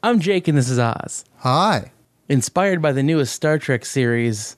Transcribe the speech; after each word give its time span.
I'm 0.00 0.20
Jake 0.20 0.46
and 0.46 0.56
this 0.56 0.70
is 0.70 0.78
Oz. 0.78 1.24
Hi. 1.38 1.90
Inspired 2.28 2.80
by 2.80 2.92
the 2.92 3.02
newest 3.02 3.34
Star 3.34 3.58
Trek 3.58 3.84
series, 3.84 4.56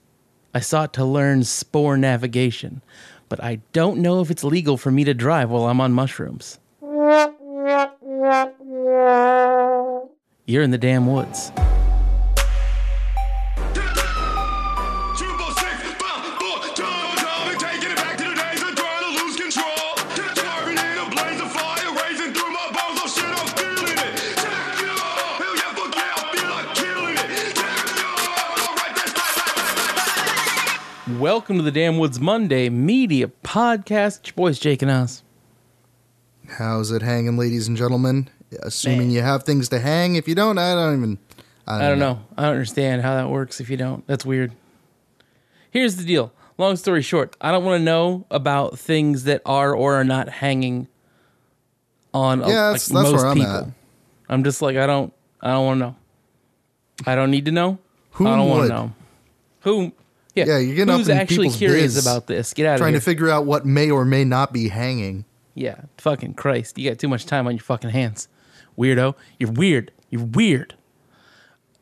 I 0.53 0.61
sought 0.61 0.93
to 0.95 1.05
learn 1.05 1.45
spore 1.45 1.97
navigation, 1.97 2.83
but 3.31 3.43
I 3.43 3.61
don't 3.73 4.03
know 4.03 4.21
if 4.21 4.31
it's 4.31 4.45
legal 4.45 4.77
for 4.77 4.91
me 4.91 5.03
to 5.05 5.15
drive 5.15 5.49
while 5.49 5.65
I'm 5.65 5.81
on 5.81 5.95
mushrooms. 5.95 6.59
You're 10.45 10.63
in 10.63 10.73
the 10.73 10.79
damn 10.79 11.07
woods. 11.07 11.51
Welcome 31.21 31.57
to 31.59 31.63
the 31.63 31.71
Damn 31.71 31.99
Woods 31.99 32.19
Monday 32.19 32.69
Media 32.71 33.31
Podcast. 33.45 34.21
It's 34.21 34.29
your 34.29 34.35
boys 34.37 34.59
Jake 34.59 34.81
and 34.81 34.91
Oz. 34.91 35.23
How's 36.49 36.91
it 36.91 37.03
hanging, 37.03 37.37
ladies 37.37 37.69
and 37.69 37.77
gentlemen? 37.77 38.31
Assuming 38.63 38.99
Man. 39.09 39.11
you 39.11 39.21
have 39.21 39.43
things 39.43 39.69
to 39.69 39.81
hang. 39.81 40.15
If 40.17 40.27
you 40.27 40.35
don't, 40.35 40.57
I 40.57 40.75
don't 40.75 40.97
even. 40.97 41.19
I 41.67 41.73
don't, 41.73 41.83
I 41.83 41.89
don't 41.91 41.99
know. 41.99 42.21
I 42.39 42.43
don't 42.45 42.53
understand 42.53 43.03
how 43.03 43.15
that 43.17 43.29
works 43.29 43.61
if 43.61 43.69
you 43.69 43.77
don't. 43.77 44.07
That's 44.07 44.25
weird. 44.25 44.53
Here's 45.71 45.97
the 45.97 46.05
deal. 46.05 46.33
Long 46.57 46.77
story 46.77 47.03
short, 47.03 47.37
I 47.41 47.53
don't 47.53 47.65
want 47.67 47.81
to 47.81 47.85
know 47.85 48.25
about 48.31 48.79
things 48.79 49.25
that 49.25 49.43
are 49.45 49.75
or 49.75 49.97
are 49.97 50.05
not 50.05 50.29
hanging 50.31 50.89
on 52.15 52.39
Yeah, 52.41 52.45
like 52.47 52.55
that's- 52.55 52.89
that's 52.89 52.93
most 52.93 53.13
where 53.13 53.27
I'm 53.27 53.37
people. 53.37 53.53
at. 53.53 53.67
I'm 54.31 54.43
just 54.45 54.63
like 54.63 54.77
I 54.79 54.87
don't 54.87 55.13
I 55.43 55.51
don't 55.53 55.67
want 55.67 55.81
to 55.81 55.85
know. 55.87 55.97
I 57.07 57.15
don't 57.15 57.31
need 57.31 57.45
to 57.45 57.53
know. 57.53 57.79
Who 58.13 58.27
I 58.27 58.37
don't 58.37 58.49
want 58.49 58.63
to 58.65 58.69
know. 58.69 58.93
Who 59.61 59.93
yeah, 60.47 60.55
Yeah, 60.55 60.59
you're 60.59 60.77
getting 60.77 60.93
up 60.95 60.99
who's 60.99 61.09
in 61.09 61.17
actually 61.17 61.37
people's 61.37 61.57
curious 61.57 61.95
biz, 61.95 62.07
about 62.07 62.27
this? 62.27 62.53
Get 62.55 62.67
out 62.67 62.75
of 62.75 62.81
here. 62.81 62.85
Trying 62.85 62.95
to 62.95 63.01
figure 63.01 63.29
out 63.29 63.47
what 63.47 63.65
may 63.67 63.91
or 63.91 64.05
may 64.05 64.25
not 64.25 64.53
be 64.53 64.69
hanging. 64.69 65.25
Yeah, 65.55 65.83
fucking 65.99 66.35
Christ. 66.35 66.79
You 66.79 66.91
got 66.91 66.99
too 66.99 67.09
much 67.09 67.27
time 67.27 67.47
on 67.47 67.55
your 67.55 67.63
fucking 67.63 67.91
hands. 67.91 68.29
Weirdo. 68.79 69.15
You're 69.39 69.53
weird. 69.53 69.93
You're 70.09 70.25
weird. 70.25 70.75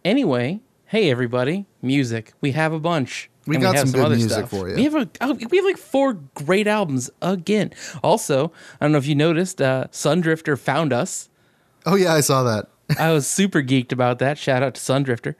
Anyway, 0.05 0.61
hey 0.87 1.11
everybody, 1.11 1.67
music. 1.83 2.33
We 2.41 2.53
have 2.53 2.73
a 2.73 2.81
bunch. 2.81 3.31
We 3.47 3.57
And 3.57 3.63
got 3.63 3.77
have 3.77 3.89
some 3.89 3.99
good 3.99 4.07
other 4.07 4.17
music 4.17 4.47
for 4.49 4.69
you. 4.69 4.75
We 4.77 4.85
have 4.85 4.95
a 4.95 5.09
oh, 5.21 5.35
we 5.35 5.57
have 5.57 5.65
like 5.65 5.79
four 5.79 6.15
great 6.35 6.67
albums 6.67 7.11
again. 7.23 7.73
Also, 8.03 8.53
I 8.81 8.85
don't 8.85 8.93
know 8.93 8.99
if 8.99 9.07
you 9.07 9.15
noticed, 9.15 9.61
uh 9.63 9.87
Sundrifter 9.91 10.59
found 10.59 10.93
us. 10.93 11.29
Oh 11.87 11.95
yeah, 11.95 12.13
I 12.15 12.21
saw 12.21 12.43
that. 12.45 12.69
I 12.99 13.13
was 13.13 13.27
super 13.27 13.63
geeked 13.63 13.93
about 13.93 14.19
that. 14.19 14.39
Shout 14.39 14.63
out 14.63 14.75
to 14.75 14.81
Sundrifter. 14.81 15.35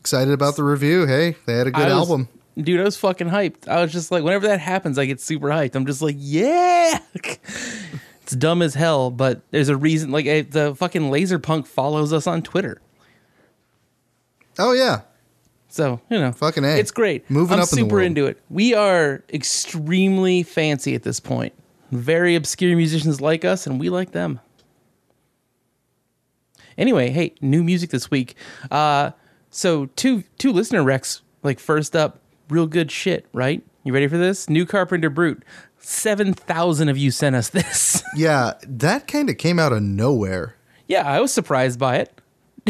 Excited 0.00 0.32
about 0.32 0.56
the 0.56 0.64
review. 0.64 1.06
Hey, 1.06 1.36
they 1.46 1.54
had 1.54 1.66
a 1.66 1.70
good 1.70 1.84
was- 1.84 1.92
album. 1.92 2.28
Dude, 2.58 2.80
I 2.80 2.84
was 2.84 2.96
fucking 2.96 3.28
hyped. 3.28 3.68
I 3.68 3.80
was 3.80 3.92
just 3.92 4.10
like, 4.10 4.22
whenever 4.24 4.46
that 4.48 4.60
happens, 4.60 4.98
I 4.98 5.06
get 5.06 5.20
super 5.20 5.48
hyped. 5.48 5.74
I'm 5.76 5.86
just 5.86 6.02
like, 6.02 6.16
yeah. 6.18 6.98
it's 7.14 8.32
dumb 8.36 8.60
as 8.60 8.74
hell, 8.74 9.10
but 9.10 9.40
there's 9.50 9.68
a 9.70 9.76
reason. 9.76 10.10
Like, 10.10 10.26
eh, 10.26 10.42
the 10.48 10.74
fucking 10.74 11.10
Laser 11.10 11.38
Punk 11.38 11.66
follows 11.66 12.12
us 12.12 12.26
on 12.26 12.42
Twitter. 12.42 12.82
Oh 14.58 14.72
yeah, 14.72 15.02
So, 15.68 16.00
you 16.10 16.18
know, 16.18 16.32
Fucking 16.32 16.64
A. 16.64 16.76
it's 16.76 16.90
great. 16.90 17.30
Moving 17.30 17.54
I'm 17.54 17.60
up 17.60 17.72
in 17.72 17.78
super 17.78 17.94
world. 17.94 18.06
into 18.06 18.26
it. 18.26 18.38
We 18.50 18.74
are 18.74 19.22
extremely 19.32 20.42
fancy 20.42 20.94
at 20.94 21.02
this 21.02 21.18
point. 21.20 21.54
Very 21.92 22.34
obscure 22.34 22.76
musicians 22.76 23.20
like 23.22 23.44
us, 23.44 23.66
and 23.66 23.80
we 23.80 23.88
like 23.88 24.10
them. 24.10 24.38
Anyway, 26.76 27.10
hey, 27.10 27.34
new 27.40 27.62
music 27.62 27.90
this 27.90 28.10
week. 28.10 28.34
Uh, 28.70 29.12
so 29.50 29.86
two 29.96 30.24
two 30.38 30.52
listener 30.52 30.82
recs. 30.82 31.20
Like 31.42 31.58
first 31.58 31.94
up, 31.96 32.20
real 32.48 32.66
good 32.66 32.90
shit. 32.90 33.26
Right? 33.32 33.62
You 33.84 33.92
ready 33.92 34.08
for 34.08 34.18
this? 34.18 34.48
New 34.48 34.66
Carpenter 34.66 35.10
Brut. 35.10 35.38
Seven 35.78 36.34
thousand 36.34 36.88
of 36.90 36.98
you 36.98 37.10
sent 37.10 37.34
us 37.36 37.48
this. 37.50 38.02
yeah. 38.14 38.54
That 38.66 39.06
kind 39.06 39.30
of 39.30 39.38
came 39.38 39.58
out 39.58 39.72
of 39.72 39.82
nowhere. 39.82 40.56
yeah, 40.88 41.06
I 41.06 41.20
was 41.20 41.32
surprised 41.32 41.78
by 41.78 41.96
it. 41.96 42.20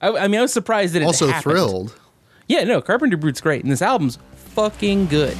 I, 0.00 0.08
I 0.10 0.28
mean, 0.28 0.38
I 0.38 0.42
was 0.42 0.52
surprised 0.52 0.94
that 0.94 1.02
it 1.02 1.06
Also 1.06 1.26
happened. 1.26 1.42
thrilled. 1.42 1.98
Yeah, 2.48 2.64
no, 2.64 2.80
Carpenter 2.82 3.16
Brut's 3.16 3.40
great, 3.40 3.62
and 3.62 3.72
this 3.72 3.82
album's 3.82 4.18
fucking 4.54 5.06
good. 5.06 5.36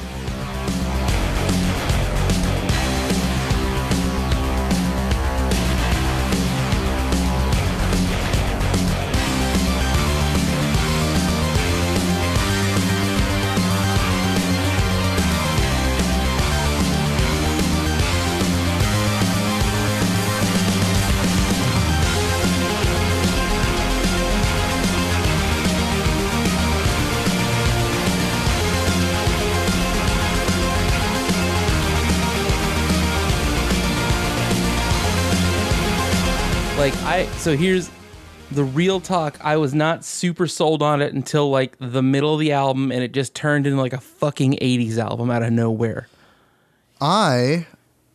So 37.43 37.57
here's 37.57 37.91
the 38.51 38.63
real 38.63 39.01
talk. 39.01 39.37
I 39.43 39.57
was 39.57 39.73
not 39.73 40.05
super 40.05 40.47
sold 40.47 40.81
on 40.81 41.01
it 41.01 41.13
until 41.13 41.49
like 41.49 41.75
the 41.77 42.01
middle 42.01 42.33
of 42.33 42.39
the 42.39 42.53
album 42.53 42.89
and 42.89 43.03
it 43.03 43.11
just 43.11 43.35
turned 43.35 43.67
into 43.67 43.81
like 43.81 43.91
a 43.91 43.99
fucking 43.99 44.53
80s 44.61 44.97
album 44.97 45.29
out 45.29 45.43
of 45.43 45.51
nowhere. 45.51 46.07
I 47.01 47.67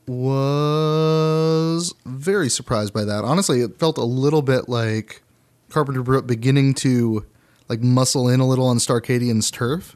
was 0.06 1.94
very 2.06 2.49
surprised 2.49 2.94
by 2.94 3.05
that. 3.05 3.22
Honestly, 3.22 3.61
it 3.61 3.78
felt 3.78 3.99
a 3.99 4.05
little 4.05 4.41
bit 4.41 4.67
like 4.67 5.22
Carpenter 5.69 6.03
Brut 6.03 6.27
beginning 6.27 6.72
to 6.77 7.27
like 7.69 7.83
muscle 7.83 8.31
in 8.31 8.41
a 8.41 8.49
little 8.49 8.67
on 8.67 8.78
Starcadian's 8.78 9.50
turf, 9.50 9.94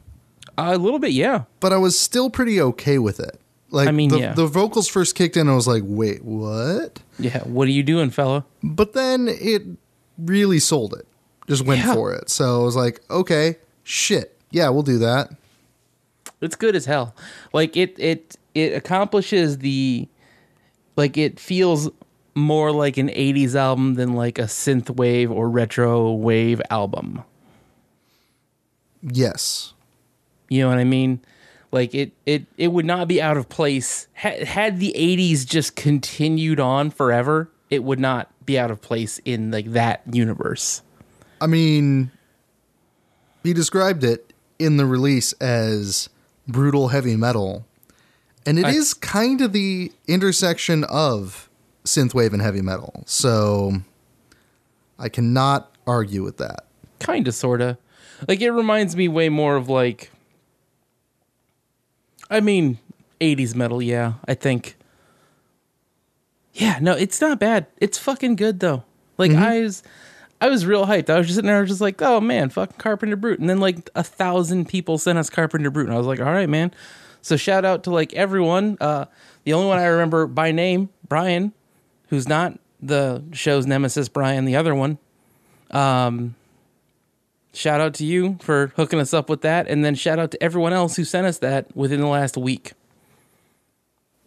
a 0.59 0.76
little 0.76 0.98
bit, 0.98 1.12
yeah. 1.12 1.44
but 1.59 1.72
I 1.72 1.78
was 1.78 1.98
still 1.98 2.28
pretty 2.28 2.60
okay 2.60 2.98
with 2.98 3.19
it. 3.19 3.41
Like 3.72 3.88
I 3.88 3.91
mean, 3.91 4.10
the, 4.10 4.19
yeah. 4.21 4.33
the 4.34 4.47
vocals 4.47 4.87
first 4.87 5.15
kicked 5.16 5.37
in, 5.37 5.49
I 5.49 5.55
was 5.55 5.66
like, 5.66 5.83
"Wait, 5.84 6.22
what?" 6.25 7.00
Yeah, 7.19 7.38
what 7.44 7.66
are 7.66 7.72
you 7.72 7.83
doing, 7.83 8.10
fella? 8.10 8.44
But 8.62 8.93
then 8.93 9.27
it 9.28 9.62
really 10.19 10.59
sold 10.60 10.93
it. 10.94 11.06
Just 11.49 11.65
went 11.65 11.81
Yeah. 11.81 11.94
for 11.94 12.12
it. 12.15 12.28
So 12.31 12.60
I 12.60 12.65
was 12.65 12.77
like, 12.77 13.00
"Okay, 13.10 13.56
shit, 13.83 14.38
yeah, 14.50 14.69
we'll 14.69 14.83
do 14.83 14.99
that." 14.99 15.31
It's 16.41 16.55
good 16.55 16.77
as 16.77 16.84
hell. 16.87 17.15
Like 17.53 17.77
it 17.77 17.97
it 17.99 18.37
it 18.55 18.75
accomplishes 18.75 19.59
the 19.59 20.06
like 20.97 21.16
it 21.16 21.41
feels 21.41 21.89
more 22.34 22.72
like 22.72 22.97
an 22.99 23.09
80s 23.09 23.54
album 23.54 23.94
than 23.94 24.15
like 24.15 24.39
a 24.39 24.43
synth 24.44 24.91
wave 24.91 25.31
or 25.31 25.49
retro 25.50 26.12
wave 26.12 26.60
album. 26.71 27.22
Yes, 29.03 29.72
You 30.49 30.62
know 30.62 30.69
what 30.69 30.78
I 30.78 30.84
mean? 30.84 31.21
Like 31.72 31.94
it, 31.94 32.12
it, 32.27 32.44
it 32.56 32.69
would 32.69 32.84
not 32.84 33.09
be 33.09 33.21
out 33.21 33.37
of 33.37 33.49
place 33.49 34.06
had, 34.12 34.44
had 34.44 34.78
the 34.78 34.94
'80s 34.97 35.47
just 35.47 35.75
continued 35.75 36.60
on 36.60 36.91
forever. 36.91 37.50
It 37.71 37.83
would 37.83 37.99
not 37.99 38.31
be 38.44 38.59
out 38.59 38.71
of 38.71 38.81
place 38.83 39.19
in 39.25 39.50
like 39.50 39.72
that 39.72 40.03
universe. 40.12 40.83
I 41.41 41.47
mean, 41.47 42.10
he 43.43 43.53
described 43.55 44.05
it 44.05 44.33
in 44.59 44.77
the 44.77 44.84
release 44.87 45.33
as 45.34 46.09
brutal 46.47 46.88
heavy 46.88 47.16
metal, 47.16 47.66
and 48.44 48.59
it 48.59 48.66
is 48.66 48.94
I- 49.03 49.06
kind 49.06 49.41
of 49.41 49.53
the 49.53 49.91
intersection 50.06 50.84
of 50.84 51.49
synthwave 51.84 52.33
and 52.33 52.43
heavy 52.43 52.62
metal. 52.62 53.03
So 53.06 53.81
I 54.98 55.09
cannot 55.09 55.75
argue 55.86 56.22
with 56.22 56.36
that. 56.36 56.66
Kind 57.01 57.27
of, 57.27 57.34
sorta. 57.34 57.78
Like 58.28 58.41
it 58.41 58.51
reminds 58.51 58.95
me 58.95 59.09
way 59.09 59.28
more 59.30 59.57
of 59.57 59.68
like. 59.68 60.11
I 62.32 62.40
mean, 62.40 62.78
'80s 63.20 63.54
metal. 63.54 63.82
Yeah, 63.82 64.14
I 64.26 64.34
think. 64.34 64.76
Yeah, 66.54 66.78
no, 66.80 66.92
it's 66.92 67.20
not 67.20 67.38
bad. 67.38 67.66
It's 67.78 67.98
fucking 67.98 68.36
good 68.36 68.60
though. 68.60 68.84
Like 69.18 69.32
I 69.32 69.60
was, 69.60 69.82
I 70.40 70.48
was 70.48 70.66
real 70.66 70.86
hyped. 70.86 71.08
I 71.08 71.18
was 71.18 71.26
just 71.26 71.36
sitting 71.36 71.46
there, 71.46 71.58
I 71.58 71.60
was 71.60 71.70
just 71.70 71.80
like, 71.80 72.02
oh 72.02 72.20
man, 72.20 72.50
fucking 72.50 72.76
Carpenter 72.78 73.16
Brut. 73.16 73.38
And 73.38 73.48
then 73.48 73.60
like 73.60 73.88
a 73.94 74.02
thousand 74.02 74.68
people 74.68 74.98
sent 74.98 75.18
us 75.18 75.30
Carpenter 75.30 75.70
Brut, 75.70 75.86
and 75.86 75.94
I 75.94 75.98
was 75.98 76.06
like, 76.06 76.20
all 76.20 76.26
right, 76.32 76.48
man. 76.48 76.72
So 77.22 77.36
shout 77.36 77.64
out 77.64 77.84
to 77.84 77.90
like 77.90 78.12
everyone. 78.14 78.76
Uh, 78.80 79.06
the 79.44 79.52
only 79.52 79.68
one 79.68 79.78
I 79.78 79.84
remember 79.84 80.26
by 80.26 80.50
name, 80.50 80.88
Brian, 81.08 81.52
who's 82.08 82.28
not 82.28 82.58
the 82.82 83.22
show's 83.32 83.66
nemesis, 83.66 84.08
Brian, 84.08 84.44
the 84.44 84.56
other 84.56 84.74
one. 84.74 84.98
Um, 85.70 86.34
shout 87.53 87.81
out 87.81 87.95
to 87.95 88.04
you 88.04 88.39
for 88.41 88.72
hooking 88.77 88.99
us 88.99 89.13
up 89.15 89.28
with 89.28 89.43
that, 89.43 89.69
and 89.69 89.84
then 89.84 89.95
shout 89.95 90.19
out 90.19 90.31
to 90.33 90.43
everyone 90.43 90.72
else 90.72 90.97
who 90.97 91.04
sent 91.04 91.27
us 91.27 91.39
that 91.39 91.75
within 91.77 92.01
the 92.01 92.07
last 92.07 92.37
week. 92.37 92.72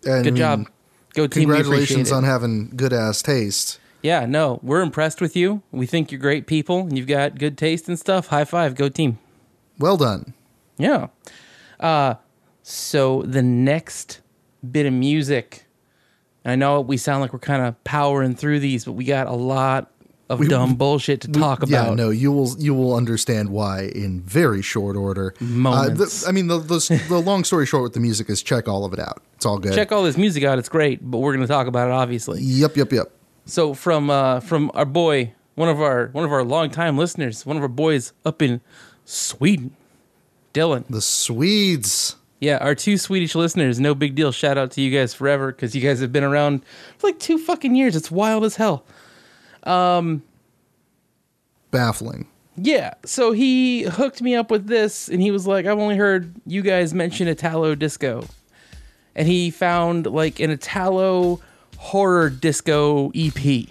And 0.06 0.24
Good 0.24 0.36
job. 0.36 0.68
Go 1.14 1.28
team. 1.28 1.50
Congratulations 1.50 2.12
on 2.12 2.24
having 2.24 2.70
good 2.76 2.94
ass 2.94 3.22
taste. 3.22 3.80
Yeah, 4.02 4.26
no, 4.28 4.60
we're 4.62 4.82
impressed 4.82 5.20
with 5.20 5.36
you. 5.36 5.64
We 5.72 5.88
think 5.88 6.12
you're 6.12 6.22
great 6.22 6.46
people 6.46 6.82
and 6.82 6.96
you've 6.96 7.08
got 7.08 7.40
good 7.40 7.58
taste 7.58 7.88
and 7.88 7.98
stuff. 7.98 8.28
High 8.28 8.46
five, 8.46 8.76
go 8.76 8.88
team. 8.88 9.18
Well 9.80 9.98
done. 9.98 10.34
Yeah. 10.78 11.08
Uh, 11.80 12.16
so 12.62 13.24
the 13.24 13.42
next 13.42 14.22
bit 14.70 14.86
of 14.86 14.94
music, 14.94 15.66
I 16.46 16.56
know 16.56 16.82
we 16.82 16.98
sound 16.98 17.22
like 17.22 17.34
we're 17.34 17.40
kind 17.40 17.64
of 17.64 17.84
powering 17.84 18.36
through 18.36 18.60
these, 18.60 18.86
but 18.86 18.92
we 18.92 19.06
got 19.06 19.26
a 19.26 19.34
lot 19.34 19.92
of 20.30 20.40
We- 20.40 20.48
dumb 20.48 20.76
bullshit 20.76 21.22
to 21.22 21.28
talk 21.28 21.60
about. 21.64 21.90
Yeah, 21.90 21.94
no, 21.94 22.10
you 22.10 22.32
will 22.32 22.56
you 22.60 22.74
will 22.74 22.96
understand 22.96 23.50
why 23.50 23.92
in 23.94 24.22
very 24.22 24.62
short 24.62 24.96
order. 24.96 25.34
Moments. 25.40 26.24
Uh, 26.24 26.26
the, 26.26 26.30
I 26.30 26.32
mean, 26.32 26.48
the, 26.48 26.58
the 26.60 27.04
the 27.10 27.20
long 27.20 27.44
story 27.44 27.66
short 27.66 27.84
with 27.84 27.94
the 27.94 28.00
music 28.00 28.30
is 28.30 28.42
check 28.42 28.68
all 28.68 28.86
of 28.86 28.94
it 28.94 29.00
out. 29.00 29.22
It's 29.36 29.46
all 29.46 29.60
good. 29.60 29.74
Check 29.76 29.92
all 29.92 30.04
this 30.04 30.18
music 30.18 30.44
out; 30.44 30.58
it's 30.58 30.70
great, 30.70 31.00
but 31.10 31.20
we're 31.20 31.34
going 31.36 31.46
to 31.48 31.52
talk 31.54 31.68
about 31.68 31.88
it 31.90 31.92
obviously. 31.94 32.42
Yep, 32.42 32.78
yep, 32.78 32.92
yep. 32.92 33.12
So 33.46 33.74
from 33.74 34.10
uh, 34.10 34.40
from 34.40 34.72
our 34.74 34.86
boy, 34.86 35.34
one 35.54 35.70
of 35.70 35.80
our 35.80 36.08
one 36.08 36.26
of 36.26 36.32
our 36.32 36.44
longtime 36.44 36.98
listeners, 36.98 37.46
one 37.46 37.58
of 37.58 37.62
our 37.64 37.70
boys 37.70 38.14
up 38.26 38.42
in 38.42 38.62
Sweden, 39.06 39.76
Dylan. 40.54 40.86
The 40.90 41.02
Swedes. 41.02 42.16
Yeah, 42.40 42.58
our 42.58 42.76
two 42.76 42.98
Swedish 42.98 43.34
listeners. 43.36 43.80
No 43.80 43.96
big 43.96 44.14
deal. 44.16 44.32
Shout 44.32 44.58
out 44.58 44.72
to 44.72 44.82
you 44.82 44.96
guys 44.96 45.14
forever 45.14 45.52
because 45.52 45.76
you 45.76 45.82
guys 45.82 46.00
have 46.02 46.12
been 46.12 46.24
around 46.24 46.64
for 46.98 47.08
like 47.08 47.20
two 47.20 47.38
fucking 47.38 47.76
years. 47.76 47.96
It's 47.96 48.12
wild 48.12 48.44
as 48.44 48.56
hell. 48.58 48.84
Um, 49.66 50.24
Baffling. 51.72 52.28
Yeah, 52.58 52.94
so 53.04 53.34
he 53.34 53.84
hooked 53.84 54.22
me 54.22 54.36
up 54.36 54.50
with 54.50 54.68
this, 54.68 55.10
and 55.10 55.22
he 55.22 55.30
was 55.32 55.46
like, 55.46 55.66
"I've 55.66 55.78
only 55.80 55.98
heard 55.98 56.34
you 56.46 56.62
guys 56.62 56.94
mention 56.94 57.28
Italo 57.28 57.76
disco," 57.76 58.26
and 59.14 59.28
he 59.28 59.52
found 59.52 60.06
like 60.06 60.40
an 60.40 60.52
Italo 60.52 61.42
horror 61.78 62.30
disco 62.30 63.12
EP. 63.14 63.68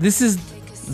This 0.00 0.22
is 0.22 0.38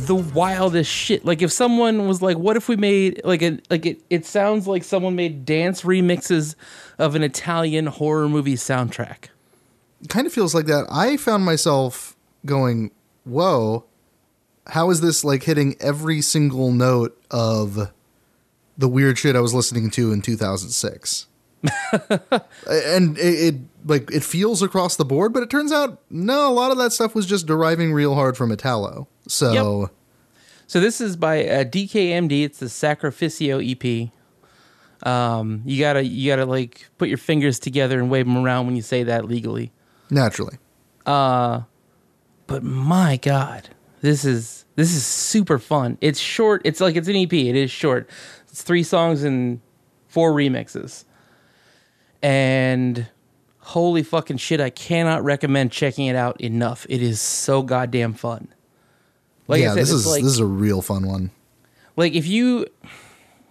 the 0.06 0.16
wildest 0.16 0.90
shit. 0.90 1.24
Like 1.24 1.40
if 1.40 1.52
someone 1.52 2.08
was 2.08 2.20
like, 2.20 2.36
"What 2.36 2.56
if 2.56 2.68
we 2.68 2.74
made 2.74 3.20
like 3.24 3.40
a 3.40 3.60
like 3.70 3.86
it?" 3.86 4.02
It 4.10 4.26
sounds 4.26 4.66
like 4.66 4.82
someone 4.82 5.14
made 5.14 5.44
dance 5.44 5.82
remixes 5.82 6.56
of 6.98 7.14
an 7.14 7.22
Italian 7.22 7.86
horror 7.86 8.28
movie 8.28 8.56
soundtrack. 8.56 9.28
kind 10.08 10.26
of 10.26 10.32
feels 10.32 10.54
like 10.56 10.66
that. 10.66 10.86
I 10.90 11.16
found 11.16 11.44
myself 11.44 12.16
going, 12.44 12.90
"Whoa, 13.24 13.84
how 14.66 14.90
is 14.90 15.00
this 15.00 15.22
like 15.22 15.44
hitting 15.44 15.76
every 15.78 16.20
single 16.20 16.72
note 16.72 17.16
of 17.30 17.92
the 18.76 18.88
weird 18.88 19.18
shit 19.18 19.36
I 19.36 19.40
was 19.40 19.54
listening 19.54 19.88
to 19.90 20.12
in 20.12 20.20
2006?" 20.20 21.28
and 22.68 23.18
it, 23.18 23.20
it 23.20 23.54
like 23.84 24.10
it 24.10 24.22
feels 24.24 24.62
across 24.62 24.96
the 24.96 25.04
board, 25.04 25.32
but 25.32 25.42
it 25.42 25.50
turns 25.50 25.72
out 25.72 26.00
no, 26.10 26.50
a 26.50 26.52
lot 26.52 26.70
of 26.70 26.78
that 26.78 26.92
stuff 26.92 27.14
was 27.14 27.26
just 27.26 27.46
deriving 27.46 27.92
real 27.92 28.14
hard 28.14 28.36
from 28.36 28.50
Italo. 28.52 29.08
So 29.28 29.52
So 30.66 30.80
this 30.80 31.00
is 31.00 31.16
by 31.16 31.46
uh, 31.46 31.64
DKMD. 31.64 32.44
It's 32.44 32.58
the 32.58 32.68
Sacrificio 32.68 33.58
EP. 33.60 34.10
Um, 35.06 35.62
you 35.64 35.78
gotta 35.80 36.04
you 36.04 36.30
gotta 36.30 36.46
like 36.46 36.88
put 36.98 37.08
your 37.08 37.18
fingers 37.18 37.58
together 37.58 37.98
and 38.00 38.10
wave 38.10 38.26
them 38.26 38.36
around 38.38 38.66
when 38.66 38.76
you 38.76 38.82
say 38.82 39.02
that 39.04 39.26
legally. 39.26 39.70
naturally, 40.10 40.58
Uh, 41.04 41.62
But 42.46 42.62
my 42.62 43.16
god, 43.18 43.68
this 44.00 44.24
is 44.24 44.64
this 44.74 44.94
is 44.94 45.04
super 45.06 45.58
fun. 45.58 45.98
It's 46.00 46.18
short. 46.18 46.62
It's 46.64 46.80
like 46.80 46.96
it's 46.96 47.08
an 47.08 47.16
EP. 47.16 47.32
It 47.32 47.56
is 47.56 47.70
short. 47.70 48.08
It's 48.48 48.62
three 48.62 48.82
songs 48.82 49.22
and 49.22 49.60
four 50.08 50.32
remixes. 50.32 51.04
And 52.22 53.08
holy 53.60 54.02
fucking 54.02 54.38
shit, 54.38 54.60
I 54.60 54.70
cannot 54.70 55.24
recommend 55.24 55.72
checking 55.72 56.06
it 56.06 56.16
out 56.16 56.40
enough. 56.40 56.86
It 56.88 57.02
is 57.02 57.20
so 57.20 57.62
goddamn 57.62 58.14
fun. 58.14 58.48
Like 59.48 59.60
yeah, 59.60 59.70
said, 59.70 59.78
this 59.78 59.90
is 59.90 60.06
like 60.06 60.22
this 60.22 60.32
is 60.32 60.38
a 60.38 60.46
real 60.46 60.82
fun 60.82 61.06
one. 61.06 61.30
like 61.96 62.14
if 62.14 62.26
you 62.26 62.66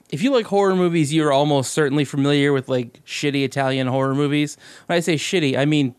if 0.10 0.22
you 0.22 0.32
like 0.32 0.46
horror 0.46 0.76
movies, 0.76 1.14
you're 1.14 1.32
almost 1.32 1.74
certainly 1.74 2.06
familiar 2.06 2.52
with 2.54 2.68
like 2.70 3.04
shitty 3.06 3.44
Italian 3.44 3.88
horror 3.88 4.16
movies. 4.16 4.58
When 4.88 4.98
I 4.98 5.00
say 5.00 5.16
shitty, 5.16 5.58
I 5.58 5.66
mean 5.66 5.96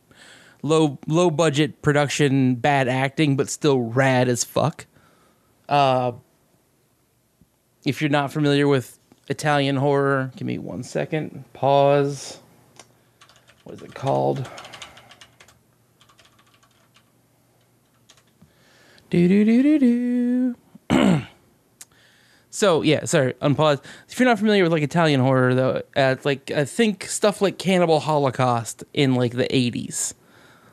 low 0.63 0.99
low 1.07 1.31
budget 1.31 1.83
production, 1.83 2.57
bad 2.57 2.89
acting, 2.89 3.37
but 3.37 3.49
still 3.49 3.81
rad 3.81 4.29
as 4.29 4.45
fuck. 4.45 4.87
Uh, 5.69 6.13
if 7.85 8.01
you're 8.01 8.11
not 8.11 8.33
familiar 8.33 8.69
with 8.69 8.99
Italian 9.29 9.77
horror, 9.77 10.33
give 10.37 10.47
me 10.47 10.59
one 10.59 10.83
second. 10.83 11.45
Pause. 11.53 12.41
What 13.67 13.75
is 13.75 13.83
it 13.83 13.95
called? 13.95 14.49
Do 19.11 19.27
do 19.27 19.45
do 19.45 19.63
do 19.63 20.55
do. 20.89 21.23
So 22.51 22.81
yeah, 22.81 23.05
sorry, 23.05 23.35
unpause. 23.43 23.85
If 24.09 24.19
you're 24.19 24.27
not 24.29 24.39
familiar 24.39 24.63
with 24.63 24.73
like 24.73 24.83
Italian 24.83 25.21
horror, 25.21 25.55
though, 25.55 25.83
uh, 25.95 26.17
like 26.25 26.51
I 26.51 26.65
think 26.65 27.05
stuff 27.05 27.43
like 27.43 27.59
Cannibal 27.59 28.01
Holocaust 28.01 28.83
in 28.95 29.15
like 29.15 29.33
the 29.33 29.45
'80s. 29.49 30.15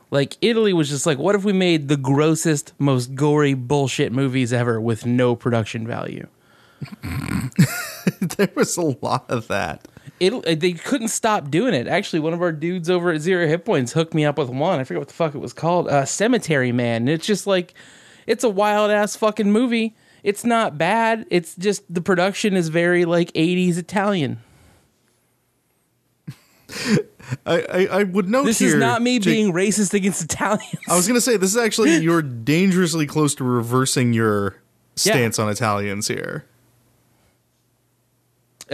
Like 0.09 0.37
Italy 0.39 0.71
was 0.71 0.87
just 0.87 1.05
like, 1.05 1.17
what 1.17 1.35
if 1.35 1.43
we 1.43 1.51
made 1.51 1.89
the 1.89 1.97
grossest, 1.97 2.71
most 2.79 3.15
gory 3.15 3.53
bullshit 3.53 4.13
movies 4.13 4.53
ever 4.53 4.79
with 4.79 5.05
no 5.05 5.35
production 5.35 5.85
value? 5.85 6.27
there 8.21 8.51
was 8.55 8.77
a 8.77 8.95
lot 9.01 9.29
of 9.29 9.49
that. 9.49 9.85
It 10.23 10.33
uh, 10.33 10.55
they 10.57 10.71
couldn't 10.73 11.09
stop 11.09 11.51
doing 11.51 11.73
it. 11.73 11.87
Actually, 11.87 12.21
one 12.21 12.33
of 12.33 12.41
our 12.41 12.53
dudes 12.53 12.89
over 12.89 13.11
at 13.11 13.19
Zero 13.19 13.45
Hit 13.45 13.65
Points 13.65 13.91
hooked 13.91 14.13
me 14.13 14.23
up 14.23 14.37
with 14.37 14.49
one. 14.49 14.79
I 14.79 14.85
forget 14.85 15.01
what 15.01 15.09
the 15.09 15.13
fuck 15.13 15.35
it 15.35 15.39
was 15.39 15.51
called. 15.51 15.89
Uh, 15.89 16.05
Cemetery 16.05 16.71
Man. 16.71 17.01
And 17.01 17.09
it's 17.09 17.25
just 17.25 17.45
like, 17.45 17.73
it's 18.25 18.43
a 18.43 18.49
wild 18.49 18.89
ass 18.89 19.17
fucking 19.17 19.51
movie. 19.51 19.95
It's 20.23 20.45
not 20.45 20.77
bad. 20.77 21.25
It's 21.29 21.55
just 21.55 21.83
the 21.93 21.99
production 21.99 22.55
is 22.55 22.69
very 22.69 23.03
like 23.03 23.33
'80s 23.33 23.77
Italian. 23.77 24.39
I 27.45 27.61
I, 27.61 27.87
I 27.91 28.03
would 28.03 28.29
note 28.29 28.45
This 28.45 28.59
here, 28.59 28.69
is 28.69 28.75
not 28.75 29.01
me 29.01 29.19
Jake- 29.19 29.33
being 29.33 29.53
racist 29.53 29.93
against 29.93 30.23
Italians. 30.23 30.79
I 30.87 30.95
was 30.95 31.05
gonna 31.07 31.19
say 31.19 31.35
this 31.35 31.51
is 31.51 31.57
actually 31.57 31.97
you're 32.01 32.21
dangerously 32.21 33.05
close 33.05 33.35
to 33.35 33.43
reversing 33.43 34.13
your 34.13 34.55
stance 34.95 35.37
on 35.39 35.49
Italians 35.49 36.07
here. 36.07 36.45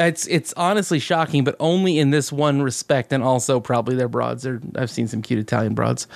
It's 0.07 0.25
it's 0.27 0.53
honestly 0.57 0.99
shocking, 0.99 1.43
but 1.43 1.55
only 1.59 1.99
in 1.99 2.09
this 2.09 2.31
one 2.31 2.61
respect, 2.61 3.13
and 3.13 3.23
also 3.23 3.59
probably 3.59 3.95
their 3.95 4.07
broads. 4.07 4.45
Are, 4.47 4.61
I've 4.75 4.89
seen 4.89 5.07
some 5.07 5.21
cute 5.21 5.39
Italian 5.39 5.75
broads. 5.75 6.07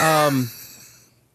Um, 0.00 0.50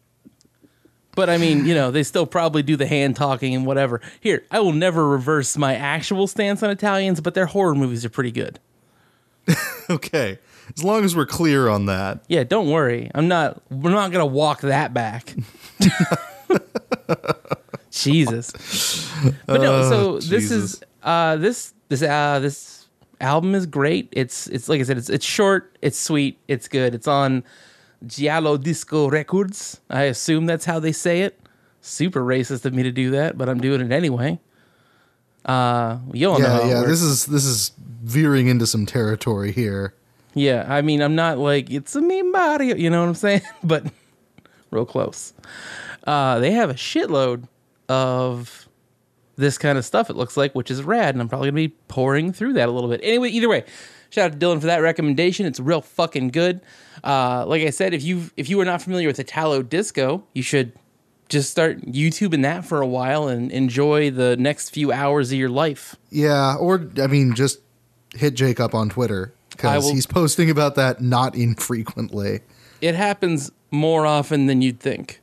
but 1.16 1.30
I 1.30 1.38
mean, 1.38 1.66
you 1.66 1.74
know, 1.76 1.92
they 1.92 2.04
still 2.04 2.26
probably 2.26 2.64
do 2.64 2.76
the 2.76 2.88
hand 2.88 3.16
talking 3.16 3.56
and 3.56 3.66
whatever. 3.66 4.02
Here, 4.20 4.44
I 4.52 4.60
will 4.60 4.74
never 4.74 5.08
reverse 5.08 5.58
my 5.58 5.76
actual 5.76 6.28
stance 6.28 6.64
on 6.64 6.70
Italians, 6.70 7.22
but 7.22 7.34
their 7.34 7.46
horror 7.46 7.76
movies 7.76 8.04
are 8.06 8.10
pretty 8.10 8.32
good. 8.32 8.60
Okay, 9.90 10.40
as 10.78 10.82
long 10.82 11.04
as 11.04 11.14
we're 11.14 11.26
clear 11.26 11.68
on 11.68 11.88
that. 11.88 12.24
Yeah, 12.30 12.46
don't 12.46 12.70
worry. 12.70 13.12
I'm 13.14 13.28
not. 13.28 13.62
We're 13.70 13.92
not 13.92 14.14
gonna 14.14 14.26
walk 14.26 14.62
that 14.62 14.94
back. 14.94 15.36
Jesus. 17.92 18.54
But 19.46 19.62
no. 19.62 19.90
So 19.90 19.96
Oh, 19.96 20.14
this 20.16 20.28
Jesus. 20.30 20.74
is 20.76 20.84
uh 21.04 21.36
this 21.36 21.74
this 21.94 22.10
uh 22.10 22.40
this 22.40 22.88
album 23.22 23.56
is 23.56 23.66
great. 23.66 24.10
It's 24.12 24.48
it's 24.48 24.68
like 24.68 24.80
I 24.82 24.84
said. 24.84 24.98
It's 24.98 25.10
it's 25.10 25.26
short. 25.26 25.78
It's 25.82 25.98
sweet. 25.98 26.40
It's 26.48 26.68
good. 26.68 26.96
It's 26.96 27.08
on 27.08 27.44
Giallo 28.06 28.58
Disco 28.58 29.10
Records. 29.10 29.80
I 29.90 30.04
assume 30.04 30.46
that's 30.46 30.66
how 30.66 30.80
they 30.80 30.92
say 30.92 31.22
it. 31.22 31.40
Super 31.82 32.22
racist 32.22 32.66
of 32.66 32.74
me 32.74 32.84
to 32.84 32.92
do 32.92 33.12
that, 33.12 33.38
but 33.38 33.50
I'm 33.50 33.60
doing 33.60 33.82
it 33.82 33.92
anyway. 33.92 34.40
Uh, 35.46 36.00
you 36.14 36.32
all 36.32 36.40
know. 36.40 36.62
yeah, 36.62 36.66
it 36.66 36.70
yeah. 36.70 36.82
This 36.88 37.02
is 37.02 37.26
this 37.26 37.46
is 37.46 37.72
veering 37.78 38.48
into 38.48 38.66
some 38.66 38.86
territory 38.86 39.52
here. 39.52 39.94
Yeah, 40.34 40.66
I 40.68 40.82
mean, 40.82 41.02
I'm 41.02 41.16
not 41.16 41.38
like 41.38 41.70
it's 41.70 41.96
a 41.96 42.02
me 42.02 42.22
Mario, 42.24 42.76
you 42.76 42.90
know 42.90 43.02
what 43.02 43.10
I'm 43.10 43.16
saying? 43.16 43.42
but 43.64 43.86
real 44.72 44.86
close. 44.86 45.34
Uh, 46.06 46.40
they 46.40 46.52
have 46.52 46.70
a 46.70 46.74
shitload 46.74 47.48
of 47.88 48.68
this 49.36 49.58
kind 49.58 49.78
of 49.78 49.86
stuff. 49.86 50.10
It 50.10 50.16
looks 50.16 50.38
like, 50.38 50.54
which 50.54 50.70
is 50.70 50.84
rad, 50.84 51.16
and 51.16 51.22
I'm 51.22 51.30
probably 51.30 51.48
gonna 51.50 51.56
be 51.56 51.76
pouring 51.88 52.34
through 52.34 52.54
that 52.54 52.70
a 52.70 52.72
little 52.72 52.90
bit. 52.90 53.00
Anyway, 53.04 53.30
either 53.30 53.50
way, 53.50 53.64
shout 54.10 54.32
out 54.32 54.40
to 54.40 54.46
Dylan 54.46 54.60
for 54.60 54.68
that 54.68 54.82
recommendation. 54.82 55.46
It's 55.46 55.60
real 55.60 55.82
fucking 55.82 56.30
good. 56.30 56.62
Uh, 57.04 57.46
like 57.48 57.64
I 57.64 57.70
said, 57.70 57.94
if 57.94 58.04
you 58.04 58.30
if 58.38 58.50
you 58.50 58.60
are 58.62 58.66
not 58.66 58.82
familiar 58.82 59.08
with 59.08 59.20
Italo 59.20 59.62
Disco, 59.64 60.24
you 60.34 60.44
should 60.44 60.74
just 61.30 61.50
start 61.50 61.82
YouTubing 61.82 62.44
that 62.44 62.66
for 62.66 62.82
a 62.82 62.88
while 62.88 63.28
and 63.28 63.52
enjoy 63.52 64.12
the 64.12 64.38
next 64.38 64.70
few 64.70 64.92
hours 64.92 65.32
of 65.32 65.38
your 65.38 65.50
life. 65.50 65.96
Yeah, 66.10 66.56
or 66.56 66.88
I 67.02 67.08
mean, 67.08 67.34
just 67.34 67.60
hit 68.14 68.36
Jake 68.36 68.60
up 68.60 68.76
on 68.76 68.90
Twitter 68.90 69.34
because 69.50 69.90
he's 69.90 70.06
posting 70.06 70.50
about 70.50 70.76
that 70.76 71.02
not 71.02 71.36
infrequently. 71.36 72.42
It 72.82 72.96
happens 72.96 73.52
more 73.72 74.06
often 74.06 74.46
than 74.46 74.62
you'd 74.62 74.80
think. 74.80 75.22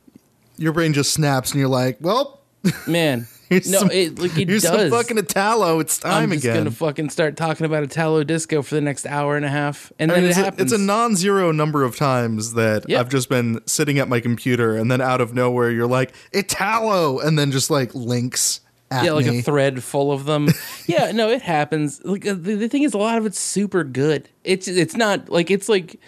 Your 0.57 0.73
brain 0.73 0.93
just 0.93 1.13
snaps, 1.13 1.51
and 1.51 1.59
you're 1.59 1.69
like, 1.69 1.97
"Well, 2.01 2.41
Man, 2.87 3.27
here's 3.51 3.69
no, 3.69 3.79
some, 3.79 3.91
it 3.91 4.17
like 4.17 4.37
it 4.37 4.47
here's 4.47 4.63
does. 4.63 4.89
some 4.89 4.99
fucking 4.99 5.17
Italo. 5.17 5.79
It's 5.79 5.99
time 5.99 6.11
again. 6.11 6.23
I'm 6.23 6.31
just 6.31 6.45
again." 6.45 6.57
gonna 6.57 6.71
fucking 6.71 7.09
start 7.11 7.37
talking 7.37 7.65
about 7.65 7.83
Italo 7.83 8.23
disco 8.23 8.61
for 8.61 8.75
the 8.75 8.81
next 8.81 9.05
hour 9.05 9.35
and 9.35 9.45
a 9.45 9.49
half, 9.49 9.91
and 9.99 10.11
I 10.11 10.15
then 10.15 10.23
mean, 10.23 10.27
it 10.27 10.29
it's, 10.31 10.39
a, 10.39 10.43
happens. 10.43 10.71
it's 10.73 10.81
a 10.81 10.83
non-zero 10.83 11.51
number 11.51 11.83
of 11.83 11.95
times 11.95 12.53
that 12.53 12.85
Yeah. 12.89 12.99
I've 12.99 13.09
just 13.09 13.29
been 13.29 13.59
sitting 13.67 13.99
at 13.99 14.07
my 14.09 14.19
computer, 14.19 14.75
and 14.75 14.89
then 14.89 15.01
out 15.01 15.21
of 15.21 15.33
nowhere, 15.33 15.69
you're 15.69 15.87
like 15.87 16.13
Italo, 16.33 17.19
and 17.19 17.37
then 17.37 17.51
just 17.51 17.69
like 17.69 17.93
links 17.93 18.61
at 18.89 19.05
yeah, 19.05 19.11
like 19.13 19.25
me. 19.25 19.39
a 19.39 19.41
thread 19.41 19.83
full 19.83 20.11
of 20.11 20.25
them. 20.25 20.49
yeah, 20.87 21.11
no, 21.11 21.29
it 21.29 21.41
happens. 21.41 22.03
Like 22.03 22.25
uh, 22.27 22.33
the, 22.33 22.55
the 22.55 22.67
thing 22.67 22.83
is, 22.83 22.93
a 22.93 22.97
lot 22.97 23.17
of 23.17 23.25
it's 23.25 23.39
super 23.39 23.83
good. 23.83 24.27
It's 24.43 24.67
it's 24.67 24.95
not 24.95 25.29
like 25.29 25.49
it's 25.51 25.69
like 25.69 25.99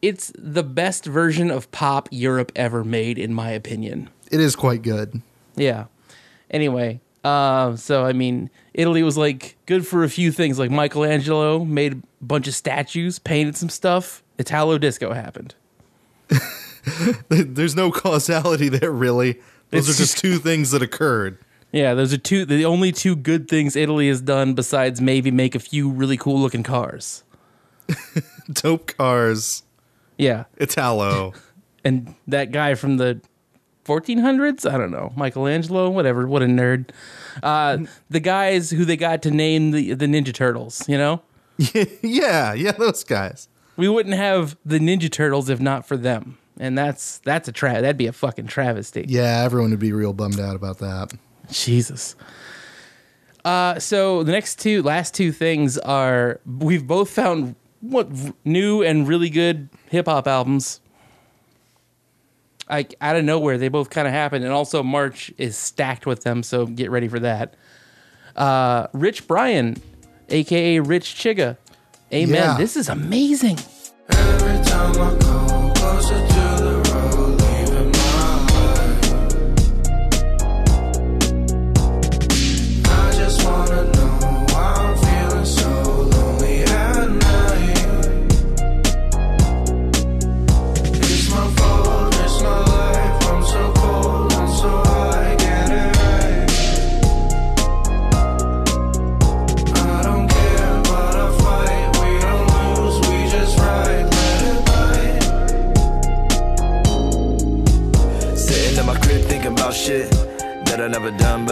it's 0.00 0.32
the 0.36 0.62
best 0.62 1.04
version 1.04 1.50
of 1.50 1.70
pop 1.72 2.08
Europe 2.10 2.50
ever 2.56 2.82
made, 2.84 3.18
in 3.18 3.32
my 3.34 3.50
opinion. 3.50 4.08
it 4.30 4.40
is 4.40 4.56
quite 4.56 4.82
good. 4.82 5.20
Yeah. 5.56 5.84
Anyway, 6.52 7.00
uh, 7.24 7.76
so 7.76 8.04
I 8.04 8.12
mean, 8.12 8.50
Italy 8.74 9.02
was 9.02 9.16
like 9.16 9.56
good 9.66 9.86
for 9.86 10.04
a 10.04 10.08
few 10.08 10.30
things. 10.32 10.58
Like 10.58 10.70
Michelangelo 10.70 11.64
made 11.64 11.92
a 11.94 12.02
bunch 12.24 12.46
of 12.48 12.54
statues, 12.54 13.18
painted 13.18 13.56
some 13.56 13.68
stuff. 13.68 14.22
Italo 14.38 14.78
disco 14.78 15.12
happened. 15.12 15.54
There's 17.28 17.76
no 17.76 17.90
causality 17.90 18.68
there, 18.68 18.90
really. 18.90 19.34
Those 19.70 19.88
It's 19.88 19.98
are 19.98 20.02
just 20.02 20.18
two 20.18 20.38
things 20.38 20.70
that 20.72 20.82
occurred. 20.82 21.38
Yeah, 21.70 21.94
those 21.94 22.12
are 22.12 22.18
two 22.18 22.44
the 22.44 22.64
only 22.66 22.92
two 22.92 23.16
good 23.16 23.48
things 23.48 23.76
Italy 23.76 24.08
has 24.08 24.20
done 24.20 24.54
besides 24.54 25.00
maybe 25.00 25.30
make 25.30 25.54
a 25.54 25.58
few 25.58 25.88
really 25.88 26.16
cool 26.18 26.38
looking 26.38 26.62
cars. 26.62 27.24
Dope 28.52 28.96
cars, 28.96 29.62
Yeah. 30.18 30.44
Italo. 30.58 31.32
And 31.84 32.14
that 32.28 32.52
guy 32.52 32.76
from 32.76 32.98
the 32.98 33.20
1400s, 33.84 34.70
I 34.70 34.78
don't 34.78 34.90
know, 34.90 35.12
Michelangelo, 35.16 35.90
whatever, 35.90 36.26
what 36.26 36.42
a 36.42 36.46
nerd. 36.46 36.90
Uh, 37.42 37.78
the 38.10 38.20
guys 38.20 38.70
who 38.70 38.84
they 38.84 38.96
got 38.96 39.22
to 39.22 39.30
name 39.30 39.70
the 39.70 39.94
the 39.94 40.06
Ninja 40.06 40.32
Turtles, 40.32 40.88
you 40.88 40.98
know? 40.98 41.22
yeah, 42.02 42.52
yeah, 42.52 42.72
those 42.72 43.04
guys. 43.04 43.48
We 43.76 43.88
wouldn't 43.88 44.16
have 44.16 44.56
the 44.64 44.78
Ninja 44.78 45.10
Turtles 45.10 45.48
if 45.48 45.60
not 45.60 45.86
for 45.86 45.96
them. 45.96 46.38
And 46.58 46.76
that's 46.76 47.18
that's 47.18 47.48
a 47.48 47.52
tra- 47.52 47.80
that'd 47.80 47.96
be 47.96 48.06
a 48.06 48.12
fucking 48.12 48.46
travesty. 48.46 49.04
Yeah, 49.08 49.42
everyone 49.44 49.70
would 49.70 49.80
be 49.80 49.92
real 49.92 50.12
bummed 50.12 50.38
out 50.38 50.54
about 50.54 50.78
that. 50.78 51.12
Jesus. 51.50 52.14
Uh, 53.44 53.78
so 53.78 54.22
the 54.22 54.32
next 54.32 54.60
two, 54.60 54.82
last 54.82 55.14
two 55.14 55.32
things 55.32 55.78
are 55.78 56.40
we've 56.46 56.86
both 56.86 57.10
found 57.10 57.56
what 57.80 58.08
new 58.44 58.82
and 58.82 59.08
really 59.08 59.30
good 59.30 59.68
hip 59.90 60.06
hop 60.06 60.28
albums. 60.28 60.80
Like 62.70 62.94
out 63.00 63.16
of 63.16 63.24
nowhere, 63.24 63.58
they 63.58 63.68
both 63.68 63.90
kind 63.90 64.06
of 64.06 64.14
happened, 64.14 64.44
and 64.44 64.52
also 64.52 64.82
March 64.82 65.32
is 65.36 65.56
stacked 65.56 66.06
with 66.06 66.22
them. 66.22 66.42
So 66.42 66.66
get 66.66 66.90
ready 66.90 67.08
for 67.08 67.18
that. 67.20 67.54
Uh, 68.36 68.86
Rich 68.92 69.26
Brian, 69.26 69.76
aka 70.28 70.78
Rich 70.80 71.14
Chigga, 71.16 71.58
Amen. 72.12 72.34
Yeah. 72.34 72.56
This 72.58 72.76
is 72.76 72.88
amazing. 72.90 73.58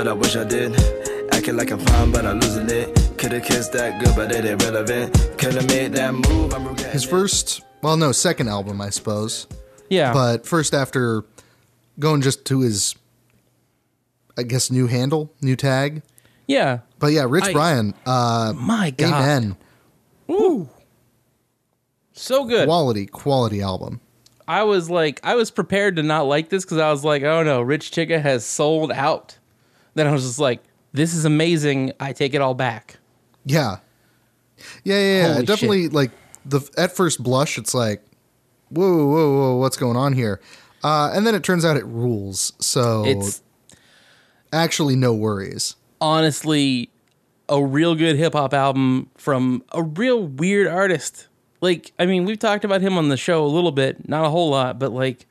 But 0.01 0.09
I 0.09 0.15
wish 0.15 0.35
I 0.35 0.45
did. 0.45 0.75
Acting 1.31 1.59
like 1.59 1.71
I'm 1.71 1.79
fine, 1.79 2.11
but 2.11 2.25
I'm 2.25 2.41
losing 2.41 2.71
it. 2.71 3.19
Could've 3.19 3.43
kissed 3.45 3.73
that 3.75 4.03
good, 4.03 4.17
but 4.17 4.33
it 4.33 4.47
ain't 4.47 4.63
relevant. 4.63 5.13
Could've 5.37 5.67
made 5.69 5.93
that 5.93 6.15
move, 6.15 6.55
I'm 6.55 6.67
regretting 6.67 6.93
His 6.93 7.05
first, 7.05 7.61
well, 7.83 7.99
no, 7.99 8.11
second 8.11 8.49
album, 8.49 8.81
I 8.81 8.89
suppose. 8.89 9.47
Yeah, 9.91 10.15
But 10.15 10.47
first, 10.47 10.73
after 10.73 11.27
going 11.99 12.23
just 12.23 12.47
to 12.47 12.61
his, 12.61 12.95
I 14.39 14.43
guess, 14.45 14.71
new 14.71 14.87
handle, 14.87 15.35
new 15.43 15.55
tag. 15.55 16.01
yeah. 16.47 16.79
But 16.99 17.09
yeah, 17.09 17.27
Rich 17.29 17.45
I- 17.49 17.53
Brian, 17.53 17.93
uh, 18.07 18.55
My 18.57 18.93
God, 18.93 19.13
Amen. 19.23 19.57
Ooh. 20.31 20.67
so 22.15 22.47
good. 22.47 22.67
Quality, 22.67 23.05
quality 23.05 23.61
album. 23.61 24.01
I 24.49 24.63
was 24.63 24.89
like, 24.89 25.21
I 25.25 25.35
was 25.35 25.51
prepared 25.51 25.97
to 25.97 26.03
not 26.03 26.23
like 26.23 26.49
this 26.49 26.65
because 26.65 26.79
I 26.79 26.91
was 26.91 27.05
like, 27.05 27.23
oh 27.23 27.43
no, 27.43 27.61
Rich 27.61 27.91
Chigga 27.91 28.19
has 28.23 28.47
sold 28.47 28.93
out. 28.93 29.37
Then 29.95 30.07
I 30.07 30.13
was 30.13 30.23
just 30.25 30.39
like, 30.39 30.63
this 30.93 31.15
is 31.15 31.25
amazing. 31.25 31.93
I 32.01 32.13
take 32.13 32.35
it 32.35 32.41
all 32.41 32.55
back. 32.55 32.99
Yeah. 33.45 33.79
Yeah, 34.85 34.99
yeah, 34.99 35.35
yeah. 35.37 35.43
Definitely 35.43 35.89
like 35.89 36.11
the 36.45 36.61
at 36.77 36.93
first 36.95 37.23
blush, 37.23 37.59
it's 37.59 37.75
like, 37.75 38.03
whoa, 38.71 39.07
whoa, 39.07 39.39
whoa, 39.39 39.57
what's 39.57 39.77
going 39.77 39.97
on 39.97 40.13
here? 40.13 40.41
Uh, 40.83 41.11
and 41.15 41.27
then 41.27 41.35
it 41.35 41.43
turns 41.45 41.65
out 41.65 41.77
it 41.77 41.85
rules. 41.87 42.53
So 42.59 43.05
It's 43.05 43.43
actually 44.53 44.97
no 44.97 45.13
worries. 45.15 45.77
honestly 46.01 46.91
a 47.49 47.63
real 47.63 47.95
good 47.97 48.17
hip 48.17 48.33
hop 48.33 48.55
album 48.55 49.11
from 49.17 49.63
a 49.73 49.83
real 49.83 50.23
weird 50.23 50.67
artist. 50.69 51.27
Like, 51.61 51.93
I 51.99 52.07
mean, 52.07 52.25
we've 52.25 52.39
talked 52.39 52.65
about 52.65 52.81
him 52.81 52.97
on 52.97 53.09
the 53.09 53.17
show 53.17 53.45
a 53.45 53.49
little 53.49 53.73
bit, 53.73 54.09
not 54.09 54.25
a 54.25 54.31
whole 54.31 54.51
lot, 54.51 54.79
but 54.79 54.93
like, 54.93 55.27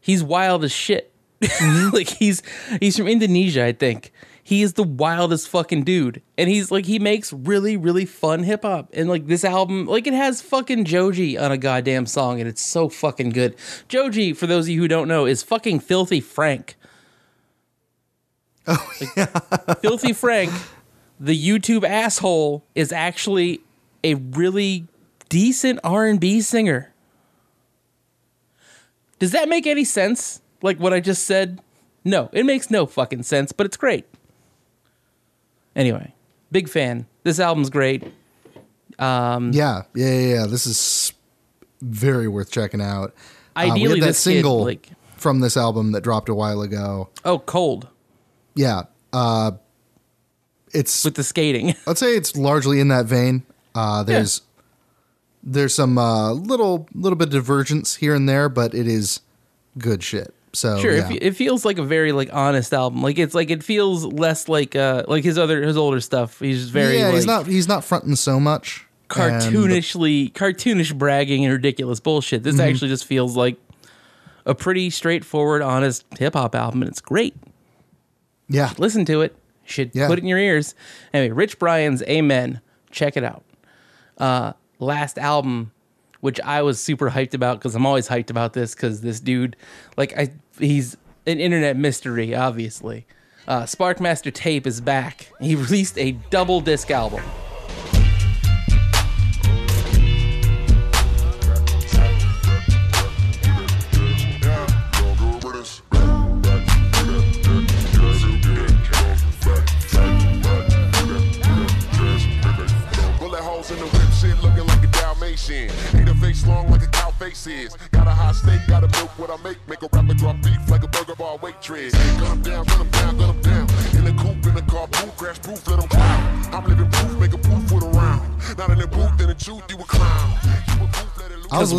he's 0.00 0.22
wild 0.22 0.62
as 0.62 0.72
shit. 0.72 1.12
Mm-hmm. 1.40 1.90
like 1.94 2.08
he's 2.08 2.42
he's 2.80 2.96
from 2.96 3.08
Indonesia, 3.08 3.64
I 3.64 3.72
think. 3.72 4.12
He 4.42 4.62
is 4.62 4.74
the 4.74 4.84
wildest 4.84 5.48
fucking 5.48 5.82
dude, 5.82 6.22
and 6.38 6.48
he's 6.48 6.70
like 6.70 6.86
he 6.86 6.98
makes 6.98 7.32
really 7.32 7.76
really 7.76 8.06
fun 8.06 8.44
hip 8.44 8.62
hop. 8.62 8.90
And 8.92 9.08
like 9.08 9.26
this 9.26 9.44
album, 9.44 9.86
like 9.86 10.06
it 10.06 10.14
has 10.14 10.40
fucking 10.40 10.84
Joji 10.84 11.36
on 11.36 11.52
a 11.52 11.58
goddamn 11.58 12.06
song, 12.06 12.40
and 12.40 12.48
it's 12.48 12.62
so 12.62 12.88
fucking 12.88 13.30
good. 13.30 13.56
Joji, 13.88 14.32
for 14.32 14.46
those 14.46 14.66
of 14.66 14.70
you 14.70 14.80
who 14.80 14.88
don't 14.88 15.08
know, 15.08 15.26
is 15.26 15.42
fucking 15.42 15.80
Filthy 15.80 16.20
Frank. 16.20 16.76
Oh 18.66 18.92
yeah. 19.16 19.26
Filthy 19.80 20.12
Frank, 20.12 20.52
the 21.20 21.36
YouTube 21.36 21.84
asshole, 21.84 22.64
is 22.74 22.92
actually 22.92 23.60
a 24.02 24.14
really 24.14 24.86
decent 25.28 25.80
R 25.82 26.06
and 26.06 26.20
B 26.20 26.40
singer. 26.40 26.92
Does 29.18 29.32
that 29.32 29.48
make 29.48 29.66
any 29.66 29.84
sense? 29.84 30.40
Like 30.66 30.80
what 30.80 30.92
I 30.92 30.98
just 30.98 31.24
said? 31.26 31.60
No, 32.04 32.28
it 32.32 32.44
makes 32.44 32.72
no 32.72 32.86
fucking 32.86 33.22
sense, 33.22 33.52
but 33.52 33.66
it's 33.66 33.76
great. 33.76 34.04
Anyway, 35.76 36.12
big 36.50 36.68
fan. 36.68 37.06
This 37.22 37.38
album's 37.38 37.70
great. 37.70 38.02
Yeah, 38.98 39.38
yeah, 39.52 39.82
yeah, 39.94 40.34
yeah. 40.34 40.46
This 40.46 40.66
is 40.66 41.12
very 41.80 42.26
worth 42.26 42.50
checking 42.50 42.80
out. 42.80 43.14
Uh, 43.54 43.62
we 43.66 43.70
Ideally, 43.70 43.94
had 43.94 44.02
that 44.02 44.06
this 44.08 44.24
kid, 44.24 44.32
single 44.32 44.64
like- 44.64 44.88
from 45.16 45.38
this 45.38 45.56
album 45.56 45.92
that 45.92 46.00
dropped 46.02 46.28
a 46.28 46.34
while 46.34 46.60
ago. 46.62 47.10
Oh, 47.24 47.38
cold 47.38 47.86
Yeah, 48.56 48.82
uh, 49.12 49.52
it's 50.72 51.04
with 51.04 51.14
the 51.14 51.22
skating. 51.22 51.76
I'd 51.86 51.96
say 51.96 52.16
it's 52.16 52.36
largely 52.36 52.80
in 52.80 52.88
that 52.88 53.06
vein. 53.06 53.44
Uh, 53.72 54.02
there's 54.02 54.42
there's 55.44 55.74
some 55.76 55.96
uh, 55.96 56.32
little 56.32 56.88
little 56.92 57.16
bit 57.16 57.28
of 57.28 57.34
divergence 57.34 57.94
here 57.94 58.16
and 58.16 58.28
there, 58.28 58.48
but 58.48 58.74
it 58.74 58.88
is 58.88 59.20
good 59.78 60.02
shit. 60.02 60.32
So 60.56 60.78
Sure, 60.80 60.96
yeah. 60.96 61.10
it, 61.12 61.22
it 61.22 61.36
feels 61.36 61.64
like 61.64 61.78
a 61.78 61.82
very 61.82 62.12
like 62.12 62.30
honest 62.32 62.72
album. 62.72 63.02
Like 63.02 63.18
it's 63.18 63.34
like 63.34 63.50
it 63.50 63.62
feels 63.62 64.04
less 64.04 64.48
like 64.48 64.74
uh 64.74 65.04
like 65.06 65.22
his 65.24 65.36
other 65.38 65.62
his 65.62 65.76
older 65.76 66.00
stuff. 66.00 66.38
He's 66.40 66.70
very 66.70 66.98
yeah, 66.98 67.06
like, 67.06 67.14
he's 67.16 67.26
not 67.26 67.46
he's 67.46 67.68
not 67.68 67.84
fronting 67.84 68.16
so 68.16 68.40
much. 68.40 68.86
Cartoonishly 69.08 70.32
cartoonish 70.32 70.96
bragging 70.96 71.44
and 71.44 71.52
ridiculous 71.52 72.00
bullshit. 72.00 72.42
This 72.42 72.56
Mm-hmm. 72.56 72.68
actually 72.68 72.88
just 72.88 73.04
feels 73.04 73.36
like 73.36 73.56
a 74.44 74.54
pretty 74.54 74.90
straightforward, 74.90 75.62
honest 75.62 76.04
hip 76.18 76.34
hop 76.34 76.54
album, 76.54 76.82
and 76.82 76.88
it's 76.90 77.00
great. 77.00 77.34
yeah, 78.48 78.72
Listen 78.78 79.04
to 79.06 79.22
it. 79.22 79.36
Should 79.64 79.90
Yeah. 79.94 80.06
put 80.06 80.18
it 80.18 80.22
in 80.22 80.28
your 80.28 80.38
ears. 80.38 80.74
Anyway, 81.12 81.32
Rich 81.34 81.58
Brian's 81.58 82.02
Amen. 82.04 82.60
Check 82.92 83.16
it 83.16 83.24
out. 83.24 83.42
Uh, 84.16 84.52
last 84.78 85.18
album, 85.18 85.72
which 86.20 86.40
I 86.40 86.62
was 86.62 86.80
super 86.80 87.10
hyped 87.10 87.34
about 87.34 87.58
because 87.58 87.74
I'm 87.74 87.86
always 87.86 88.08
hyped 88.08 88.30
about 88.30 88.52
this 88.52 88.74
because 88.74 89.00
this 89.00 89.20
dude, 89.20 89.56
like 89.96 90.16
I, 90.18 90.32
he's 90.58 90.96
an 91.26 91.40
internet 91.40 91.76
mystery, 91.76 92.34
obviously. 92.34 93.06
Uh, 93.48 93.64
Spark 93.64 94.00
Master 94.00 94.30
Tape 94.30 94.66
is 94.66 94.80
back. 94.80 95.30
He 95.40 95.54
released 95.54 95.98
a 95.98 96.12
double 96.30 96.60
disc 96.60 96.90
album. 96.90 97.22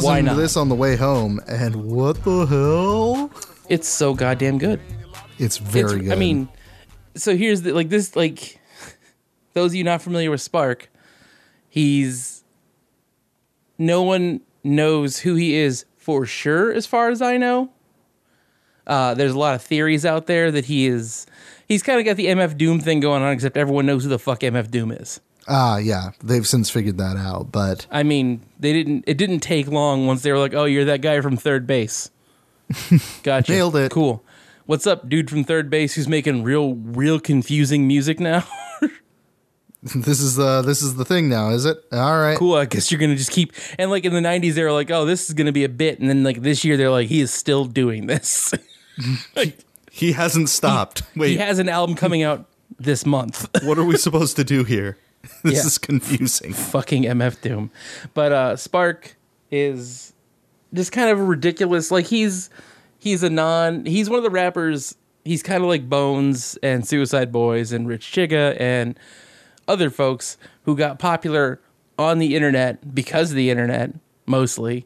Listening 0.07 0.35
to 0.35 0.41
this 0.41 0.57
on 0.57 0.69
the 0.69 0.75
way 0.75 0.95
home, 0.95 1.39
and 1.47 1.75
what 1.85 2.23
the 2.23 2.45
hell? 2.45 3.31
It's 3.69 3.87
so 3.87 4.13
goddamn 4.13 4.57
good. 4.57 4.79
It's 5.37 5.57
very 5.57 5.85
It's- 5.91 6.03
good. 6.03 6.11
I 6.13 6.15
mean, 6.15 6.47
so 7.15 7.35
here's 7.35 7.61
the 7.63 7.73
like 7.73 7.89
this 7.89 8.15
like 8.15 8.59
those 9.53 9.71
of 9.71 9.75
you 9.75 9.83
not 9.83 10.01
familiar 10.01 10.31
with 10.31 10.41
Spark, 10.41 10.89
he's 11.69 12.43
no 13.77 14.03
one 14.03 14.41
knows 14.63 15.19
who 15.19 15.35
he 15.35 15.55
is 15.55 15.85
for 15.97 16.25
sure 16.25 16.71
as 16.73 16.85
far 16.85 17.09
as 17.09 17.21
I 17.21 17.37
know. 17.37 17.69
Uh, 18.85 19.13
there's 19.13 19.33
a 19.33 19.37
lot 19.39 19.53
of 19.53 19.61
theories 19.61 20.05
out 20.05 20.27
there 20.27 20.49
that 20.51 20.65
he 20.65 20.87
is 20.87 21.25
he's 21.67 21.83
kind 21.83 21.99
of 21.99 22.05
got 22.05 22.15
the 22.15 22.27
MF 22.27 22.57
Doom 22.57 22.79
thing 22.79 22.99
going 23.01 23.21
on 23.21 23.33
except 23.33 23.57
everyone 23.57 23.85
knows 23.85 24.03
who 24.03 24.09
the 24.09 24.17
fuck 24.19 24.39
MF 24.39 24.71
Doom 24.71 24.91
is. 24.91 25.19
Ah, 25.47 25.77
yeah, 25.77 26.11
they've 26.23 26.47
since 26.47 26.69
figured 26.69 26.97
that 26.97 27.17
out, 27.17 27.51
but 27.51 27.87
I 27.91 28.03
mean, 28.03 28.41
they 28.59 28.73
didn't 28.73 29.03
it 29.07 29.17
didn't 29.17 29.39
take 29.39 29.67
long 29.67 30.07
once 30.07 30.21
they 30.21 30.31
were 30.31 30.39
like, 30.39 30.53
"Oh, 30.53 30.65
you're 30.65 30.85
that 30.85 31.01
guy 31.01 31.21
from 31.21 31.37
third 31.37 31.65
base." 31.67 32.09
Gotcha. 33.23 33.51
Nailed 33.51 33.75
it. 33.75 33.91
Cool. 33.91 34.23
What's 34.65 34.85
up, 34.85 35.07
dude 35.07 35.29
from 35.29 35.43
third 35.45 35.69
base 35.69 35.95
who's 35.95 36.07
making 36.07 36.43
real 36.43 36.75
real 36.75 37.19
confusing 37.19 37.87
music 37.87 38.19
now? 38.19 38.45
this 39.95 40.19
is 40.19 40.35
the 40.35 40.61
this 40.61 40.81
is 40.81 40.95
the 40.95 41.05
thing 41.05 41.29
now, 41.29 41.49
is 41.51 41.65
it? 41.65 41.77
All 41.91 42.19
right. 42.19 42.37
cool. 42.37 42.55
I 42.55 42.65
guess 42.65 42.91
you're 42.91 42.99
gonna 42.99 43.15
just 43.15 43.31
keep 43.31 43.53
and 43.79 43.89
like 43.89 44.03
in 44.03 44.13
the 44.13 44.19
'90s 44.19 44.55
they 44.55 44.63
were 44.63 44.73
like, 44.73 44.91
"Oh, 44.91 45.05
this 45.05 45.29
is 45.29 45.33
gonna 45.33 45.53
be 45.53 45.63
a 45.63 45.69
bit," 45.69 45.99
and 45.99 46.09
then 46.09 46.23
like 46.23 46.41
this 46.41 46.65
year 46.65 46.75
they're 46.75 46.89
like, 46.89 47.07
"He 47.07 47.21
is 47.21 47.33
still 47.33 47.65
doing 47.65 48.07
this." 48.07 48.53
like, 49.35 49.59
He 49.91 50.11
hasn't 50.11 50.49
stopped. 50.49 51.03
Wait, 51.15 51.29
he 51.29 51.37
has 51.37 51.59
an 51.59 51.69
album 51.69 51.95
coming 51.95 52.23
out 52.23 52.45
this 52.77 53.05
month. 53.05 53.47
what 53.63 53.77
are 53.77 53.85
we 53.85 53.95
supposed 53.97 54.35
to 54.35 54.43
do 54.43 54.63
here? 54.63 54.97
This 55.43 55.53
Yeah. 55.55 55.65
is 55.65 55.77
confusing. 55.77 56.53
fucking 56.73 57.03
MF 57.03 57.41
Doom. 57.41 57.71
But 58.13 58.31
uh 58.31 58.55
Spark 58.55 59.15
is 59.51 60.13
just 60.73 60.91
kind 60.91 61.09
of 61.09 61.19
a 61.19 61.23
ridiculous 61.23 61.91
like 61.91 62.05
he's 62.07 62.49
he's 62.99 63.23
a 63.23 63.29
non 63.29 63.85
he's 63.85 64.09
one 64.09 64.17
of 64.17 64.23
the 64.23 64.29
rappers 64.29 64.95
he's 65.23 65.43
kind 65.43 65.63
of 65.63 65.69
like 65.69 65.89
Bones 65.89 66.57
and 66.63 66.85
Suicide 66.87 67.31
Boys 67.31 67.71
and 67.71 67.87
Rich 67.87 68.11
Chigga 68.11 68.59
and 68.59 68.97
other 69.67 69.89
folks 69.89 70.37
who 70.63 70.75
got 70.75 70.99
popular 70.99 71.59
on 71.99 72.19
the 72.19 72.35
internet 72.35 72.93
because 72.95 73.31
of 73.31 73.35
the 73.37 73.49
internet 73.49 73.91
mostly 74.25 74.85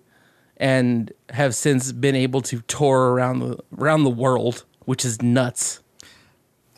and 0.57 1.11
have 1.31 1.53
since 1.55 1.91
been 1.91 2.15
able 2.15 2.41
to 2.41 2.61
tour 2.61 3.11
around 3.13 3.39
the 3.39 3.57
around 3.77 4.03
the 4.03 4.09
world 4.09 4.63
which 4.85 5.03
is 5.05 5.21
nuts. 5.21 5.79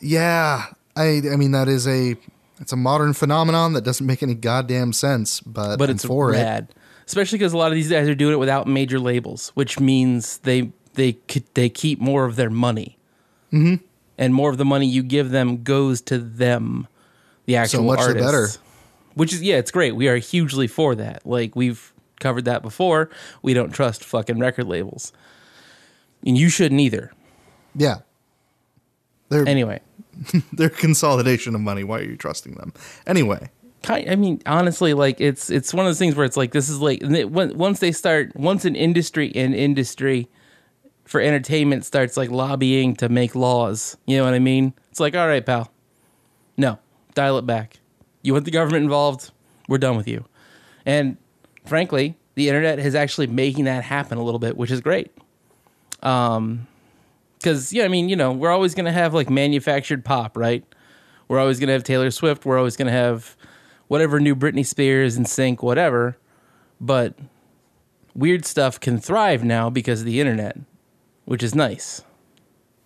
Yeah, 0.00 0.66
I 0.96 1.22
I 1.32 1.36
mean 1.36 1.52
that 1.52 1.68
is 1.68 1.86
a 1.88 2.16
it's 2.60 2.72
a 2.72 2.76
modern 2.76 3.12
phenomenon 3.12 3.72
that 3.72 3.82
doesn't 3.82 4.06
make 4.06 4.22
any 4.22 4.34
goddamn 4.34 4.92
sense, 4.92 5.40
but 5.40 5.76
but 5.76 5.88
I'm 5.88 5.96
it's 5.96 6.04
for 6.04 6.32
it. 6.32 6.38
rad. 6.38 6.74
Especially 7.06 7.38
because 7.38 7.52
a 7.52 7.58
lot 7.58 7.68
of 7.68 7.74
these 7.74 7.90
guys 7.90 8.08
are 8.08 8.14
doing 8.14 8.32
it 8.32 8.38
without 8.38 8.66
major 8.66 8.98
labels, 8.98 9.50
which 9.54 9.78
means 9.78 10.38
they 10.38 10.72
they 10.94 11.18
they 11.54 11.68
keep 11.68 12.00
more 12.00 12.24
of 12.24 12.36
their 12.36 12.50
money, 12.50 12.98
mm-hmm. 13.52 13.84
and 14.16 14.34
more 14.34 14.50
of 14.50 14.56
the 14.56 14.64
money 14.64 14.86
you 14.86 15.02
give 15.02 15.30
them 15.30 15.62
goes 15.62 16.00
to 16.02 16.18
them, 16.18 16.86
the 17.46 17.56
actual 17.56 17.84
much 17.84 17.98
the 17.98 18.06
artists. 18.06 18.26
better. 18.26 18.48
Which 19.14 19.32
is 19.32 19.42
yeah, 19.42 19.56
it's 19.56 19.70
great. 19.70 19.92
We 19.92 20.08
are 20.08 20.16
hugely 20.16 20.66
for 20.66 20.94
that. 20.94 21.26
Like 21.26 21.54
we've 21.54 21.92
covered 22.20 22.46
that 22.46 22.62
before. 22.62 23.10
We 23.42 23.52
don't 23.52 23.70
trust 23.70 24.02
fucking 24.02 24.38
record 24.38 24.66
labels, 24.66 25.12
and 26.24 26.38
you 26.38 26.48
shouldn't 26.48 26.80
either. 26.80 27.12
Yeah. 27.74 27.98
They're 29.34 29.48
Anyway, 29.48 29.80
They're 30.52 30.68
consolidation 30.70 31.54
of 31.54 31.60
money. 31.60 31.82
Why 31.84 31.98
are 31.98 32.04
you 32.04 32.16
trusting 32.16 32.54
them? 32.54 32.72
Anyway, 33.06 33.50
I 33.88 34.14
mean, 34.16 34.40
honestly, 34.46 34.94
like 34.94 35.20
it's 35.20 35.50
it's 35.50 35.74
one 35.74 35.84
of 35.84 35.90
those 35.90 35.98
things 35.98 36.14
where 36.14 36.24
it's 36.24 36.36
like 36.36 36.52
this 36.52 36.68
is 36.68 36.78
like 36.80 37.02
and 37.02 37.16
it- 37.16 37.30
when- 37.30 37.56
once 37.58 37.80
they 37.80 37.92
start 37.92 38.34
once 38.36 38.64
an 38.64 38.76
industry 38.76 39.30
an 39.34 39.52
industry 39.54 40.28
for 41.04 41.20
entertainment 41.20 41.84
starts 41.84 42.16
like 42.16 42.30
lobbying 42.30 42.94
to 42.96 43.08
make 43.10 43.34
laws, 43.34 43.96
you 44.06 44.16
know 44.16 44.24
what 44.24 44.32
I 44.34 44.38
mean? 44.38 44.72
It's 44.90 45.00
like, 45.00 45.14
all 45.14 45.26
right, 45.28 45.44
pal, 45.44 45.70
no, 46.56 46.78
dial 47.14 47.36
it 47.38 47.44
back. 47.46 47.78
You 48.22 48.32
want 48.32 48.46
the 48.46 48.50
government 48.50 48.84
involved? 48.84 49.30
We're 49.68 49.76
done 49.78 49.96
with 49.98 50.08
you. 50.08 50.24
And 50.86 51.18
frankly, 51.66 52.16
the 52.36 52.48
internet 52.48 52.78
is 52.78 52.94
actually 52.94 53.26
making 53.26 53.64
that 53.66 53.84
happen 53.84 54.16
a 54.16 54.22
little 54.22 54.38
bit, 54.38 54.56
which 54.56 54.70
is 54.70 54.80
great. 54.80 55.10
Um, 56.02 56.66
because 57.44 57.74
yeah, 57.74 57.84
I 57.84 57.88
mean, 57.88 58.08
you 58.08 58.16
know, 58.16 58.32
we're 58.32 58.50
always 58.50 58.74
gonna 58.74 58.90
have 58.90 59.12
like 59.12 59.28
manufactured 59.28 60.02
pop, 60.02 60.34
right? 60.34 60.64
We're 61.28 61.38
always 61.38 61.60
gonna 61.60 61.72
have 61.72 61.84
Taylor 61.84 62.10
Swift. 62.10 62.46
We're 62.46 62.56
always 62.56 62.74
gonna 62.74 62.90
have 62.90 63.36
whatever 63.88 64.18
new 64.18 64.34
Britney 64.34 64.64
Spears 64.64 65.18
and 65.18 65.28
Sync, 65.28 65.62
whatever. 65.62 66.16
But 66.80 67.18
weird 68.14 68.46
stuff 68.46 68.80
can 68.80 68.98
thrive 68.98 69.44
now 69.44 69.68
because 69.68 70.00
of 70.00 70.06
the 70.06 70.20
internet, 70.20 70.56
which 71.26 71.42
is 71.42 71.54
nice. 71.54 72.02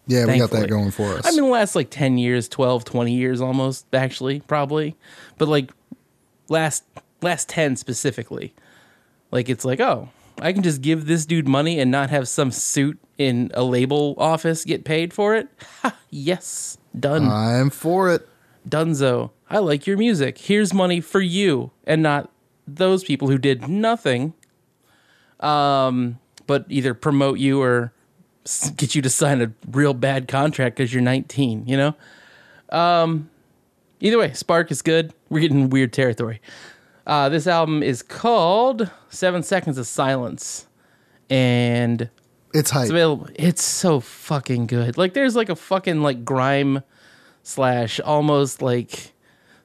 yeah, 0.09 0.27
we 0.27 0.39
got 0.39 0.51
that 0.51 0.69
going 0.69 0.91
for 0.91 1.15
us. 1.15 1.25
I 1.25 1.31
mean, 1.31 1.43
the 1.43 1.47
last 1.47 1.77
like 1.77 1.91
10 1.91 2.19
years, 2.19 2.49
12, 2.49 2.85
20 2.85 3.15
years 3.15 3.41
almost, 3.41 3.87
actually, 3.95 4.41
probably. 4.41 4.97
But 5.39 5.47
like 5.47 5.71
last 6.49 6.83
last 7.23 7.49
10 7.49 7.77
specifically. 7.77 8.55
Like 9.31 9.49
it's 9.49 9.65
like, 9.65 9.79
oh, 9.79 10.09
I 10.41 10.53
can 10.53 10.63
just 10.63 10.83
give 10.83 11.07
this 11.07 11.27
dude 11.27 11.49
money 11.49 11.79
and 11.81 11.91
not 11.91 12.11
have 12.11 12.29
some 12.29 12.51
suit 12.51 12.99
in 13.17 13.51
a 13.55 13.65
label 13.65 14.15
office 14.19 14.65
get 14.65 14.85
paid 14.85 15.13
for 15.13 15.35
it. 15.35 15.49
Ha, 15.83 15.97
yes, 16.11 16.79
done. 16.99 17.29
I'm 17.29 17.71
for 17.71 18.13
it. 18.13 18.29
Dunzo, 18.69 19.31
I 19.51 19.59
like 19.59 19.87
your 19.87 19.97
music. 19.97 20.39
Here's 20.39 20.73
money 20.73 21.01
for 21.01 21.21
you, 21.21 21.71
and 21.85 22.03
not 22.03 22.31
those 22.67 23.03
people 23.03 23.29
who 23.29 23.39
did 23.39 23.69
nothing, 23.69 24.35
um, 25.41 26.19
but 26.47 26.67
either 26.69 26.95
promote 26.95 27.39
you 27.39 27.61
or 27.63 27.93
get 28.77 28.95
you 28.95 29.03
to 29.03 29.11
sign 29.11 29.43
a 29.43 29.53
real 29.71 29.95
bad 29.95 30.29
contract 30.29 30.77
because 30.77 30.93
you're 30.93 31.03
19. 31.03 31.67
You 31.67 31.77
know. 31.77 31.95
Um, 32.71 33.31
either 34.01 34.19
way, 34.19 34.33
Spark 34.35 34.71
is 34.71 34.83
good. 34.83 35.13
We're 35.31 35.41
getting 35.41 35.71
weird 35.71 35.93
territory. 35.93 36.41
Uh, 37.09 37.31
this 37.31 37.47
album 37.47 37.83
is 37.83 38.03
called 38.03 38.91
Seven 39.09 39.43
Seconds 39.43 39.79
of 39.79 39.87
Silence, 39.87 40.67
and 41.31 42.11
It's 42.53 42.71
hype. 42.71 42.83
it's 42.83 42.91
available. 42.91 43.29
It's 43.35 43.63
so 43.63 44.01
fucking 44.01 44.67
good. 44.67 44.99
Like 44.99 45.15
there's 45.15 45.35
like 45.35 45.49
a 45.49 45.57
fucking 45.57 46.03
like 46.03 46.23
grime 46.25 46.83
slash 47.43 47.99
almost 48.01 48.61
like 48.61 49.15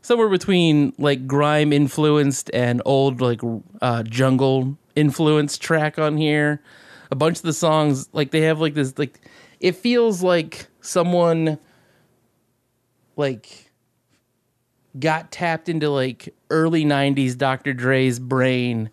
somewhere 0.02 0.30
between 0.30 0.94
like 0.98 1.28
grime 1.28 1.74
influenced 1.74 2.50
and 2.54 2.82
old 2.86 3.20
like 3.20 3.42
uh 3.82 4.04
jungle 4.04 4.78
influenced 4.96 5.62
track 5.62 6.00
on 6.00 6.16
here. 6.16 6.62
A 7.12 7.16
bunch 7.16 7.38
of 7.40 7.44
the 7.44 7.52
songs 7.54 8.08
like 8.14 8.32
they 8.32 8.42
have 8.42 8.62
like 8.62 8.74
this 8.74 8.98
like 8.98 9.20
it 9.60 9.76
feels 9.76 10.24
like 10.24 10.68
someone 10.80 11.60
like 13.18 13.63
got 15.00 15.32
tapped 15.32 15.70
into 15.70 15.90
like 15.90 16.34
early 16.50 16.86
90s 16.86 17.38
Dr. 17.38 17.74
Dre's 17.74 18.20
brain 18.20 18.90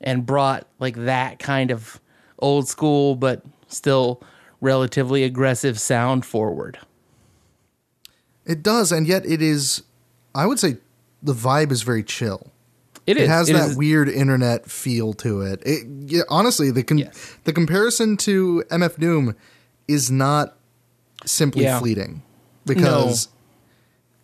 and 0.00 0.26
brought 0.26 0.66
like 0.78 0.96
that 0.96 1.38
kind 1.38 1.70
of 1.70 2.00
old 2.38 2.68
school 2.68 3.14
but 3.16 3.42
still 3.68 4.22
relatively 4.60 5.22
aggressive 5.24 5.78
sound 5.80 6.24
forward. 6.26 6.78
It 8.44 8.62
does, 8.62 8.90
and 8.92 9.06
yet 9.06 9.24
it 9.24 9.40
is. 9.40 9.82
I 10.34 10.46
would 10.46 10.58
say 10.58 10.78
the 11.22 11.32
vibe 11.32 11.70
is 11.70 11.82
very 11.82 12.02
chill. 12.02 12.48
It 13.06 13.16
is. 13.16 13.24
It 13.24 13.28
has 13.28 13.48
It 13.48 13.52
that 13.54 13.70
is- 13.70 13.76
weird 13.76 14.08
internet 14.08 14.68
feel 14.70 15.12
to 15.14 15.42
it. 15.42 15.62
It 15.64 15.86
yeah, 16.06 16.22
honestly, 16.28 16.70
the 16.70 16.82
con- 16.82 16.98
Yes. 16.98 17.36
the 17.44 17.52
comparison 17.52 18.16
to 18.18 18.64
MF 18.70 18.96
Doom 18.98 19.34
is 19.88 20.10
not 20.10 20.56
simply 21.24 21.62
Yeah. 21.64 21.78
fleeting 21.78 22.22
because 22.66 23.28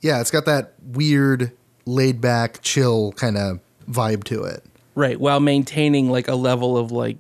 yeah, 0.01 0.21
it's 0.21 0.31
got 0.31 0.45
that 0.47 0.75
weird, 0.83 1.53
laid 1.87 2.21
back, 2.21 2.61
chill 2.63 3.13
kind 3.13 3.37
of 3.37 3.61
vibe 3.91 4.25
to 4.25 4.45
it. 4.45 4.63
right 4.95 5.19
while 5.21 5.41
maintaining 5.41 6.11
like 6.11 6.29
a 6.29 6.35
level 6.35 6.77
of 6.77 6.93
like 6.93 7.17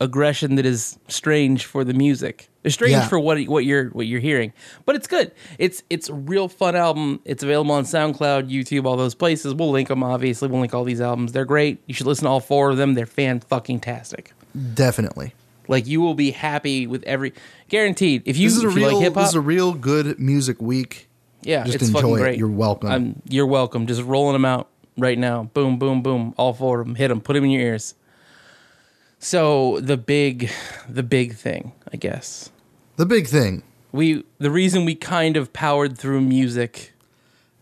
aggression 0.00 0.56
that 0.56 0.66
is 0.66 0.98
strange 1.08 1.64
for 1.64 1.82
the 1.84 1.94
music. 1.94 2.48
It's 2.64 2.74
strange 2.74 2.92
Yeah. 2.92 3.06
for 3.08 3.18
what 3.20 3.40
what 3.44 3.64
you're 3.64 3.86
what 3.90 4.06
you're 4.06 4.20
hearing, 4.20 4.52
but 4.84 4.96
it's 4.96 5.06
good. 5.06 5.30
It's 5.58 5.82
it's 5.88 6.08
a 6.08 6.14
real 6.14 6.48
fun 6.48 6.74
album. 6.74 7.20
It's 7.24 7.42
available 7.42 7.72
on 7.72 7.84
SoundCloud, 7.84 8.50
YouTube, 8.50 8.86
all 8.86 8.96
those 8.96 9.14
places. 9.14 9.54
We'll 9.54 9.70
link 9.70 9.88
them. 9.88 10.02
Obviously, 10.02 10.48
we'll 10.48 10.60
link 10.60 10.74
all 10.74 10.82
these 10.84 11.00
albums. 11.00 11.32
They're 11.32 11.44
great. 11.44 11.80
You 11.86 11.94
should 11.94 12.06
listen 12.08 12.24
to 12.24 12.30
all 12.30 12.40
four 12.40 12.70
of 12.70 12.76
them. 12.76 12.94
They're 12.94 13.06
fan 13.06 13.38
fucking 13.40 13.80
tastic. 13.80 14.32
Definitely, 14.74 15.32
Like 15.68 15.86
you 15.86 16.00
will 16.00 16.14
be 16.14 16.30
happy 16.32 16.86
with 16.86 17.02
every 17.04 17.34
guaranteed. 17.68 18.22
If 18.24 18.36
you, 18.36 18.48
this 18.48 18.56
is 18.58 18.64
a 18.64 18.68
real 18.68 18.94
like 18.94 19.02
hip 19.04 19.14
this 19.14 19.20
hop, 19.22 19.28
is 19.28 19.34
a 19.34 19.40
real 19.40 19.72
good 19.74 20.18
music 20.18 20.60
week. 20.60 21.08
Yeah, 21.46 21.64
just 21.64 21.76
it's 21.76 21.90
fucking 21.90 22.08
enjoy 22.08 22.16
it. 22.16 22.20
great. 22.20 22.38
You're 22.38 22.48
welcome. 22.48 22.90
I'm, 22.90 23.22
you're 23.28 23.46
welcome. 23.46 23.86
Just 23.86 24.02
rolling 24.02 24.34
them 24.34 24.44
out 24.44 24.68
right 24.98 25.18
now. 25.18 25.44
Boom, 25.54 25.78
boom, 25.78 26.02
boom. 26.02 26.34
All 26.36 26.52
four 26.52 26.80
of 26.80 26.86
them. 26.86 26.94
Hit 26.96 27.08
them. 27.08 27.20
Put 27.20 27.34
them 27.34 27.44
in 27.44 27.50
your 27.50 27.62
ears. 27.62 27.94
So 29.18 29.80
the 29.80 29.96
big, 29.96 30.50
the 30.88 31.02
big 31.02 31.34
thing, 31.34 31.72
I 31.92 31.96
guess. 31.96 32.50
The 32.96 33.06
big 33.06 33.26
thing 33.26 33.62
We 33.92 34.24
the 34.38 34.50
reason 34.50 34.84
we 34.84 34.94
kind 34.94 35.36
of 35.36 35.52
powered 35.52 35.98
through 35.98 36.20
music. 36.22 36.92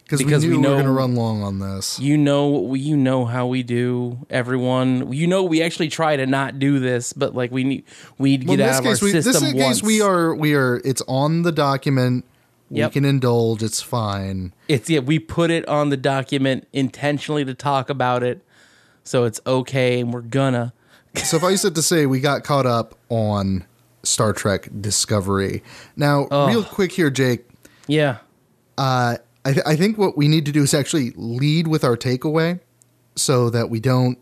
because 0.05 0.18
we 0.20 0.25
Because 0.27 0.44
knew 0.44 0.51
we 0.51 0.57
we, 0.59 0.62
were 0.62 0.75
going 0.75 0.85
to 0.85 0.90
run 0.92 1.14
long 1.16 1.42
on 1.42 1.59
this. 1.61 1.99
You 2.01 2.16
know, 2.18 2.51
we, 2.51 2.81
you 2.81 2.97
know 2.97 3.25
how 3.25 3.47
we 3.47 3.62
do. 3.62 4.18
Everyone, 4.31 5.12
you 5.12 5.27
know, 5.27 5.42
we 5.44 5.62
actually 5.62 5.88
try 5.88 6.16
to 6.16 6.27
not 6.27 6.59
do 6.59 6.79
this, 6.79 7.12
but 7.12 7.35
like 7.35 7.51
we 7.51 7.64
need, 7.64 7.85
we 8.18 8.38
Well, 8.38 8.57
get 8.57 8.68
out 8.68 8.81
of 8.81 8.87
our 8.87 8.92
we, 8.92 9.11
system 9.12 9.33
this 9.33 9.42
once. 9.55 9.81
case 9.81 9.83
we 9.83 10.01
are 10.03 10.35
we 10.35 10.55
are. 10.55 10.81
It's 10.85 11.03
on 11.09 11.42
the 11.42 11.53
document. 11.53 12.25
Yep. 12.74 12.90
We 12.90 12.92
can 12.92 13.04
indulge. 13.04 13.62
It's 13.62 13.80
fine. 13.80 14.52
It's 14.68 14.88
yeah, 14.90 15.00
we 15.00 15.18
put 15.18 15.50
it 15.50 15.66
on 15.68 15.90
the 15.90 15.96
document 15.96 16.66
intentionally 16.72 17.44
to 17.44 17.54
talk 17.54 17.88
about 17.90 18.22
it, 18.22 18.44
so 19.04 19.24
it's 19.24 19.40
okay, 19.46 20.00
and 20.00 20.12
we're 20.12 20.20
gonna. 20.22 20.72
Suffice 21.16 21.64
it 21.64 21.74
to 21.76 21.82
say, 21.82 22.06
we 22.06 22.18
got 22.20 22.42
caught 22.42 22.66
up 22.66 22.96
on 23.08 23.64
Star 24.02 24.32
Trek 24.32 24.68
Discovery. 24.80 25.62
Now, 25.96 26.26
real 26.48 26.64
quick 26.64 26.90
here, 26.92 27.10
Jake. 27.10 27.46
Yeah, 27.87 28.16
Uh, 28.76 29.18
I, 29.44 29.52
th- 29.52 29.66
I 29.66 29.76
think 29.76 29.98
what 29.98 30.16
we 30.16 30.26
need 30.26 30.46
to 30.46 30.52
do 30.52 30.62
is 30.62 30.72
actually 30.74 31.12
lead 31.16 31.68
with 31.68 31.84
our 31.84 31.96
takeaway, 31.96 32.58
so 33.14 33.50
that 33.50 33.70
we 33.70 33.78
don't 33.78 34.18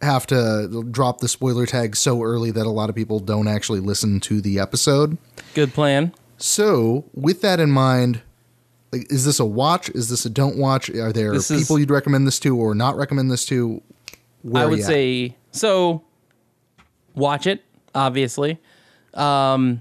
have 0.00 0.26
to 0.28 0.84
drop 0.90 1.18
the 1.20 1.28
spoiler 1.28 1.66
tag 1.66 1.96
so 1.96 2.22
early 2.22 2.50
that 2.50 2.64
a 2.66 2.70
lot 2.70 2.88
of 2.90 2.94
people 2.94 3.18
don't 3.20 3.48
actually 3.48 3.80
listen 3.80 4.20
to 4.20 4.40
the 4.40 4.58
episode. 4.58 5.18
good 5.54 5.72
plan. 5.74 6.12
So, 6.36 7.04
with 7.14 7.40
that 7.42 7.60
in 7.60 7.70
mind, 7.70 8.22
like, 8.92 9.10
is 9.10 9.24
this 9.24 9.40
a 9.40 9.44
watch? 9.44 9.88
Is 9.90 10.08
this 10.08 10.24
a 10.24 10.30
don't 10.30 10.56
watch? 10.56 10.90
Are 10.90 11.12
there 11.12 11.32
This 11.32 11.50
is- 11.50 11.62
people 11.62 11.78
you'd 11.78 11.90
recommend 11.90 12.26
this 12.26 12.38
to 12.40 12.56
or 12.56 12.74
not 12.74 12.96
recommend 12.96 13.30
this 13.30 13.44
to? 13.46 13.82
Where 14.42 14.62
I 14.62 14.66
would 14.66 14.82
say 14.82 15.36
so. 15.52 16.02
Watch 17.14 17.46
it, 17.46 17.62
obviously. 17.94 18.60
Um, 19.14 19.80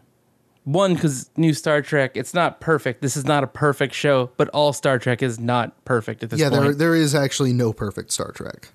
one 0.63 0.93
because 0.95 1.29
new 1.35 1.53
Star 1.53 1.81
Trek, 1.81 2.11
it's 2.15 2.33
not 2.33 2.61
perfect. 2.61 3.01
This 3.01 3.17
is 3.17 3.25
not 3.25 3.43
a 3.43 3.47
perfect 3.47 3.93
show, 3.93 4.31
but 4.37 4.47
all 4.49 4.71
Star 4.71 4.97
Trek 4.99 5.21
is 5.21 5.39
not 5.39 5.83
perfect 5.83 6.23
at 6.23 6.29
this 6.29 6.39
yeah, 6.39 6.49
point. 6.49 6.61
there 6.61 6.73
there 6.73 6.95
is 6.95 7.13
actually 7.13 7.51
no 7.53 7.73
perfect 7.73 8.11
Star 8.11 8.31
Trek 8.31 8.69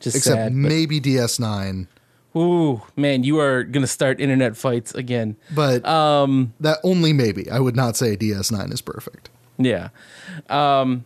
Just 0.00 0.16
except 0.16 0.36
sad, 0.36 0.52
maybe 0.54 1.00
DS9. 1.00 1.86
Ooh, 2.36 2.82
man, 2.96 3.22
you 3.24 3.38
are 3.38 3.62
gonna 3.64 3.86
start 3.86 4.20
internet 4.20 4.56
fights 4.56 4.92
again. 4.94 5.36
But 5.54 5.86
Um, 5.86 6.52
that 6.60 6.78
only 6.82 7.12
maybe. 7.12 7.48
I 7.50 7.60
would 7.60 7.76
not 7.76 7.96
say 7.96 8.16
DS9 8.16 8.72
is 8.72 8.80
perfect. 8.80 9.30
Yeah. 9.58 9.88
Um 10.50 11.04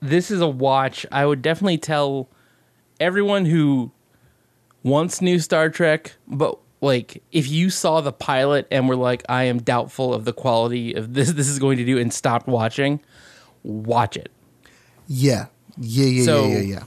this 0.00 0.30
is 0.30 0.40
a 0.40 0.48
watch. 0.48 1.06
I 1.12 1.24
would 1.26 1.42
definitely 1.42 1.78
tell 1.78 2.28
everyone 3.00 3.44
who 3.46 3.90
wants 4.82 5.22
new 5.22 5.38
Star 5.38 5.70
Trek, 5.70 6.12
but 6.26 6.58
like 6.80 7.22
if 7.30 7.48
you 7.48 7.70
saw 7.70 8.00
the 8.00 8.12
pilot 8.12 8.66
and 8.70 8.88
were 8.88 8.96
like, 8.96 9.22
I 9.28 9.44
am 9.44 9.62
doubtful 9.62 10.12
of 10.12 10.24
the 10.24 10.32
quality 10.32 10.92
of 10.94 11.14
this 11.14 11.32
this 11.32 11.48
is 11.48 11.58
going 11.58 11.78
to 11.78 11.84
do 11.84 11.98
and 11.98 12.12
stopped 12.12 12.46
watching, 12.48 13.00
watch 13.62 14.16
it. 14.16 14.30
Yeah. 15.06 15.46
Yeah, 15.78 16.06
yeah, 16.06 16.24
So- 16.24 16.46
yeah, 16.48 16.54
yeah, 16.58 16.60
yeah. 16.60 16.82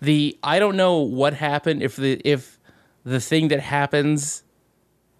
The 0.00 0.38
I 0.42 0.58
don't 0.58 0.76
know 0.76 0.98
what 0.98 1.34
happened 1.34 1.82
if 1.82 1.96
the 1.96 2.20
if 2.24 2.58
the 3.04 3.20
thing 3.20 3.48
that 3.48 3.60
happens 3.60 4.42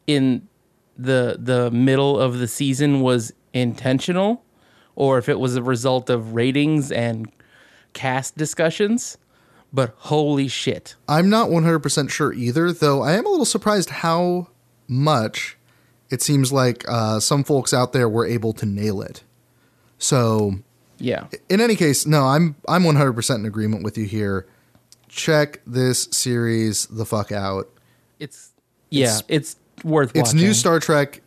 in 0.07 0.49
the 0.97 1.37
the 1.39 1.71
middle 1.71 2.19
of 2.19 2.39
the 2.39 2.49
season 2.49 3.01
was 3.01 3.33
intentional 3.53 4.45
or 4.95 5.19
if 5.19 5.29
it 5.29 5.39
was 5.39 5.57
a 5.57 5.63
result 5.63 6.11
of 6.11 6.35
ratings 6.35 6.91
and 6.91 7.31
cast 7.93 8.37
discussions 8.37 9.19
but 9.73 9.95
holy 9.99 10.49
shit 10.49 10.95
I'm 11.09 11.29
not 11.29 11.49
100% 11.49 12.11
sure 12.11 12.33
either, 12.33 12.73
though 12.73 13.03
I 13.03 13.13
am 13.13 13.27
a 13.27 13.29
little 13.29 13.45
surprised 13.45 13.91
how 13.91 14.49
much 14.89 15.57
it 16.11 16.23
seems 16.23 16.53
like 16.53 16.85
uh, 16.89 17.21
some 17.21 17.45
folks 17.45 17.75
out 17.75 17.93
there 17.93 18.09
were 18.09 18.27
able 18.27 18.53
to 18.55 18.67
nail 18.67 19.03
it. 19.03 19.23
So, 19.99 20.57
yeah 20.99 21.27
in 21.49 21.61
any 21.61 21.77
case, 21.77 22.07
no, 22.07 22.25
I'm 22.25 22.57
I'm 22.69 22.85
100% 22.85 23.35
in 23.35 23.45
agreement 23.47 23.83
with 23.83 23.99
you 23.99 24.05
here. 24.05 24.47
Check 25.09 25.61
this 25.67 26.09
series 26.11 26.87
the 26.87 27.05
fuck 27.07 27.33
out. 27.33 27.69
it's 28.19 28.51
yeah 28.91 29.19
it's, 29.29 29.57
worth 29.85 30.11
It's 30.15 30.29
watching 30.33 30.41
new 30.41 30.55
Star 30.55 30.81
Trek. 30.81 31.23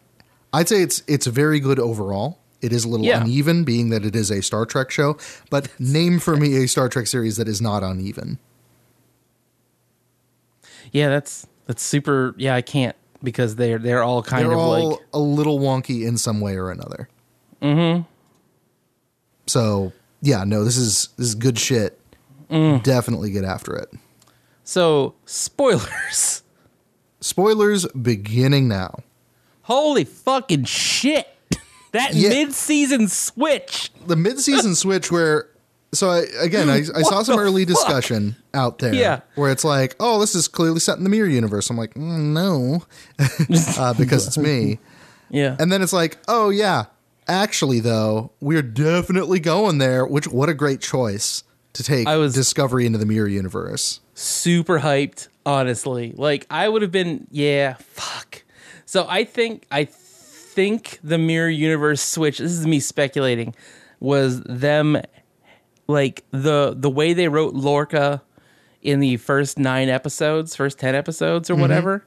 I'd 0.53 0.67
say 0.67 0.81
it's 0.81 1.03
it's 1.07 1.27
very 1.27 1.59
good 1.59 1.79
overall. 1.79 2.39
It 2.61 2.73
is 2.73 2.83
a 2.83 2.89
little 2.89 3.05
Yeah. 3.05 3.21
uneven, 3.23 3.63
being 3.63 3.89
that 3.89 4.03
it 4.05 4.15
is 4.15 4.31
a 4.31 4.41
Star 4.41 4.65
Trek 4.65 4.91
show. 4.91 5.17
But 5.49 5.69
name 5.79 6.19
for 6.19 6.35
me 6.35 6.63
a 6.63 6.67
Star 6.67 6.89
Trek 6.89 7.07
series 7.07 7.37
that 7.37 7.47
is 7.47 7.61
not 7.61 7.83
uneven. 7.83 8.39
yeah 10.91 11.09
that's 11.09 11.45
that's 11.67 11.83
super 11.83 12.33
yeah 12.37 12.55
I 12.55 12.61
can't 12.61 12.95
because 13.23 13.55
they're 13.55 13.77
they're 13.77 14.01
all 14.03 14.23
kind 14.23 14.45
They're 14.45 14.53
of 14.53 14.57
all 14.59 14.89
like 14.91 14.99
a 15.13 15.19
little 15.19 15.59
wonky 15.59 16.05
in 16.07 16.17
some 16.17 16.41
way 16.41 16.55
or 16.55 16.71
another. 16.71 17.07
Mm-hmm. 17.61 18.01
So 19.47 19.91
yeah, 20.21 20.43
no, 20.45 20.63
this 20.63 20.77
is 20.77 21.09
this 21.17 21.27
is 21.27 21.35
good 21.35 21.59
shit. 21.59 21.98
Mm. 22.49 22.81
Definitely 22.83 23.31
get 23.31 23.43
after 23.43 23.75
it. 23.75 23.89
so 24.63 25.13
spoilers 25.25 26.43
Spoilers 27.21 27.85
beginning 27.87 28.67
now. 28.67 28.99
holy 29.63 30.03
fucking 30.05 30.63
shit 30.63 31.27
that 31.91 32.13
Yeah. 32.13 32.29
mid-season 32.29 33.07
switch 33.07 33.91
The 34.07 34.15
mid-season 34.15 34.75
switch 34.83 35.11
where 35.11 35.47
so 35.91 36.09
I, 36.11 36.25
again, 36.39 36.69
I, 36.69 36.83
I 36.95 37.01
saw 37.01 37.23
some 37.23 37.39
early 37.39 37.65
fuck? 37.65 37.75
discussion 37.75 38.35
out 38.53 38.77
there 38.77 38.93
Yeah. 38.93 39.21
where 39.33 39.51
it's 39.51 39.63
like, 39.63 39.95
oh, 39.99 40.19
this 40.19 40.35
is 40.35 40.47
clearly 40.47 40.79
set 40.79 40.99
in 40.99 41.03
the 41.03 41.09
mirror 41.09 41.27
universe. 41.27 41.67
I'm 41.71 41.77
like, 41.77 41.95
mm, 41.95 42.31
no, 42.31 42.83
uh, 43.81 43.93
because 43.95 44.27
it's 44.27 44.37
me. 44.37 44.77
yeah 45.31 45.55
And 45.59 45.71
then 45.71 45.81
it's 45.81 45.91
like, 45.93 46.17
oh 46.27 46.51
yeah, 46.51 46.85
actually 47.27 47.79
though, 47.79 48.31
we're 48.39 48.61
definitely 48.61 49.39
going 49.39 49.79
there. 49.79 50.05
Which 50.05 50.27
what 50.27 50.47
a 50.47 50.53
great 50.53 50.79
choice 50.81 51.43
to 51.73 51.83
take 51.83 52.07
I 52.07 52.15
was- 52.17 52.33
Discovery 52.33 52.85
into 52.85 52.97
the 52.99 53.05
mirror 53.05 53.27
universe. 53.27 53.99
super 54.13 54.79
hyped, 54.79 55.27
honestly. 55.45 56.13
Like 56.15 56.45
I 56.49 56.67
would 56.67 56.81
have 56.81 56.91
been, 56.91 57.27
yeah, 57.31 57.75
fuck. 57.79 58.43
So 58.85 59.05
I 59.07 59.23
think 59.23 59.65
I 59.71 59.85
think 59.85 60.99
the 61.03 61.17
mirror 61.17 61.49
universe 61.49 62.01
switch, 62.01 62.39
this 62.39 62.51
is 62.51 62.65
me 62.65 62.79
speculating, 62.79 63.53
was 63.99 64.41
them 64.41 64.97
like 65.87 66.23
the 66.31 66.73
the 66.77 66.89
way 66.89 67.13
they 67.13 67.27
wrote 67.27 67.53
Lorca 67.53 68.21
in 68.81 68.99
the 69.01 69.17
first 69.17 69.59
9 69.59 69.89
episodes, 69.89 70.55
first 70.55 70.79
10 70.79 70.95
episodes 70.95 71.49
or 71.49 71.55
whatever. 71.55 72.05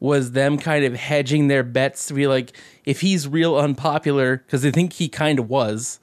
Was 0.00 0.32
them 0.32 0.56
kind 0.56 0.82
of 0.86 0.94
hedging 0.94 1.48
their 1.48 1.62
bets 1.62 2.06
to 2.06 2.14
be 2.14 2.26
like, 2.26 2.56
if 2.86 3.02
he's 3.02 3.28
real 3.28 3.58
unpopular, 3.58 4.38
because 4.38 4.62
they 4.62 4.70
think 4.70 4.94
he 4.94 5.08
kind 5.10 5.38
of 5.38 5.50
was, 5.50 6.00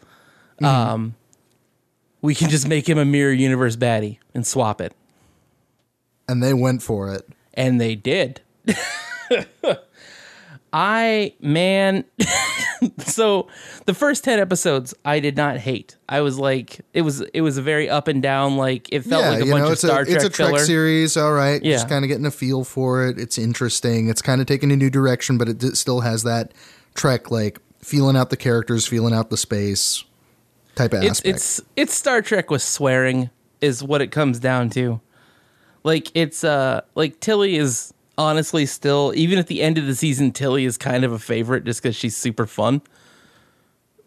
um, 0.61 1.15
we 2.27 2.35
can 2.35 2.49
just 2.49 2.67
make 2.67 2.87
him 2.89 2.97
a 2.97 3.05
mirror 3.05 3.31
universe 3.31 3.77
baddie 3.77 4.17
and 4.33 4.45
swap 4.45 4.81
it 4.81 4.93
And 6.27 6.43
they 6.43 6.53
went 6.53 6.81
for 6.83 7.13
it. 7.13 7.25
and 7.53 7.79
they 7.79 7.95
did. 7.95 8.41
I 10.73 11.33
man, 11.39 12.03
so 12.99 13.47
the 13.85 13.93
first 13.93 14.25
10 14.25 14.37
episodes 14.39 14.93
I 15.05 15.19
did 15.21 15.37
not 15.37 15.57
hate. 15.57 15.95
I 16.09 16.19
was 16.21 16.37
like 16.37 16.81
it 16.93 17.01
was 17.03 17.21
it 17.21 17.39
was 17.41 17.57
a 17.57 17.61
very 17.61 17.89
up 17.89 18.07
and 18.09 18.21
down 18.21 18.57
like 18.57 18.89
it 18.91 19.01
felt 19.05 19.23
yeah, 19.23 19.29
like 19.31 19.43
a 19.43 19.45
bunch 19.45 19.63
know, 19.63 19.71
of 19.71 19.77
Star 19.79 20.01
a 20.01 20.05
Trek 20.05 20.15
it's 20.17 20.25
a 20.25 20.29
Trek 20.29 20.49
filler. 20.49 20.59
series. 20.65 21.15
All 21.15 21.31
right, 21.31 21.63
Yeah. 21.63 21.75
just 21.75 21.87
kind 21.87 22.03
of 22.03 22.09
getting 22.09 22.25
a 22.25 22.31
feel 22.31 22.65
for 22.65 23.07
it. 23.07 23.17
It's 23.17 23.37
interesting. 23.37 24.09
It's 24.09 24.21
kind 24.21 24.41
of 24.41 24.47
taking 24.47 24.71
a 24.71 24.75
new 24.75 24.89
direction, 24.89 25.37
but 25.37 25.47
it 25.47 25.57
d- 25.59 25.73
still 25.73 26.01
has 26.01 26.23
that 26.23 26.53
Trek 26.95 27.31
like 27.31 27.59
feeling 27.81 28.17
out 28.17 28.29
the 28.29 28.37
characters, 28.37 28.85
feeling 28.85 29.13
out 29.13 29.29
the 29.29 29.37
space 29.37 30.03
type 30.77 30.93
of 30.93 31.01
it's 31.03 31.19
aspect. 31.19 31.35
it's 31.35 31.61
it's 31.75 31.93
Star 31.93 32.21
Trek 32.21 32.49
with 32.49 32.61
swearing 32.61 33.29
is 33.61 33.83
what 33.83 34.01
it 34.01 34.11
comes 34.11 34.39
down 34.39 34.69
to. 34.71 35.01
Like 35.83 36.09
it's 36.13 36.43
uh 36.43 36.81
like 36.95 37.19
Tilly 37.19 37.55
is 37.57 37.93
honestly 38.17 38.65
still 38.65 39.11
even 39.15 39.37
at 39.39 39.47
the 39.47 39.61
end 39.61 39.77
of 39.77 39.85
the 39.85 39.95
season 39.95 40.31
Tilly 40.31 40.65
is 40.65 40.77
kind 40.77 41.03
of 41.03 41.11
a 41.11 41.19
favorite 41.19 41.63
just 41.65 41.83
cuz 41.83 41.95
she's 41.95 42.15
super 42.15 42.45
fun. 42.47 42.81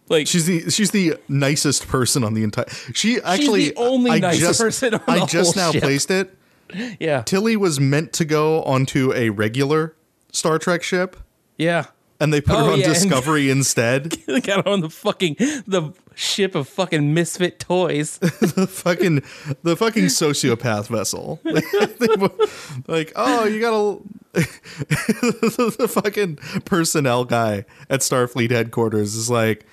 Like 0.08 0.26
She's 0.26 0.46
the 0.46 0.68
she's 0.70 0.90
the 0.90 1.14
nicest 1.28 1.86
person 1.86 2.24
on 2.24 2.34
the 2.34 2.42
entire. 2.42 2.66
She 2.94 3.20
actually 3.22 3.68
the 3.70 3.76
only 3.76 4.10
I 4.10 4.18
nice 4.18 4.38
just, 4.40 4.60
person 4.60 4.94
on 4.94 5.00
I 5.06 5.20
the 5.20 5.26
just 5.26 5.54
whole 5.54 5.64
now 5.66 5.70
ship. 5.72 5.82
placed 5.82 6.10
it. 6.10 6.36
yeah. 7.00 7.22
Tilly 7.22 7.56
was 7.56 7.78
meant 7.78 8.12
to 8.14 8.24
go 8.24 8.62
onto 8.64 9.12
a 9.14 9.30
regular 9.30 9.94
Star 10.32 10.58
Trek 10.58 10.82
ship, 10.82 11.16
Yeah. 11.58 11.86
and 12.20 12.32
they 12.32 12.40
put 12.40 12.56
Oh, 12.56 12.66
her 12.66 12.72
on 12.72 12.80
yeah, 12.80 12.88
Discovery 12.88 13.50
instead. 13.56 14.10
They 14.26 14.40
got 14.40 14.66
on 14.66 14.80
the 14.80 14.90
fucking 14.90 15.36
the 15.66 15.92
ship 16.20 16.54
of 16.54 16.68
fucking 16.68 17.14
misfit 17.14 17.58
toys. 17.58 18.18
the 18.18 18.66
fucking 18.66 19.22
the 19.62 19.76
fucking 19.76 20.04
sociopath 20.04 20.88
vessel. 20.88 21.40
like, 22.86 23.12
oh, 23.16 23.44
you 23.44 23.60
gotta 23.60 24.02
the 24.32 25.88
fucking 25.88 26.36
personnel 26.64 27.24
guy 27.24 27.64
at 27.88 28.00
Starfleet 28.00 28.50
headquarters 28.50 29.14
is 29.14 29.30
like, 29.30 29.66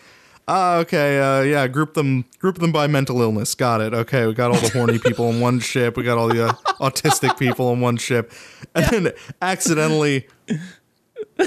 ah, 0.48 0.78
okay, 0.78 1.20
uh, 1.20 1.42
yeah, 1.42 1.68
group 1.68 1.94
them 1.94 2.26
group 2.40 2.58
them 2.60 2.72
by 2.72 2.88
mental 2.88 3.22
illness. 3.22 3.54
Got 3.54 3.82
it. 3.82 3.94
Okay, 3.94 4.26
we 4.26 4.34
got 4.34 4.52
all 4.52 4.60
the 4.60 4.70
horny 4.70 5.00
people 5.00 5.28
on 5.28 5.40
one 5.40 5.60
ship. 5.60 5.98
We 5.98 6.04
got 6.04 6.18
all 6.18 6.30
the 6.30 6.48
uh, 6.48 6.54
autistic 6.80 7.38
people 7.38 7.68
on 7.68 7.82
one 7.82 7.98
ship, 7.98 8.32
and 8.74 8.86
then 8.86 9.14
accidentally. 9.42 10.28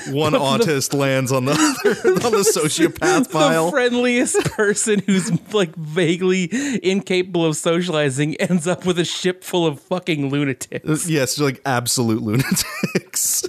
One 0.08 0.32
autist 0.34 0.94
lands 0.94 1.32
on 1.32 1.44
the 1.46 1.52
other, 1.52 1.90
on 2.26 2.32
the 2.32 2.38
sociopath 2.38 3.24
the 3.24 3.30
file. 3.30 3.70
friendliest 3.70 4.44
person 4.52 5.00
who's 5.06 5.30
like 5.52 5.74
vaguely 5.76 6.48
incapable 6.82 7.44
of 7.44 7.56
socializing 7.56 8.36
ends 8.36 8.66
up 8.66 8.86
with 8.86 8.98
a 8.98 9.04
ship 9.04 9.42
full 9.42 9.66
of 9.66 9.80
fucking 9.80 10.30
lunatics. 10.30 10.88
Uh, 10.88 11.08
yes, 11.08 11.38
like 11.38 11.60
absolute 11.66 12.22
lunatics. 12.22 13.44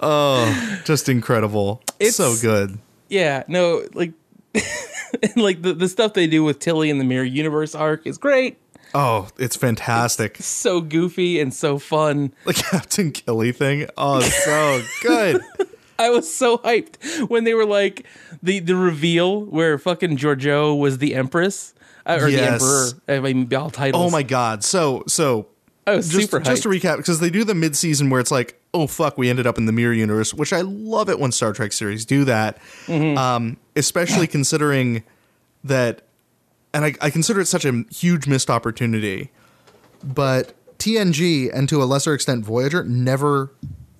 oh, 0.00 0.80
just 0.84 1.08
incredible. 1.08 1.82
It's- 1.98 2.16
so 2.16 2.34
good. 2.40 2.78
Yeah, 3.08 3.44
no, 3.48 3.86
like 3.94 4.12
and 4.54 5.36
like 5.36 5.62
the, 5.62 5.72
the 5.72 5.88
stuff 5.88 6.12
they 6.12 6.26
do 6.26 6.44
with 6.44 6.58
Tilly 6.58 6.90
in 6.90 6.98
the 6.98 7.04
Mirror 7.04 7.24
Universe 7.24 7.74
arc 7.74 8.06
is 8.06 8.18
great. 8.18 8.58
Oh, 8.94 9.28
it's 9.38 9.56
fantastic. 9.56 10.36
So 10.42 10.80
goofy 10.80 11.40
and 11.40 11.52
so 11.52 11.78
fun. 11.78 12.32
The 12.44 12.54
Captain 12.54 13.12
Killy 13.12 13.52
thing. 13.52 13.88
Oh, 13.96 14.20
so 14.20 14.82
good. 15.02 15.40
I 15.98 16.10
was 16.10 16.32
so 16.32 16.58
hyped 16.58 17.28
when 17.28 17.44
they 17.44 17.54
were 17.54 17.66
like 17.66 18.06
the 18.42 18.60
the 18.60 18.76
reveal 18.76 19.42
where 19.44 19.78
fucking 19.78 20.16
Georgiou 20.16 20.78
was 20.78 20.98
the 20.98 21.14
Empress 21.14 21.74
uh, 22.06 22.18
or 22.20 22.28
Yes. 22.28 22.60
the 22.60 23.06
Emperor. 23.08 23.28
I 23.28 23.32
mean, 23.34 23.54
all 23.54 23.70
titles. 23.70 24.04
Oh 24.06 24.10
my 24.10 24.22
god. 24.22 24.62
So 24.64 25.04
so 25.06 25.48
I 25.86 25.96
was 25.96 26.08
just 26.08 26.30
super 26.30 26.40
hyped. 26.40 26.44
just 26.46 26.62
to 26.64 26.68
recap 26.68 26.98
because 26.98 27.20
they 27.20 27.30
do 27.30 27.44
the 27.44 27.54
mid 27.54 27.76
season 27.76 28.10
where 28.10 28.20
it's 28.20 28.30
like, 28.30 28.60
oh 28.74 28.86
fuck, 28.86 29.18
we 29.18 29.28
ended 29.28 29.46
up 29.46 29.58
in 29.58 29.66
the 29.66 29.72
mirror 29.72 29.92
universe, 29.94 30.32
which 30.32 30.52
I 30.52 30.60
love 30.62 31.08
it 31.08 31.18
when 31.18 31.32
Star 31.32 31.52
Trek 31.52 31.72
series 31.72 32.04
do 32.04 32.24
that. 32.24 32.58
Mm-hmm. 32.86 33.18
Um, 33.18 33.56
especially 33.76 34.26
considering 34.26 35.02
that, 35.64 36.02
and 36.74 36.84
I, 36.84 36.94
I 37.00 37.10
consider 37.10 37.40
it 37.40 37.46
such 37.46 37.64
a 37.64 37.84
huge 37.90 38.26
missed 38.26 38.50
opportunity. 38.50 39.30
but 40.02 40.54
TNG 40.78 41.50
and 41.52 41.68
to 41.68 41.82
a 41.82 41.86
lesser 41.86 42.14
extent 42.14 42.44
Voyager 42.44 42.84
never 42.84 43.50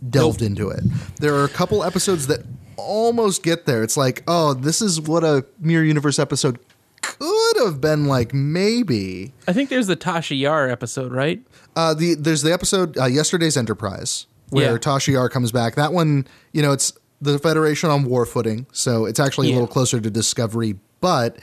delved 0.09 0.42
into 0.42 0.68
it. 0.70 0.85
There 1.20 1.35
are 1.35 1.44
a 1.44 1.48
couple 1.48 1.83
episodes 1.83 2.28
that 2.28 2.40
almost 2.76 3.42
get 3.42 3.66
there. 3.66 3.83
It's 3.83 3.96
like, 3.96 4.22
oh, 4.28 4.54
this 4.54 4.81
is 4.81 5.00
what 5.00 5.24
a 5.24 5.44
Mirror 5.59 5.85
Universe 5.85 6.20
episode 6.20 6.61
could 7.02 7.57
have 7.64 7.81
been 7.81 8.07
like, 8.07 8.33
maybe. 8.33 9.33
I 9.48 9.52
think 9.52 9.70
there's 9.70 9.88
the 9.88 9.96
Tasha 9.96 10.38
Yar 10.38 10.68
episode, 10.68 11.11
right? 11.12 11.40
Uh, 11.74 11.94
the 11.94 12.14
there's 12.14 12.42
the 12.42 12.52
episode 12.52 12.96
uh, 12.96 13.07
yesterday's 13.07 13.57
Enterprise 13.57 14.26
where 14.50 14.72
Yeah. 14.72 14.78
Tasha 14.78 15.12
Yar 15.14 15.28
comes 15.28 15.50
back. 15.50 15.74
That 15.74 15.92
one, 15.92 16.28
you 16.52 16.62
know, 16.62 16.70
it's 16.70 16.92
the 17.20 17.38
Federation 17.40 17.90
on 17.90 18.04
war 18.04 18.24
footing, 18.24 18.66
so 18.72 19.04
it's 19.04 19.18
actually 19.18 19.48
a 19.50 19.52
little 19.52 19.66
closer 19.66 20.00
to 20.00 20.11
Discovery, 20.11 20.78
but 21.00 21.38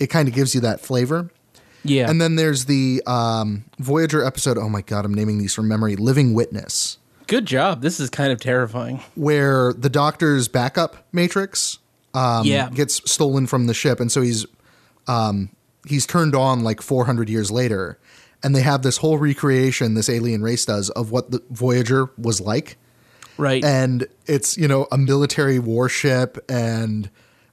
it 0.00 0.08
kind 0.08 0.28
of 0.28 0.34
gives 0.34 0.54
you 0.54 0.60
that 0.62 0.80
flavor. 0.80 1.30
Yeah. 1.84 2.10
And 2.10 2.20
then 2.20 2.36
there's 2.36 2.64
the 2.66 3.02
um, 3.06 3.64
Voyager 3.78 4.24
episode. 4.24 4.58
Oh 4.58 4.68
my 4.68 4.82
god, 4.82 5.04
I'm 5.04 5.14
naming 5.14 5.38
these 5.38 5.54
from 5.54 5.68
memory. 5.68 5.96
Living 5.96 6.34
Witness, 6.34 6.98
Good 7.28 7.46
job. 7.46 7.82
This 7.82 8.00
is 8.00 8.08
kind 8.10 8.32
of 8.32 8.40
terrifying. 8.40 9.00
where 9.14 9.72
the 9.74 9.88
Doctor's 9.90 10.48
backup 10.48 10.96
matrix 11.12 11.78
um, 12.14 12.44
Yeah. 12.46 12.68
gets 12.70 13.00
stolen 13.10 13.46
from 13.46 13.66
the 13.66 13.74
ship, 13.74 14.00
and 14.00 14.10
so 14.10 14.20
he's 14.22 14.44
um, 15.06 15.50
he's 15.86 16.04
turned 16.06 16.34
on 16.34 16.62
like 16.64 16.82
400 16.82 17.28
years 17.28 17.50
later, 17.50 17.98
and 18.42 18.54
they 18.56 18.62
have 18.62 18.82
this 18.82 18.96
whole 18.98 19.16
recreation 19.18 19.94
this 19.94 20.08
alien 20.08 20.42
race 20.42 20.64
does 20.64 20.90
of 20.90 21.10
what 21.10 21.30
the 21.30 21.42
Voyager 21.50 22.10
was 22.18 22.40
like, 22.40 22.76
Right. 23.36 23.64
and 23.64 24.06
it's 24.26 24.56
you 24.58 24.66
know 24.68 24.86
a 24.90 24.98
military 24.98 25.58
warship 25.60 26.38
and. 26.50 27.08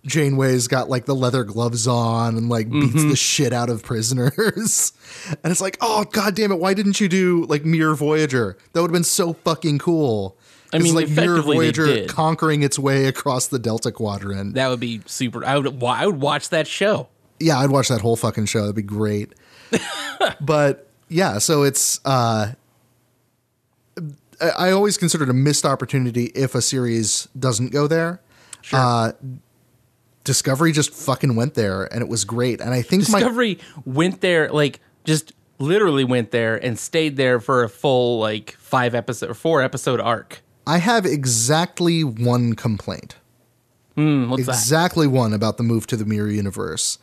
Janeway's 0.06 0.68
got 0.68 0.90
like 0.90 1.06
the 1.06 1.16
leather 1.16 1.44
gloves 1.44 1.88
on 1.88 2.38
and 2.38 2.48
like 2.50 2.70
beats 2.70 2.96
Mm-hmm. 2.96 3.10
the 3.10 3.16
shit 3.16 3.54
out 3.54 3.70
of 3.70 3.84
prisoners. 3.84 4.94
and 5.44 5.52
it's 5.52 5.62
like, 5.62 5.78
oh 5.82 6.04
god 6.12 6.36
damn 6.36 6.52
it, 6.52 6.60
why 6.60 6.74
didn't 6.74 7.00
you 7.02 7.08
do 7.10 7.46
like 7.46 7.66
Mirror 7.66 7.96
Voyager? 7.96 8.58
That 8.74 8.82
would 8.82 8.90
have 8.90 8.94
been 8.94 9.04
so 9.04 9.34
fucking 9.34 9.80
cool. 9.80 10.38
I 10.74 10.80
mean, 10.80 10.94
like 10.94 11.10
Mirror 11.10 11.42
Voyager 11.44 12.06
conquering 12.08 12.62
its 12.64 12.78
way 12.78 13.06
across 13.06 13.48
the 13.48 13.60
Delta 13.60 13.92
Quadrant. 13.92 14.56
that 14.56 14.68
would 14.68 14.80
be 14.80 15.02
super. 15.06 15.46
I 15.46 15.58
would. 15.58 15.82
I 15.84 16.06
would 16.06 16.20
watch 16.20 16.50
that 16.50 16.68
show. 16.68 17.08
yeah, 17.40 17.58
I'd 17.60 17.70
watch 17.70 17.88
that 17.88 18.02
whole 18.02 18.16
fucking 18.18 18.46
show. 18.48 18.62
That'd 18.62 18.76
be 18.76 18.82
great. 18.82 19.34
but 20.42 20.90
yeah, 21.08 21.38
so 21.38 21.64
it's 21.64 22.00
uh 22.06 22.54
I 24.42 24.50
I 24.50 24.72
always 24.72 24.98
consider 24.98 25.24
it 25.24 25.30
a 25.30 25.34
missed 25.34 25.66
opportunity 25.66 26.26
if 26.36 26.56
a 26.56 26.62
series 26.62 27.28
doesn't 27.40 27.72
go 27.72 27.88
there. 27.88 28.22
Sure. 28.62 28.80
Uh 28.80 29.12
Discovery 30.26 30.74
just 30.74 30.94
fucking 30.94 31.36
went 31.38 31.54
there 31.54 31.86
and 31.86 32.02
it 32.02 32.10
was 32.10 32.26
great. 32.26 32.60
And 32.60 32.74
I 32.74 32.82
think 32.82 33.10
my 33.10 33.20
Discovery 33.20 33.60
went 33.86 34.20
there, 34.20 34.50
like 34.50 34.82
just 35.06 35.32
literally 35.58 36.04
went 36.04 36.32
there 36.32 36.58
and 36.58 36.78
stayed 36.78 37.16
there 37.16 37.40
for 37.40 37.64
a 37.64 37.70
full 37.70 38.20
like 38.20 38.58
five 38.58 38.94
episode 38.94 39.30
or 39.30 39.34
four 39.34 39.62
episode 39.62 40.02
arc. 40.02 40.42
I 40.68 40.80
have 40.80 41.06
exactly 41.06 42.04
one 42.04 42.56
complaint. 42.56 43.16
Hmm, 43.96 44.30
what's 44.30 44.46
that? 44.46 44.52
exactly 44.52 45.08
one 45.08 45.34
about 45.34 45.58
the 45.58 45.64
move 45.64 45.88
to 45.88 45.96
the 45.96 46.06
mirror 46.06 46.30
universe. 46.30 46.98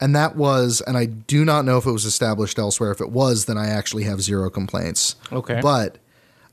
And 0.00 0.14
that 0.14 0.36
was, 0.36 0.80
and 0.86 0.96
I 0.96 1.06
do 1.06 1.44
not 1.44 1.64
know 1.64 1.78
if 1.78 1.86
it 1.86 1.90
was 1.90 2.04
established 2.04 2.58
elsewhere. 2.58 2.92
If 2.92 3.00
it 3.00 3.10
was, 3.10 3.46
then 3.46 3.58
I 3.58 3.66
actually 3.68 4.04
have 4.04 4.20
zero 4.20 4.48
complaints. 4.48 5.16
Okay. 5.32 5.58
But 5.60 5.98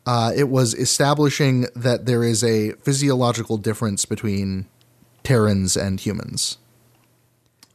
uh, 0.08 0.32
it 0.36 0.49
was 0.49 0.73
establishing 0.73 1.67
that 1.75 2.08
there 2.08 2.23
is 2.23 2.43
a 2.43 2.71
physiological 2.73 3.58
difference 3.58 4.06
between 4.06 4.65
Terrans 5.25 5.75
and 5.75 5.99
humans. 5.99 6.57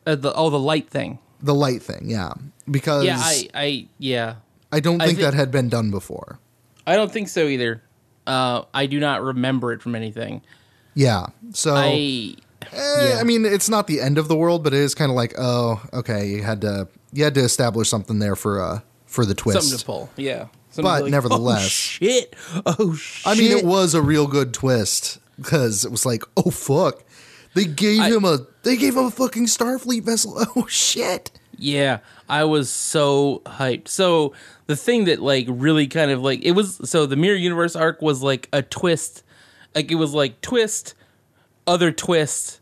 Uh, 0.06 0.14
the, 0.14 0.32
oh, 0.34 0.50
the 0.50 0.58
light 0.58 0.88
thing. 0.88 1.18
The 1.42 1.54
light 1.54 1.82
thing, 1.82 2.04
yeah. 2.08 2.34
Because 2.70 3.04
Yeah, 3.04 3.18
I, 3.18 3.48
I, 3.54 3.86
yeah, 3.98 4.36
I 4.72 4.80
don't 4.80 5.00
I 5.00 5.06
think 5.06 5.18
thi- 5.18 5.24
that 5.24 5.34
had 5.34 5.50
been 5.50 5.68
done 5.68 5.90
before. 5.90 6.38
I 6.86 6.96
don't 6.96 7.10
think 7.10 7.28
so 7.28 7.46
either. 7.46 7.82
Uh, 8.26 8.62
I 8.72 8.86
do 8.86 9.00
not 9.00 9.22
remember 9.22 9.72
it 9.72 9.82
from 9.82 9.94
anything. 9.94 10.42
Yeah. 10.94 11.26
So 11.52 11.74
I, 11.74 12.34
Eh, 12.72 13.08
Yeah. 13.08 13.18
I 13.20 13.24
mean, 13.24 13.44
it's 13.46 13.68
not 13.70 13.86
the 13.86 14.00
end 14.00 14.18
of 14.18 14.28
the 14.28 14.36
world, 14.36 14.62
but 14.62 14.74
it 14.74 14.80
is 14.80 14.94
kind 14.94 15.10
of 15.10 15.16
like, 15.16 15.34
oh, 15.38 15.82
okay, 15.94 16.26
you 16.28 16.42
had 16.42 16.60
to 16.60 16.88
you 17.12 17.24
had 17.24 17.34
to 17.34 17.40
establish 17.40 17.88
something 17.88 18.18
there 18.18 18.36
for 18.36 18.60
uh 18.62 18.80
for 19.06 19.24
the 19.24 19.34
twist. 19.34 19.60
something 19.62 19.78
to 19.78 19.84
pull. 19.84 20.10
Yeah, 20.16 20.46
Something 20.70 20.82
But 20.84 21.02
like, 21.04 21.10
nevertheless- 21.10 21.64
oh, 21.64 21.68
shit. 21.68 22.36
Oh 22.66 22.94
shit. 22.94 23.26
I 23.26 23.34
mean, 23.34 23.56
it 23.56 23.64
was 23.64 23.94
a 23.94 24.02
real 24.02 24.26
good 24.26 24.52
twist 24.52 25.18
because 25.36 25.84
it 25.86 25.90
was 25.90 26.04
like, 26.06 26.22
oh 26.36 26.50
fuck, 26.50 27.02
they 27.54 27.64
gave 27.64 28.00
I- 28.00 28.08
him 28.10 28.24
a 28.24 28.38
they 28.62 28.76
gave 28.76 28.96
him 28.96 29.04
a 29.06 29.10
fucking 29.10 29.46
Starfleet 29.46 30.04
vessel. 30.04 30.36
Oh 30.56 30.66
shit. 30.66 31.30
Yeah, 31.62 31.98
I 32.28 32.44
was 32.44 32.70
so 32.70 33.42
hyped. 33.44 33.88
So 33.88 34.32
the 34.66 34.76
thing 34.76 35.04
that 35.04 35.20
like 35.20 35.46
really 35.48 35.86
kind 35.86 36.10
of 36.10 36.22
like 36.22 36.42
it 36.42 36.52
was 36.52 36.80
so 36.88 37.04
the 37.06 37.16
Mirror 37.16 37.36
Universe 37.36 37.76
arc 37.76 38.00
was 38.00 38.22
like 38.22 38.48
a 38.52 38.62
twist. 38.62 39.22
Like 39.74 39.90
it 39.90 39.96
was 39.96 40.14
like 40.14 40.40
twist, 40.40 40.94
other 41.66 41.92
twist, 41.92 42.60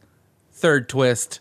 third 0.52 0.88
twist, 0.88 1.38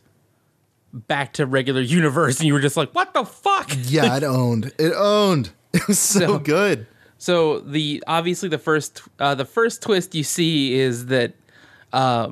back 0.94 1.34
to 1.34 1.46
regular 1.48 1.82
universe, 2.00 2.38
and 2.40 2.46
you 2.48 2.54
were 2.54 2.60
just 2.62 2.78
like, 2.78 2.92
what 2.94 3.14
the 3.14 3.26
fuck? 3.26 3.72
Yeah, 3.86 4.16
it 4.18 4.24
owned. 4.24 4.72
It 4.78 4.94
owned. 4.96 5.50
It 5.74 5.88
was 5.88 5.98
so, 6.00 6.20
So- 6.20 6.40
good. 6.40 6.86
So 7.20 7.60
the 7.62 8.04
obviously 8.06 8.50
the 8.50 8.60
first 8.60 9.02
uh, 9.20 9.34
the 9.34 9.46
first 9.46 9.82
twist 9.82 10.14
you 10.14 10.24
see 10.24 10.76
is 10.76 11.08
that 11.08 11.34
uh, 11.92 12.30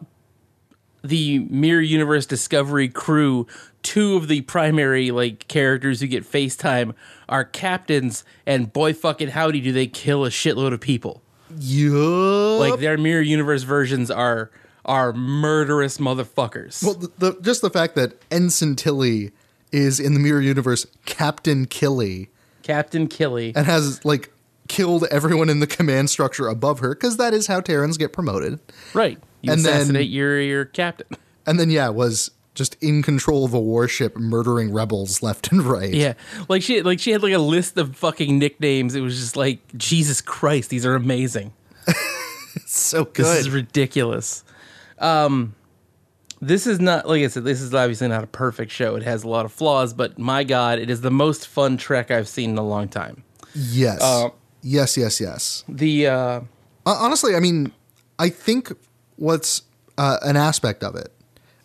the 1.07 1.39
Mirror 1.39 1.81
Universe 1.81 2.25
Discovery 2.25 2.89
crew, 2.89 3.47
two 3.83 4.15
of 4.15 4.27
the 4.27 4.41
primary 4.41 5.11
like 5.11 5.47
characters 5.47 6.01
who 6.01 6.07
get 6.07 6.23
FaceTime 6.23 6.93
are 7.29 7.43
captains, 7.43 8.23
and 8.45 8.71
boy 8.71 8.93
fucking 8.93 9.29
howdy 9.29 9.61
do 9.61 9.71
they 9.71 9.87
kill 9.87 10.25
a 10.25 10.29
shitload 10.29 10.73
of 10.73 10.81
people. 10.81 11.21
Yup. 11.59 12.59
Like 12.59 12.79
their 12.79 12.97
Mirror 12.97 13.21
Universe 13.21 13.63
versions 13.63 14.09
are 14.09 14.51
are 14.83 15.13
murderous 15.13 15.97
motherfuckers. 15.97 16.83
well, 16.83 16.93
the, 16.93 17.11
the, 17.17 17.41
just 17.41 17.61
the 17.61 17.71
fact 17.71 17.95
that 17.95 18.13
Ensign 18.29 18.75
Tilly 18.75 19.31
is 19.71 19.99
in 19.99 20.13
the 20.13 20.19
Mirror 20.19 20.41
Universe 20.41 20.85
Captain 21.05 21.65
Killy 21.65 22.29
Captain 22.61 23.07
Killy. 23.07 23.51
and 23.55 23.65
has 23.65 24.03
like 24.05 24.31
killed 24.67 25.05
everyone 25.11 25.49
in 25.49 25.59
the 25.59 25.67
command 25.67 26.09
structure 26.09 26.47
above 26.47 26.79
her 26.79 26.89
because 26.95 27.17
that 27.17 27.33
is 27.33 27.47
how 27.47 27.61
Terrans 27.61 27.97
get 27.97 28.13
promoted. 28.13 28.59
Right. 28.93 29.19
You 29.45 29.53
And 29.53 29.63
then- 29.63 29.95
your 30.03 30.39
your 30.41 30.65
captain. 30.65 31.07
And 31.47 31.59
then 31.59 31.69
yeah, 31.69 31.89
was 31.89 32.31
just 32.55 32.75
in 32.81 33.03
control 33.03 33.45
of 33.45 33.53
a 33.53 33.59
warship, 33.59 34.15
murdering 34.17 34.73
rebels 34.73 35.21
left 35.21 35.51
and 35.51 35.61
right. 35.61 35.93
Yeah. 35.93 36.13
Like 36.49 36.63
she 36.63 36.81
like 36.81 36.99
she 36.99 37.11
had 37.11 37.21
like 37.21 37.33
a 37.33 37.37
list 37.39 37.77
of 37.77 37.95
fucking 37.95 38.39
nicknames. 38.39 38.95
It 38.95 39.01
was 39.01 39.19
just 39.19 39.35
like 39.35 39.59
Jesus 39.77 40.21
Christ, 40.21 40.69
these 40.71 40.85
are 40.87 40.95
amazing. 40.95 41.53
so 42.65 43.05
good. 43.05 43.25
This 43.25 43.39
is 43.41 43.49
ridiculous. 43.49 44.43
Um 44.99 45.55
this 46.41 46.67
is 46.67 46.79
not 46.79 47.07
like 47.07 47.23
I 47.23 47.27
said, 47.27 47.43
this 47.43 47.61
is 47.61 47.73
obviously 47.73 48.07
not 48.07 48.23
a 48.23 48.27
perfect 48.27 48.71
show. 48.71 48.95
It 48.95 49.03
has 49.03 49.23
a 49.23 49.27
lot 49.29 49.45
of 49.45 49.51
flaws, 49.51 49.93
but 49.93 50.17
my 50.17 50.43
god, 50.43 50.79
it 50.79 50.89
is 50.89 51.01
the 51.01 51.11
most 51.11 51.47
fun 51.47 51.77
trek 51.77 52.11
I've 52.11 52.27
seen 52.27 52.51
in 52.51 52.57
a 52.57 52.65
long 52.67 52.87
time. 52.87 53.23
yes, 53.53 54.01
Uh, 54.01 54.29
yes, 54.61 54.97
yes, 54.97 55.19
yes. 55.21 55.63
The 55.69 56.07
Uh, 56.07 56.41
honestly, 56.85 57.35
I 57.35 57.39
mean, 57.39 57.71
I 58.19 58.29
think 58.29 58.71
what's 59.17 59.63
uh, 59.97 60.17
an 60.23 60.37
aspect 60.37 60.83
of 60.83 60.95
it, 60.95 61.11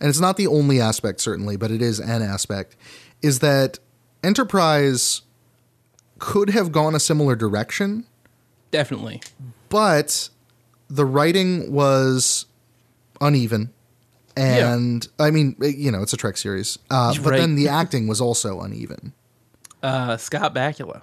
and 0.01 0.09
it's 0.09 0.21
not 0.21 0.37
the 0.37 0.47
only 0.47 0.81
aspect, 0.81 1.21
certainly, 1.21 1.57
but 1.57 1.71
it 1.71 1.83
is 1.83 1.99
an 1.99 2.23
aspect, 2.23 2.77
is 3.23 3.39
that 3.41 3.79
Enterprise 4.23 5.23
could 6.19 6.51
have 6.51 6.71
gone 6.73 6.95
a 6.95 7.01
similar 7.01 7.35
direction, 7.35 8.05
definitely. 8.71 9.21
but 9.69 10.29
the 10.89 11.05
writing 11.05 11.73
was 11.73 12.47
uneven. 13.21 13.73
And 14.37 15.07
I 15.19 15.31
mean, 15.31 15.57
you 15.61 15.91
know, 15.91 16.03
it's 16.03 16.13
a 16.13 16.17
Trek 16.17 16.37
series, 16.37 16.79
uh, 16.91 17.13
but 17.23 17.31
Right. 17.33 17.39
then 17.39 17.57
the 17.57 17.69
acting 17.83 18.07
was 18.07 18.21
also 18.21 18.61
uneven. 18.61 19.13
Uh 19.83 20.17
Scott 20.19 20.55
Bakula. 20.55 21.03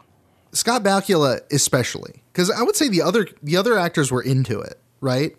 Scott 0.54 0.84
Bakula 0.84 1.42
especially 1.52 2.22
because 2.32 2.50
I 2.50 2.62
would 2.62 2.76
say 2.76 2.88
the 2.90 3.02
other 3.02 3.28
the 3.44 3.58
other 3.58 3.78
actors 3.78 4.12
were 4.12 4.22
into 4.22 4.60
it, 4.62 4.80
right? 5.02 5.36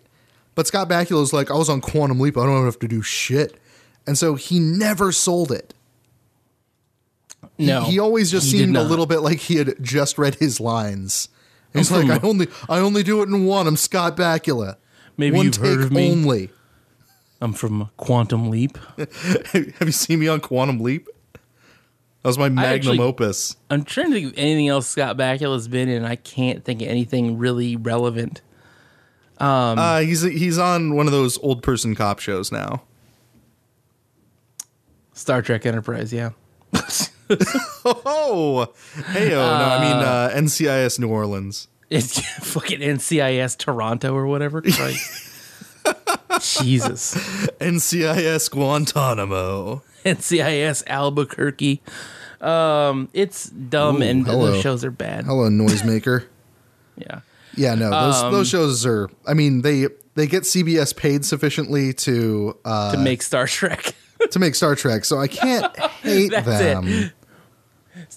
But 0.59 0.67
Scott 0.67 0.89
Bakula 0.89 1.21
was 1.21 1.31
like, 1.31 1.49
I 1.49 1.53
was 1.53 1.69
on 1.69 1.79
Quantum 1.79 2.19
Leap, 2.19 2.35
I 2.37 2.45
don't 2.45 2.65
have 2.65 2.77
to 2.79 2.87
do 2.89 3.01
shit, 3.01 3.57
and 4.05 4.17
so 4.17 4.35
he 4.35 4.59
never 4.59 5.13
sold 5.13 5.53
it. 5.53 5.73
He- 7.57 7.65
No. 7.67 7.83
he, 7.85 7.97
always 7.97 8.29
just 8.29 8.51
he 8.51 8.57
seemed 8.59 8.75
a 8.75 8.83
little 8.83 9.05
bit 9.05 9.19
like 9.19 9.37
he 9.39 9.55
had 9.55 9.75
just 9.81 10.17
read 10.17 10.35
his 10.35 10.59
lines. 10.59 11.29
He's 11.73 11.89
like, 11.93 12.09
I 12.09 12.19
only 12.27 12.49
I 12.67 12.79
only 12.79 13.03
do 13.03 13.21
it 13.21 13.29
in 13.29 13.45
one. 13.45 13.67
I'm 13.67 13.77
Scott 13.77 14.17
Bakula. 14.17 14.75
Maybe 15.15 15.37
one 15.37 15.45
you've 15.45 15.53
take 15.55 15.63
heard 15.63 15.79
of 15.81 15.93
me. 15.93 16.11
only. 16.11 16.49
I'm 17.39 17.53
from 17.53 17.89
Quantum 17.95 18.49
Leap. 18.49 18.77
Have 19.53 19.75
you 19.85 19.91
seen 19.93 20.19
me 20.19 20.27
on 20.27 20.41
Quantum 20.41 20.81
Leap? 20.81 21.07
That 21.31 21.39
was 22.27 22.37
my 22.37 22.49
magnum 22.49 22.75
actually- 22.75 22.99
opus. 22.99 23.55
I'm 23.69 23.85
trying 23.85 24.07
to 24.07 24.13
think 24.15 24.33
of 24.33 24.37
anything 24.37 24.67
else 24.67 24.87
Scott 24.87 25.15
Bakula's 25.15 25.69
been 25.69 25.87
in. 25.87 26.03
I 26.03 26.17
can't 26.17 26.65
think 26.65 26.81
of 26.81 26.89
anything 26.89 27.37
really 27.37 27.77
relevant. 27.77 28.41
Um, 29.39 29.79
uh, 29.79 29.99
he's 29.99 30.21
he's 30.21 30.57
on 30.57 30.95
one 30.95 31.05
of 31.05 31.11
those 31.11 31.37
old 31.39 31.63
person 31.63 31.95
cop 31.95 32.19
shows 32.19 32.51
now. 32.51 32.83
Star 35.13 35.41
Trek 35.41 35.65
Enterprise, 35.65 36.13
yeah. 36.13 36.31
Oh, 37.85 38.67
hey, 39.11 39.33
oh, 39.33 39.37
no, 39.37 39.65
I 39.65 39.81
mean 39.81 39.95
uh, 40.03 40.31
NCIS 40.33 40.97
New 40.99 41.09
Orleans. 41.09 41.67
It's 41.89 42.19
fucking 42.39 42.79
NCIS 42.79 43.57
Toronto 43.57 44.15
or 44.15 44.25
whatever. 44.25 44.61
Christ. 44.63 45.27
Jesus. 46.61 47.15
NCIS 47.59 48.49
Guantanamo. 48.49 49.83
NCIS 50.05 50.83
Albuquerque. 50.87 51.81
Um, 52.41 53.09
it's 53.13 53.49
dumb 53.49 53.97
Ooh, 53.97 54.05
and 54.05 54.25
hello. 54.25 54.51
those 54.51 54.61
shows 54.61 54.83
are 54.83 54.91
bad. 54.91 55.25
Hello, 55.25 55.49
noisemaker. 55.49 56.25
Yeah. 56.95 57.19
Yeah, 57.59 57.75
no, 57.75 57.89
those 57.89 58.15
Um, 58.23 58.31
those 58.33 58.47
shows 58.49 58.85
are. 58.85 59.09
I 59.27 59.33
mean, 59.33 59.61
they 59.61 59.87
they 60.15 60.27
get 60.27 60.43
CBS 60.43 60.95
paid 60.95 61.25
sufficiently 61.25 61.93
to 61.93 62.57
uh, 62.65 62.93
To 62.93 62.97
make 62.97 63.21
Star 63.21 63.47
Trek. 63.47 63.93
to 64.31 64.39
make 64.39 64.55
Star 64.55 64.75
Trek, 64.75 65.05
so 65.05 65.17
I 65.19 65.27
can't 65.27 65.77
hate 66.01 66.31
them. 66.31 66.87
it. 66.87 67.11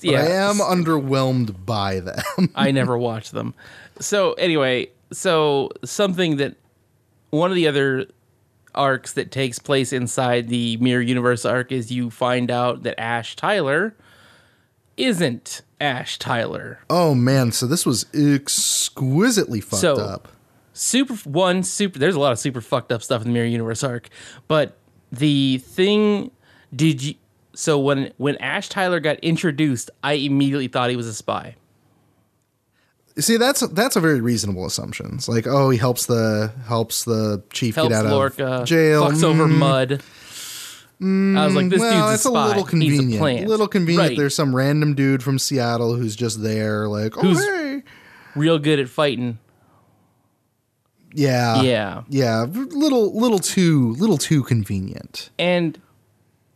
Yeah. 0.00 0.20
I 0.22 0.26
am 0.26 0.56
underwhelmed 0.56 1.64
by 1.66 2.00
them. 2.00 2.22
I 2.54 2.70
never 2.70 2.96
watched 2.96 3.32
them. 3.32 3.54
So 4.00 4.32
anyway, 4.34 4.88
so 5.12 5.70
something 5.84 6.36
that 6.36 6.56
one 7.30 7.50
of 7.50 7.56
the 7.56 7.66
other 7.68 8.06
arcs 8.74 9.12
that 9.14 9.30
takes 9.30 9.58
place 9.58 9.92
inside 9.92 10.48
the 10.48 10.76
Mirror 10.78 11.02
Universe 11.02 11.44
arc 11.44 11.72
is 11.72 11.90
you 11.92 12.10
find 12.10 12.50
out 12.50 12.84
that 12.84 12.98
Ash 12.98 13.36
Tyler 13.36 13.94
isn't 15.02 15.62
Ash 15.80 16.18
Tyler. 16.18 16.78
oh 16.88 17.14
man, 17.14 17.52
so 17.52 17.66
this 17.66 17.84
was 17.84 18.06
exquisitely 18.14 19.60
fucked 19.60 19.80
So- 19.80 19.96
up. 19.96 20.28
super 20.72 21.14
one 21.28 21.62
super 21.62 21.98
there's 21.98 22.14
a 22.14 22.20
lot 22.20 22.32
of 22.32 22.38
super 22.38 22.60
fucked 22.60 22.92
up 22.92 23.02
stuff 23.02 23.20
in 23.22 23.28
the 23.28 23.34
mirror 23.34 23.46
universe 23.46 23.84
arc 23.84 24.08
but 24.48 24.78
the 25.10 25.58
thing 25.58 26.30
did 26.74 27.02
you 27.02 27.14
so 27.54 27.78
when 27.78 28.10
when 28.16 28.36
ash 28.36 28.70
tyler 28.70 28.98
got 28.98 29.18
introduced 29.20 29.90
i 30.02 30.14
immediately 30.14 30.68
thought 30.68 30.88
he 30.88 30.96
was 30.96 31.06
a 31.06 31.12
spy 31.12 31.54
See, 33.18 33.36
that's 33.36 33.60
that's 33.60 33.94
a 33.94 34.00
very 34.00 34.22
reasonable 34.22 34.64
assumption. 34.64 35.10
It's 35.16 35.28
like, 35.28 35.46
oh, 35.46 35.68
he 35.68 35.76
helps 35.76 36.06
the 36.06 36.50
helps 36.66 37.04
the 37.04 37.42
chief 37.52 37.74
helps 37.74 37.90
get 37.90 38.06
out 38.06 38.10
lorca 38.10 38.46
of 38.46 38.66
jail. 38.66 39.04
fucks 39.04 39.22
over 39.22 39.44
mm-hmm. 39.46 39.58
Mm, 41.02 41.36
i 41.36 41.44
was 41.46 41.54
like 41.56 41.68
this 41.68 41.80
well, 41.80 42.08
dude's 42.10 42.14
it's 42.20 42.26
a 42.26 42.28
a 42.28 42.46
little 42.46 42.64
convenient. 42.64 43.06
he's 43.08 43.16
a 43.16 43.18
plant 43.18 43.48
little 43.48 43.66
convenient. 43.68 44.08
Right. 44.10 44.16
There's 44.16 44.36
some 44.36 44.54
random 44.54 44.94
dude 44.94 45.22
from 45.22 45.38
Seattle 45.38 45.94
who's 45.96 46.14
just 46.14 46.42
there, 46.42 46.86
like, 46.88 47.16
oh 47.18 47.22
Who's- 47.22 47.44
hey, 47.44 47.82
real 48.36 48.58
good 48.60 48.78
at 48.78 48.88
fighting 48.88 49.38
yeah, 51.14 51.60
yeah 51.62 52.02
yeah. 52.08 52.42
Little, 52.44 53.14
little 53.18 53.38
too, 53.38 53.92
little 53.98 54.16
too 54.18 54.42
convenient. 54.44 55.30
and 55.38 55.78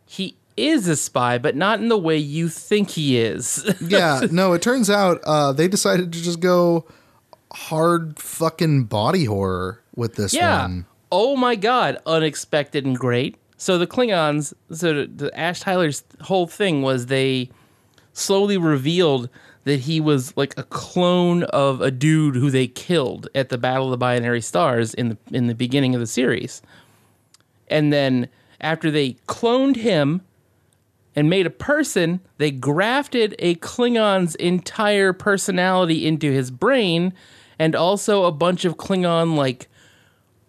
he 0.05 0.35
is 0.55 0.87
a 0.87 0.95
spy 0.95 1.37
but 1.37 1.55
not 1.55 1.79
in 1.79 1.89
the 1.89 1.97
way 1.97 2.17
you 2.17 2.49
think 2.49 2.89
he 2.91 3.19
is 3.19 3.63
yeah, 3.81 4.21
no, 4.31 4.53
it 4.53 4.61
turns 4.61 4.89
out 4.89 5.19
uh, 5.25 5.51
they 5.51 5.67
decided 5.67 6.11
to 6.13 6.21
just 6.23 6.39
go 6.39 6.85
hard 7.53 8.17
fucking 8.19 8.85
body 8.85 9.25
horror 9.25 9.83
with 9.95 10.15
this 10.15 10.33
Yeah. 10.33 10.61
one. 10.63 10.85
Oh 11.11 11.35
my 11.37 11.55
god, 11.55 11.99
unexpected 12.05 12.85
and 12.85 12.97
great. 12.97 13.37
So 13.57 13.77
the 13.77 13.87
Klingons, 13.87 14.53
so 14.71 15.05
the, 15.05 15.31
Ash 15.37 15.59
Tyler's 15.59 16.03
whole 16.21 16.47
thing 16.47 16.83
was 16.83 17.07
they 17.07 17.49
slowly 18.13 18.57
revealed 18.57 19.29
that 19.63 19.81
he 19.81 19.99
was 19.99 20.35
like 20.37 20.57
a 20.57 20.63
clone 20.63 21.43
of 21.43 21.81
a 21.81 21.91
dude 21.91 22.35
who 22.35 22.49
they 22.49 22.67
killed 22.67 23.27
at 23.35 23.49
the 23.49 23.57
Battle 23.57 23.85
of 23.85 23.91
the 23.91 23.97
Binary 23.97 24.41
Stars 24.41 24.93
in 24.93 25.09
the 25.09 25.17
in 25.31 25.47
the 25.47 25.55
beginning 25.55 25.93
of 25.93 25.99
the 25.99 26.07
series. 26.07 26.61
And 27.67 27.91
then 27.91 28.29
after 28.61 28.89
they 28.89 29.13
cloned 29.27 29.75
him 29.75 30.21
and 31.15 31.29
made 31.29 31.45
a 31.45 31.51
person, 31.51 32.21
they 32.37 32.51
grafted 32.51 33.35
a 33.39 33.55
Klingon's 33.55 34.35
entire 34.35 35.13
personality 35.13 36.07
into 36.07 36.31
his 36.31 36.51
brain 36.51 37.11
and 37.59 37.75
also 37.75 38.25
a 38.25 38.31
bunch 38.31 38.65
of 38.65 38.77
Klingon 38.77 39.35
like 39.35 39.67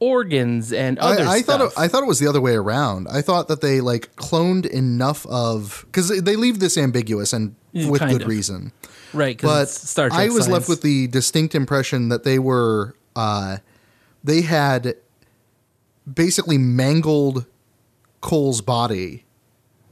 organs 0.00 0.72
and 0.72 0.98
other 0.98 1.24
I, 1.24 1.36
I 1.36 1.42
thought 1.42 1.60
it, 1.60 1.72
I 1.76 1.88
thought 1.88 2.02
it 2.02 2.06
was 2.06 2.18
the 2.18 2.28
other 2.28 2.40
way 2.40 2.54
around. 2.54 3.08
I 3.08 3.22
thought 3.22 3.48
that 3.48 3.60
they 3.60 3.80
like 3.80 4.14
cloned 4.16 4.66
enough 4.66 5.26
of 5.26 5.84
because 5.86 6.08
they 6.22 6.36
leave 6.36 6.60
this 6.60 6.78
ambiguous 6.78 7.32
and 7.32 7.54
with 7.72 8.00
kind 8.00 8.12
good 8.12 8.22
of. 8.22 8.28
reason. 8.28 8.72
right, 9.12 9.40
But 9.40 9.68
Star 9.68 10.08
Trek 10.08 10.20
I 10.20 10.28
was 10.28 10.48
left 10.48 10.68
with 10.68 10.82
the 10.82 11.06
distinct 11.08 11.54
impression 11.54 12.08
that 12.08 12.24
they 12.24 12.38
were 12.38 12.94
uh, 13.16 13.58
they 14.22 14.42
had 14.42 14.96
basically 16.12 16.58
mangled 16.58 17.46
Cole's 18.20 18.60
body 18.60 19.24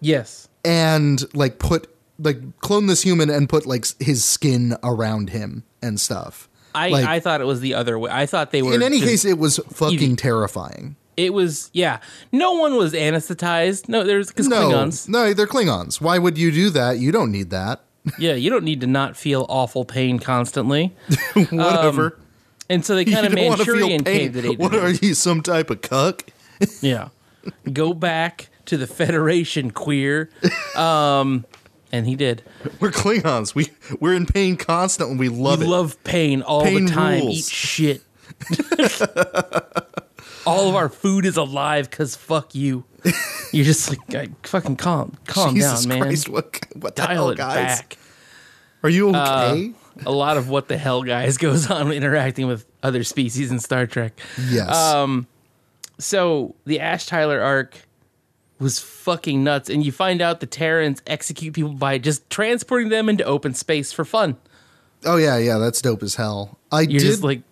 yes, 0.01 0.49
and 0.64 1.22
like 1.35 1.59
put 1.59 1.89
like 2.18 2.39
clone 2.61 2.87
this 2.87 3.03
human 3.03 3.30
and 3.30 3.49
put 3.49 3.66
like 3.66 3.87
his 4.01 4.24
skin 4.24 4.76
around 4.83 5.30
him 5.30 5.64
and 5.83 6.01
stuff. 6.01 6.49
I 6.77 6.89
Like- 6.91 7.07
I 7.07 7.20
thought 7.20 7.41
it 7.41 7.47
was 7.47 7.61
the 7.61 7.74
other 7.74 7.99
way. 7.99 8.11
I 8.12 8.27
thought 8.27 8.53
they 8.53 8.62
were 8.62 8.74
In 8.74 8.83
any 8.83 9.01
case, 9.01 9.24
it 9.24 9.39
was 9.39 9.59
fucking 9.72 9.95
eating. 9.95 10.16
terrifying. 10.16 10.97
it 11.16 11.33
was 11.33 11.70
yeah. 11.72 11.99
No 12.33 12.53
one 12.53 12.77
was 12.77 12.93
anesthetized. 12.93 13.89
No, 13.89 14.05
there's 14.05 14.29
because 14.29 14.49
No, 14.49 14.68
Klingons. 14.68 15.09
no, 15.09 15.33
they're 15.33 15.47
Klingons. 15.47 16.01
Why 16.01 16.18
would 16.18 16.37
you 16.37 16.53
do 16.53 16.68
that? 16.70 16.99
You 16.99 17.11
don't 17.12 17.33
need 17.33 17.51
that. 17.51 17.81
Yeah, 18.20 18.35
you 18.35 18.51
don't 18.51 18.62
need 18.64 18.81
to 18.83 18.87
not 18.87 19.16
feel 19.16 19.47
awful 19.49 19.85
pain 19.85 20.18
constantly. 20.20 20.95
Whatever. 21.51 22.18
And 22.70 22.85
so 22.85 22.95
they 22.95 23.05
kind 23.05 23.27
of 23.27 23.33
Manchurian 23.35 24.05
caved 24.05 24.37
it. 24.37 24.59
What 24.59 24.74
are 24.74 24.91
you, 24.91 25.14
some 25.14 25.41
type 25.43 25.70
of 25.70 25.81
cuck? 25.83 26.22
Yeah. 26.81 27.09
Go 27.72 27.93
back 27.95 28.49
to 28.66 28.77
the 28.77 28.87
Federation, 28.87 29.70
queer. 29.70 30.31
Um, 30.77 31.45
and 31.93 32.07
he 32.07 32.14
did. 32.16 32.43
We're 32.80 32.91
Klingons. 32.91 33.55
We 33.55 33.68
we're 34.01 34.14
in 34.14 34.26
pain 34.26 34.57
constantly. 34.57 35.16
We 35.16 35.28
love 35.28 35.61
we 35.61 35.66
it. 35.66 35.68
love 35.68 36.03
pain 36.05 36.43
all 36.43 36.62
Pain 36.62 36.87
the 36.87 36.93
time. 36.93 37.20
rules. 37.20 37.37
Eat 37.39 37.45
shit. 37.45 38.03
all 40.47 40.68
of 40.68 40.74
our 40.74 40.89
food 40.89 41.24
is 41.26 41.37
alive 41.37 41.91
because 41.91 42.16
fuck 42.16 42.55
you. 42.55 42.84
You're 43.53 43.64
just 43.64 43.89
like, 43.91 44.14
I- 44.14 44.28
fucking 44.43 44.76
calm, 44.76 45.16
calm 45.26 45.55
Jesus 45.55 45.84
down, 45.84 45.89
man. 45.99 46.03
Christ! 46.03 46.28
What 46.28 46.59
what 46.74 46.97
the 46.97 47.03
Dial 47.03 47.14
hell, 47.14 47.30
it 47.30 47.39
guys? 47.39 47.80
back. 47.80 47.99
Are 48.82 48.89
you 48.91 49.11
Uh, 49.14 49.53
okay? 49.55 49.72
a 50.05 50.11
lot 50.12 50.37
of 50.37 50.49
what 50.49 50.68
the 50.68 50.76
hell 50.76 51.03
guys 51.03 51.39
goes 51.39 51.70
on 51.70 51.91
interacting 51.93 52.47
with 52.47 52.66
other 52.82 53.03
species 53.05 53.51
in 53.51 53.59
Star 53.61 53.87
Trek. 53.87 54.18
Yes. 54.49 54.74
Um, 54.76 55.26
so 55.99 56.55
the 56.66 56.80
Ash 56.80 57.07
Tyler 57.07 57.41
arc 57.41 57.86
was 58.59 58.78
fucking 58.78 59.44
nuts, 59.44 59.68
and 59.68 59.84
you 59.84 59.92
find 59.92 60.22
out 60.22 60.40
the 60.40 60.46
Terrans 60.46 61.02
execute 61.07 61.54
people 61.54 61.72
by 61.74 61.98
just 61.98 62.28
transporting 62.30 62.88
them 62.88 63.09
into 63.09 63.24
open 63.24 63.54
space 63.54 63.92
for 63.92 64.04
fun. 64.04 64.36
oh 65.04 65.16
yeah, 65.16 65.36
yeah, 65.38 65.59
that's 65.59 65.80
dope 65.82 66.02
as 66.02 66.14
hell. 66.14 66.59
I 66.72 66.80
You're 66.82 67.00
did 67.00 67.07
just 67.07 67.22
like, 67.22 67.42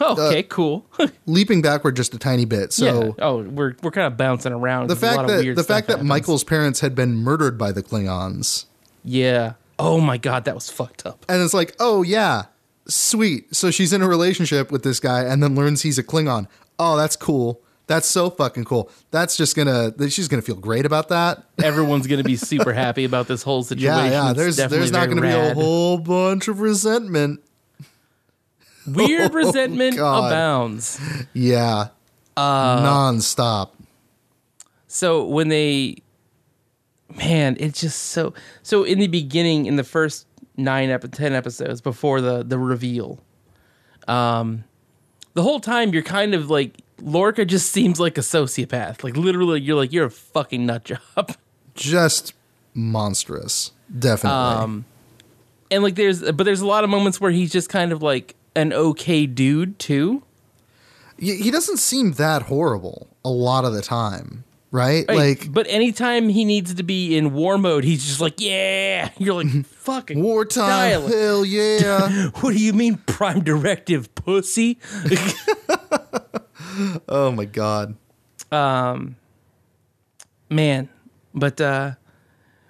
oh, 0.00 0.16
uh, 0.16 0.28
okay, 0.28 0.42
cool. 0.44 0.86
leaping 1.26 1.60
backward 1.62 1.96
just 1.96 2.14
a 2.14 2.18
tiny 2.18 2.44
bit. 2.44 2.72
So 2.72 3.04
yeah. 3.04 3.12
Oh, 3.18 3.42
we're 3.42 3.74
we're 3.82 3.90
kind 3.90 4.06
of 4.06 4.16
bouncing 4.16 4.52
around. 4.52 4.88
the 4.88 4.94
There's 4.94 5.02
a 5.02 5.16
lot 5.16 5.26
fact 5.26 5.30
of 5.30 5.36
that 5.36 5.42
weird 5.44 5.56
the 5.56 5.64
fact 5.64 5.86
that 5.88 5.92
happens. 5.94 6.08
Michael's 6.08 6.44
parents 6.44 6.80
had 6.80 6.94
been 6.94 7.16
murdered 7.16 7.58
by 7.58 7.72
the 7.72 7.82
Klingons, 7.82 8.66
yeah. 9.04 9.54
Oh 9.78 10.00
my 10.00 10.18
god, 10.18 10.44
that 10.44 10.54
was 10.54 10.70
fucked 10.70 11.04
up. 11.04 11.26
and 11.28 11.42
it's 11.42 11.54
like, 11.54 11.74
oh 11.80 12.02
yeah, 12.02 12.44
sweet. 12.86 13.54
So 13.54 13.70
she's 13.72 13.92
in 13.92 14.02
a 14.02 14.08
relationship 14.08 14.70
with 14.70 14.84
this 14.84 15.00
guy, 15.00 15.24
and 15.24 15.42
then 15.42 15.56
learns 15.56 15.82
he's 15.82 15.98
a 15.98 16.04
Klingon. 16.04 16.46
Oh, 16.78 16.96
that's 16.96 17.16
cool. 17.16 17.60
That's 17.86 18.06
so 18.08 18.30
fucking 18.30 18.64
cool. 18.64 18.90
That's 19.10 19.36
just 19.36 19.54
gonna. 19.56 19.92
She's 20.08 20.26
gonna 20.28 20.40
feel 20.42 20.56
great 20.56 20.86
about 20.86 21.08
that. 21.10 21.44
Everyone's 21.62 22.06
gonna 22.06 22.22
be 22.24 22.36
super 22.36 22.72
happy 22.84 23.04
about 23.04 23.28
this 23.28 23.42
whole 23.42 23.62
situation. 23.62 23.94
Yeah, 24.10 24.26
yeah. 24.28 24.32
There's 24.32 24.56
definitely 24.56 24.78
there's 24.78 24.92
not 24.92 25.08
gonna 25.08 25.20
be 25.20 25.28
a 25.28 25.52
whole 25.54 25.98
bunch 25.98 26.48
of 26.48 26.60
resentment. 26.60 27.40
weird 28.86 29.30
Oh, 29.30 29.34
resentment 29.34 29.96
God. 29.96 30.30
abounds. 30.32 31.00
Yeah, 31.34 31.88
Uh, 32.36 32.82
nonstop. 32.82 33.70
so 34.86 35.24
when 35.26 35.48
they 35.48 35.96
man 37.16 37.56
it's 37.60 37.80
just 37.80 37.98
so 38.06 38.32
so 38.62 38.82
in 38.82 38.98
the 38.98 39.06
beginning 39.06 39.66
in 39.66 39.76
the 39.76 39.84
first 39.84 40.26
nine 40.56 40.88
ep- 40.90 41.04
10 41.12 41.32
episodes 41.32 41.80
before 41.80 42.20
the 42.20 42.42
the 42.42 42.58
reveal 42.58 43.20
um 44.08 44.64
the 45.34 45.42
whole 45.42 45.60
time 45.60 45.92
you're 45.92 46.02
kind 46.02 46.34
of 46.34 46.50
like 46.50 46.78
lorca 47.00 47.44
just 47.44 47.72
seems 47.72 47.98
like 47.98 48.16
a 48.16 48.20
sociopath 48.22 49.02
like 49.02 49.16
literally 49.16 49.60
you're 49.60 49.76
like 49.76 49.92
you're 49.92 50.06
a 50.06 50.10
fucking 50.10 50.66
nut 50.66 50.84
job 50.84 51.36
Just 51.74 52.34
monstrous. 52.72 53.72
Definitely. 53.98 54.38
um 54.38 54.84
and 55.70 55.82
like 55.82 55.96
there's 55.96 56.22
but 56.32 56.44
there's 56.44 56.60
a 56.60 56.66
lot 56.66 56.84
of 56.84 56.90
moments 56.90 57.20
where 57.20 57.30
he's 57.32 57.50
just 57.50 57.68
kind 57.68 57.90
of 57.92 58.02
like 58.02 58.36
an 58.54 58.72
okay 58.72 59.26
dude 59.26 59.78
too 59.78 60.22
he 61.18 61.50
doesn't 61.50 61.78
seem 61.78 62.12
that 62.12 62.42
horrible 62.42 63.08
a 63.24 63.30
lot 63.30 63.64
of 63.64 63.72
the 63.72 63.82
time, 63.82 64.44
right? 64.74 65.04
Right, 65.08 65.16
Like 65.16 65.52
but 65.52 65.66
anytime 65.68 66.28
he 66.28 66.44
needs 66.44 66.74
to 66.74 66.82
be 66.82 67.16
in 67.16 67.32
war 67.32 67.56
mode 67.58 67.84
he's 67.84 68.04
just 68.04 68.20
like 68.20 68.40
yeah 68.40 69.10
you're 69.18 69.42
like 69.42 69.64
fucking 69.66 70.20
wartime. 70.22 71.02
Hell 71.02 71.44
yeah. 71.44 72.30
What 72.40 72.52
do 72.52 72.58
you 72.58 72.72
mean 72.72 72.96
prime 73.06 73.44
directive, 73.44 74.14
pussy? 74.14 74.78
oh 77.08 77.30
my 77.32 77.44
god. 77.44 77.96
Um, 78.50 79.16
man, 80.50 80.88
but 81.32 81.60
uh 81.60 81.92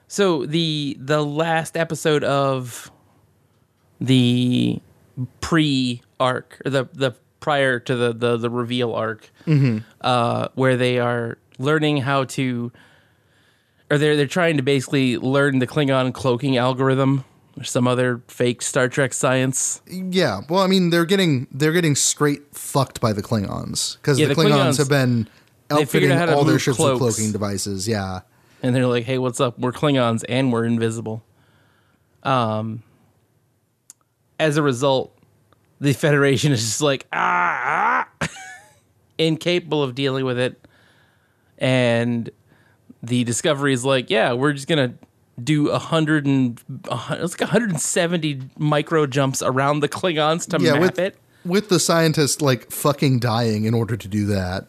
so 0.08 0.44
the 0.46 0.96
the 1.00 1.24
last 1.24 1.76
episode 1.76 2.22
of 2.24 2.90
the 4.00 4.80
pre 5.40 6.02
arc 6.20 6.60
or 6.64 6.70
the 6.70 6.88
the 6.92 7.14
prior 7.40 7.78
to 7.80 7.94
the 7.96 8.12
the, 8.12 8.36
the 8.36 8.50
reveal 8.50 8.94
arc 8.94 9.30
uh 10.00 10.48
where 10.54 10.76
they 10.76 10.98
are 10.98 11.36
learning 11.58 11.98
how 11.98 12.24
to 12.24 12.72
or 13.90 13.98
they're 13.98 14.16
they're 14.16 14.26
trying 14.26 14.56
to 14.56 14.62
basically 14.62 15.18
learn 15.18 15.58
the 15.58 15.66
Klingon 15.66 16.12
cloaking 16.12 16.56
algorithm 16.56 17.24
or 17.56 17.64
some 17.64 17.86
other 17.86 18.22
fake 18.28 18.62
Star 18.62 18.88
Trek 18.88 19.12
science. 19.12 19.80
Yeah. 19.86 20.40
Well, 20.48 20.60
I 20.62 20.66
mean, 20.66 20.90
they're 20.90 21.04
getting 21.04 21.46
they're 21.52 21.72
getting 21.72 21.94
straight 21.94 22.42
fucked 22.56 23.00
by 23.00 23.12
the 23.12 23.22
Klingons 23.22 23.96
because 23.96 24.18
Yeah, 24.18 24.28
the, 24.28 24.34
the 24.34 24.42
Klingons, 24.42 24.50
Klingons- 24.50 24.78
have 24.78 24.88
been 24.88 25.28
outfitting 25.70 26.10
out 26.10 26.28
all 26.30 26.44
their 26.44 26.58
ships 26.58 26.76
cloaks. 26.76 27.00
with 27.00 27.14
cloaking 27.16 27.32
devices. 27.32 27.86
Yeah. 27.88 28.20
and 28.62 28.74
they're 28.74 28.86
like, 28.86 29.04
"Hey, 29.04 29.18
what's 29.18 29.40
up? 29.40 29.58
We're 29.58 29.72
Klingons 29.72 30.24
and 30.28 30.52
we're 30.52 30.64
invisible." 30.64 31.22
Um, 32.22 32.82
as 34.40 34.56
a 34.56 34.62
result, 34.62 35.16
the 35.80 35.92
Federation 35.92 36.52
is 36.52 36.60
just 36.60 36.80
like 36.80 37.06
ah, 37.12 38.08
ah 38.20 38.28
incapable 39.18 39.82
of 39.82 39.94
dealing 39.94 40.24
with 40.24 40.38
it, 40.38 40.66
and 41.64 42.30
the 43.02 43.24
Discovery 43.24 43.72
is 43.72 43.84
like, 43.84 44.10
"Yeah, 44.10 44.34
we're 44.34 44.52
just 44.52 44.68
gonna." 44.68 44.94
Do 45.42 45.68
a 45.70 45.80
hundred 45.80 46.26
and 46.26 46.62
it's 47.10 47.40
like 47.40 47.50
hundred 47.50 47.70
and 47.70 47.80
seventy 47.80 48.40
micro 48.56 49.04
jumps 49.04 49.42
around 49.42 49.80
the 49.80 49.88
Klingons 49.88 50.46
to 50.50 50.62
Yeah. 50.64 50.74
map 50.74 50.80
With 50.82 50.98
it, 51.00 51.16
with 51.44 51.68
the 51.70 51.80
scientist 51.80 52.40
like 52.40 52.70
fucking 52.70 53.18
dying 53.18 53.64
in 53.64 53.74
order 53.74 53.96
to 53.96 54.06
do 54.06 54.26
that. 54.26 54.68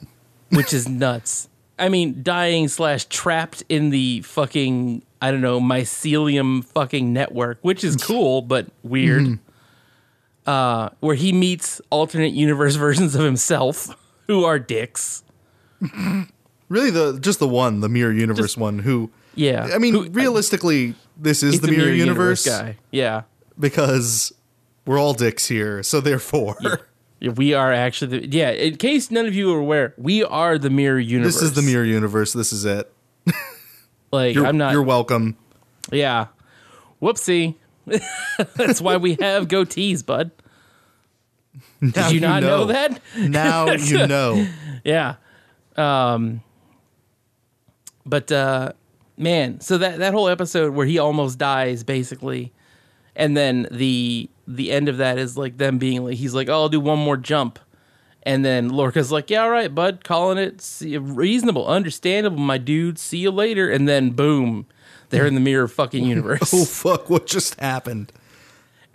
which 0.50 0.74
is 0.74 0.90
nuts. 0.90 1.50
I 1.78 1.90
mean, 1.90 2.24
dying 2.24 2.68
slash 2.68 3.06
trapped 3.06 3.62
in 3.70 3.92
the 3.92 4.22
fucking 4.22 5.04
I 5.22 5.30
don't 5.30 5.42
know 5.42 5.60
mycelium 5.62 6.66
fucking 6.66 7.14
network, 7.14 7.60
which 7.62 7.84
is 7.84 7.96
cool 8.04 8.42
but 8.42 8.66
weird. 8.82 9.38
Uh, 10.48 10.90
where 11.00 11.16
he 11.16 11.32
meets 11.32 11.80
alternate 11.92 12.34
universe 12.34 12.74
versions 12.88 13.14
of 13.14 13.24
himself 13.24 13.96
who 14.26 14.44
are 14.46 14.58
dicks. 14.58 15.22
Really, 16.70 16.90
the 16.92 17.20
just 17.20 17.40
the 17.40 17.48
one, 17.48 17.80
the 17.82 17.90
mirror 17.90 18.12
universe 18.12 18.54
Just- 18.54 18.58
one. 18.58 18.80
Who 18.80 19.12
Yeah, 19.36 19.70
I 19.74 19.78
mean, 19.78 19.94
Who- 19.94 20.10
realistically, 20.10 20.96
this 21.18 21.44
is 21.44 21.60
the 21.62 21.68
a 21.68 21.72
mirror, 21.72 21.92
universe, 21.92 22.46
guy. 22.46 22.78
Yeah. 22.92 23.24
because 23.60 24.34
we're 24.86 25.00
all 25.00 25.14
dicks 25.14 25.48
here. 25.48 25.84
So 25.84 26.02
therefore, 26.02 26.58
Yeah, 27.20 27.32
We 27.32 27.54
are 27.54 27.72
actually 27.72 28.20
the, 28.20 28.28
yeah. 28.28 28.52
In 28.52 28.76
case 28.78 29.10
none 29.10 29.26
of 29.26 29.34
you 29.34 29.54
are 29.54 29.60
aware, 29.60 29.94
we 29.98 30.24
are 30.24 30.58
the 30.58 30.70
mirror 30.70 31.00
universe. 31.00 31.36
this 31.36 31.44
is 31.44 31.54
the 31.54 31.62
mirror 31.62 31.86
universe. 31.86 32.34
This 32.34 32.52
is 32.52 32.66
it. 32.66 32.92
Like 34.12 34.36
You're, 34.36 34.46
I'm 34.46 34.58
not. 34.58 34.72
You're 34.74 34.84
welcome. 34.84 35.36
Yeah. 35.92 36.28
Whoopsie. 37.02 37.56
That's 38.56 38.80
why 38.82 38.98
we 38.98 39.16
have 39.22 39.48
goatees, 39.48 40.06
bud. 40.06 40.32
Did 41.82 41.96
Now 41.96 42.10
you 42.10 42.20
not 42.20 42.42
know. 42.44 42.58
know. 42.60 42.66
that? 42.66 43.02
Now 43.18 43.72
you 43.72 44.08
know. 44.08 44.48
Yeah. 44.84 45.16
Um 45.78 46.42
but 48.06 48.32
uh 48.32 48.74
man, 49.18 49.60
so 49.62 49.78
that 49.78 50.00
that 50.00 50.14
whole 50.14 50.28
episode 50.28 50.74
where 50.74 50.86
he 50.86 50.98
almost 50.98 51.38
dies 51.38 51.84
basically 51.84 52.52
and 53.16 53.36
then 53.36 53.68
the 53.72 54.30
the 54.48 54.72
end 54.72 54.90
of 54.90 54.98
that 54.98 55.18
is 55.18 55.38
like 55.38 55.58
them 55.58 55.78
being 55.78 56.04
like 56.04 56.16
he's 56.16 56.34
like, 56.36 56.50
"Oh, 56.50 56.54
I'll 56.54 56.70
do 56.70 56.80
one 56.80 57.00
more 57.00 57.18
jump." 57.18 57.60
And 58.24 58.44
then 58.44 58.70
Lorca's 58.70 59.12
like, 59.12 59.30
"Yeah, 59.30 59.44
all 59.44 59.50
right, 59.50 59.74
bud, 59.74 60.04
calling 60.04 60.38
it 60.38 60.62
see, 60.62 60.98
reasonable, 60.98 61.66
understandable, 61.68 62.38
my 62.40 62.58
dude. 62.58 63.00
See 63.00 63.20
you 63.20 63.32
later." 63.32 63.70
And 63.70 63.88
then 63.88 64.12
boom, 64.12 64.66
they're 65.10 65.26
in 65.26 65.36
the 65.36 65.42
mirror 65.42 65.68
fucking 65.68 66.06
universe. 66.16 66.54
Oh 66.54 66.66
fuck! 66.66 67.10
What 67.10 67.28
just 67.28 67.60
happened? 67.60 68.12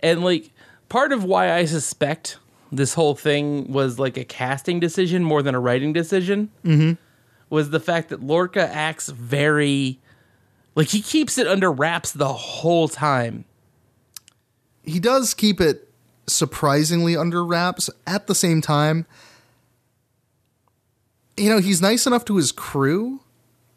And 0.01 0.23
like 0.23 0.51
part 0.89 1.11
of 1.11 1.23
why 1.23 1.51
I 1.53 1.65
suspect 1.65 2.37
this 2.71 2.93
whole 2.93 3.15
thing 3.15 3.71
was 3.71 3.99
like 3.99 4.17
a 4.17 4.23
casting 4.23 4.79
decision 4.79 5.23
more 5.23 5.41
than 5.41 5.55
a 5.55 5.59
writing 5.59 5.91
decision 5.91 6.49
was 7.51 7.69
the 7.69 7.79
fact 7.79 8.09
that 8.09 8.23
Lorca 8.23 8.67
acts 8.73 9.09
very 9.09 9.99
like 10.73 10.87
he 10.87 11.01
keeps 11.01 11.37
it 11.37 11.45
under 11.47 11.71
wraps 11.71 12.11
the 12.13 12.31
whole 12.33 12.87
time. 12.87 13.45
he 14.83 14.99
does 14.99 15.33
keep 15.35 15.61
it 15.61 15.87
surprisingly 16.27 17.15
under 17.17 17.43
wraps 17.45 17.89
at 18.07 18.25
the 18.27 18.33
same 18.35 18.61
time 18.61 19.05
you 21.37 21.49
know 21.49 21.59
he's 21.59 21.81
nice 21.81 22.05
enough 22.07 22.23
to 22.25 22.37
his 22.37 22.51
crew 22.51 23.19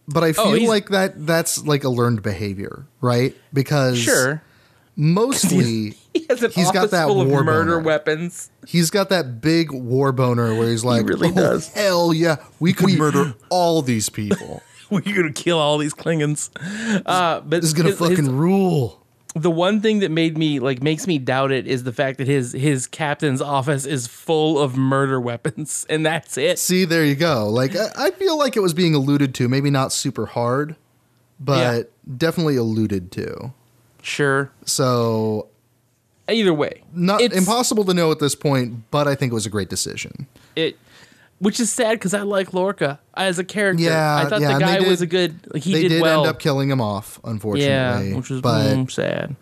but 0.07 0.23
i 0.23 0.29
oh, 0.31 0.33
feel 0.33 0.65
Oh, 0.67 0.69
like 0.69 0.89
that 0.91 1.27
that's 1.27 1.65
like 1.65 1.83
a 1.85 1.89
learned 1.89 2.23
behavior 2.23 2.87
right 3.01 3.35
because 3.53 3.99
Sure. 3.99 4.43
mostly 4.97 5.95
He 6.25 6.27
has 6.31 6.43
an 6.45 6.53
He's 6.53 6.67
got 6.71 6.77
office 6.77 6.91
that 6.93 7.07
full 7.09 7.21
of 7.23 7.29
murder 7.29 7.43
boner. 7.45 7.79
weapons. 7.81 8.51
he's 8.67 8.91
got 8.91 9.09
that 9.09 9.41
big 9.41 9.73
war 9.73 10.13
boner 10.13 10.55
where 10.55 10.71
he's 10.71 10.85
like 10.85 11.09
really 11.09 11.29
oh, 11.31 11.35
does. 11.35 11.69
hell 11.69 12.15
yeah 12.15 12.37
We 12.61 12.73
could 12.73 12.97
murder 12.97 13.35
all 13.51 13.83
these 13.83 14.09
people. 14.09 14.63
We're 14.91 15.01
gonna 15.01 15.33
kill 15.33 15.59
all 15.59 15.77
these 15.79 15.93
Klingons. 15.95 16.51
Uh, 17.05 17.41
but 17.41 17.61
this 17.63 17.65
is 17.65 17.73
gonna 17.75 17.89
his- 17.91 17.99
his- 17.99 18.09
fucking 18.11 18.37
rule 18.37 19.01
the 19.37 19.51
one 19.51 19.81
thing 19.81 19.99
that 19.99 20.13
made 20.13 20.39
me 20.39 20.61
like 20.61 20.81
makes 20.81 21.09
me 21.09 21.19
doubt 21.19 21.51
it 21.51 21.67
is 21.67 21.83
the 21.83 21.93
fact 21.93 22.19
that 22.19 22.29
his 22.29 22.53
his 22.53 22.87
captain's 22.87 23.43
office 23.43 23.85
is 23.85 24.07
full 24.07 24.61
of 24.61 24.77
murder 24.77 25.21
weapons, 25.21 25.85
and 25.91 26.07
that's 26.07 26.39
it. 26.39 26.57
See, 26.61 26.85
there 26.85 27.05
you 27.05 27.17
go. 27.17 27.49
Like 27.51 27.75
I, 27.75 27.89
I 27.97 28.11
feel 28.13 28.39
like 28.39 28.57
it 28.57 28.61
was 28.61 28.75
being 28.75 28.95
alluded 28.95 29.35
to, 29.35 29.49
maybe 29.49 29.71
not 29.71 29.93
super 29.93 30.27
hard, 30.27 30.77
but 31.41 31.91
definitely 32.17 32.55
alluded 32.55 33.11
to. 33.13 33.53
Sure. 34.03 34.53
So 34.67 35.49
Either 36.29 36.55
way, 36.55 36.83
not 36.95 37.21
it's, 37.21 37.37
impossible 37.37 37.85
to 37.85 37.93
know 37.93 38.11
at 38.11 38.19
this 38.19 38.35
point, 38.35 38.91
but 38.91 39.07
I 39.07 39.15
think 39.15 39.33
it 39.33 39.35
was 39.35 39.45
a 39.47 39.51
great 39.51 39.69
decision. 39.69 40.27
It, 40.57 40.79
which 41.39 41.61
is 41.61 41.71
sad 41.71 41.99
because 41.99 42.15
I 42.15 42.23
like 42.23 42.55
Lorca 42.55 42.99
as 43.15 43.39
a 43.39 43.45
character. 43.45 43.85
Yeah, 43.85 44.17
I 44.17 44.29
thought 44.29 44.41
yeah, 44.41 44.55
the 44.55 44.61
guy 44.61 44.79
did- 44.79 44.89
was 44.89 45.03
a 45.03 45.07
good. 45.07 45.53
Like, 45.53 45.63
he 45.63 45.75
they 45.75 45.83
did, 45.83 45.89
did 45.91 46.03
well. 46.03 46.21
end 46.21 46.31
up 46.31 46.39
killing 46.39 46.71
him 46.71 46.81
off, 46.81 47.21
unfortunately. 47.25 48.11
yeah, 48.11 48.17
which 48.17 48.31
was 48.31 48.41
but 48.41 48.75
mm, 48.75 48.91
sad. 48.91 49.37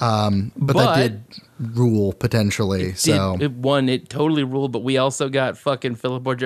but, 0.00 0.50
but- 0.56 0.94
that 0.96 0.96
did 0.96 1.22
rule 1.60 2.12
potentially. 2.12 2.94
so 2.94 3.36
Did, 3.36 3.44
it 3.44 3.52
won. 3.52 3.88
It 3.88 4.08
totally 4.08 4.44
ruled. 4.44 4.72
But 4.72 4.82
we 4.82 4.96
also 4.96 5.28
got 5.28 5.56
fucking 5.56 5.96
Philip 5.96 6.26
or 6.26 6.36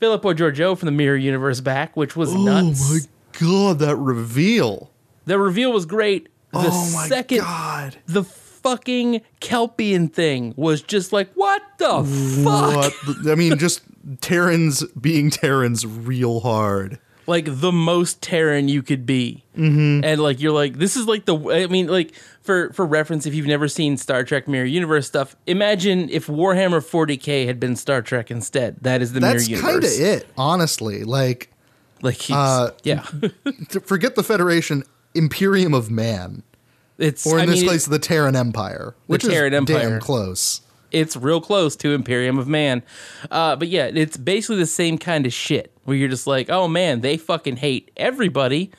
Philip 0.00 0.24
or 0.24 0.34
Georgiou 0.34 0.76
from 0.76 0.86
the 0.86 0.92
Mirror 0.92 1.16
Universe 1.16 1.60
back, 1.60 1.96
which 1.96 2.16
was 2.16 2.34
nuts. 2.34 2.82
Oh 2.82 2.94
my 2.94 3.00
god, 3.38 3.78
that 3.80 3.96
reveal. 3.96 4.90
The 5.26 5.38
reveal 5.38 5.72
was 5.72 5.86
great. 5.86 6.28
The 6.52 6.60
oh 6.72 6.92
my 6.94 7.08
second 7.08 7.38
god. 7.38 7.96
the 8.06 8.24
fucking 8.66 9.20
Kelpian 9.40 10.12
thing 10.12 10.52
was 10.56 10.82
just 10.82 11.12
like, 11.12 11.32
what 11.34 11.62
the 11.78 12.02
fuck? 12.44 12.92
What? 13.06 13.30
I 13.30 13.34
mean, 13.36 13.58
just 13.58 13.82
Terrans 14.20 14.84
being 15.00 15.30
Terrans 15.30 15.86
real 15.86 16.40
hard. 16.40 16.98
Like 17.28 17.46
the 17.48 17.72
most 17.72 18.22
Terran 18.22 18.68
you 18.68 18.84
could 18.84 19.04
be, 19.04 19.42
mm-hmm. 19.56 20.04
and 20.04 20.20
like 20.20 20.40
you're 20.40 20.52
like, 20.52 20.78
this 20.78 20.96
is 20.96 21.06
like 21.06 21.24
the. 21.24 21.36
I 21.50 21.66
mean, 21.66 21.88
like 21.88 22.14
for 22.40 22.72
for 22.72 22.86
reference, 22.86 23.26
if 23.26 23.34
you've 23.34 23.48
never 23.48 23.66
seen 23.66 23.96
Star 23.96 24.22
Trek 24.22 24.46
Mirror 24.46 24.66
Universe 24.66 25.08
stuff, 25.08 25.34
imagine 25.44 26.08
if 26.10 26.28
Warhammer 26.28 26.80
40k 26.80 27.46
had 27.46 27.58
been 27.58 27.74
Star 27.74 28.00
Trek 28.00 28.30
instead. 28.30 28.76
That 28.82 29.02
is 29.02 29.12
the 29.12 29.18
that's 29.18 29.48
Mirror 29.48 29.60
Universe 29.60 29.82
that's 29.82 29.98
kind 29.98 30.06
of 30.14 30.22
it, 30.22 30.28
honestly. 30.38 31.02
Like, 31.02 31.50
Like, 32.00 32.30
Uh, 32.30 32.70
yeah, 32.84 33.02
forget 33.84 34.14
the 34.14 34.22
Federation, 34.22 34.84
Imperium 35.12 35.74
of 35.74 35.90
Man, 35.90 36.44
it's 36.98 37.26
or 37.26 37.38
in 37.38 37.44
I 37.44 37.46
this 37.52 37.60
mean, 37.62 37.70
case, 37.70 37.86
the 37.86 37.98
Terran 37.98 38.36
Empire, 38.36 38.94
which 39.06 39.22
Terran 39.24 39.52
is 39.52 39.58
Empire. 39.58 39.90
damn 39.90 40.00
close. 40.00 40.60
it's 40.90 41.16
real 41.16 41.40
close 41.40 41.76
to 41.76 41.92
Imperium 41.92 42.38
of 42.38 42.48
Man. 42.48 42.82
Uh, 43.30 43.56
but 43.56 43.68
yeah, 43.68 43.90
it's 43.92 44.16
basically 44.16 44.56
the 44.56 44.66
same 44.66 44.98
kind 44.98 45.26
of 45.26 45.32
shit 45.32 45.72
where 45.84 45.96
you're 45.96 46.08
just 46.08 46.26
like, 46.26 46.48
oh 46.50 46.68
man, 46.68 47.00
they 47.00 47.16
fucking 47.16 47.56
hate 47.56 47.90
everybody, 47.96 48.70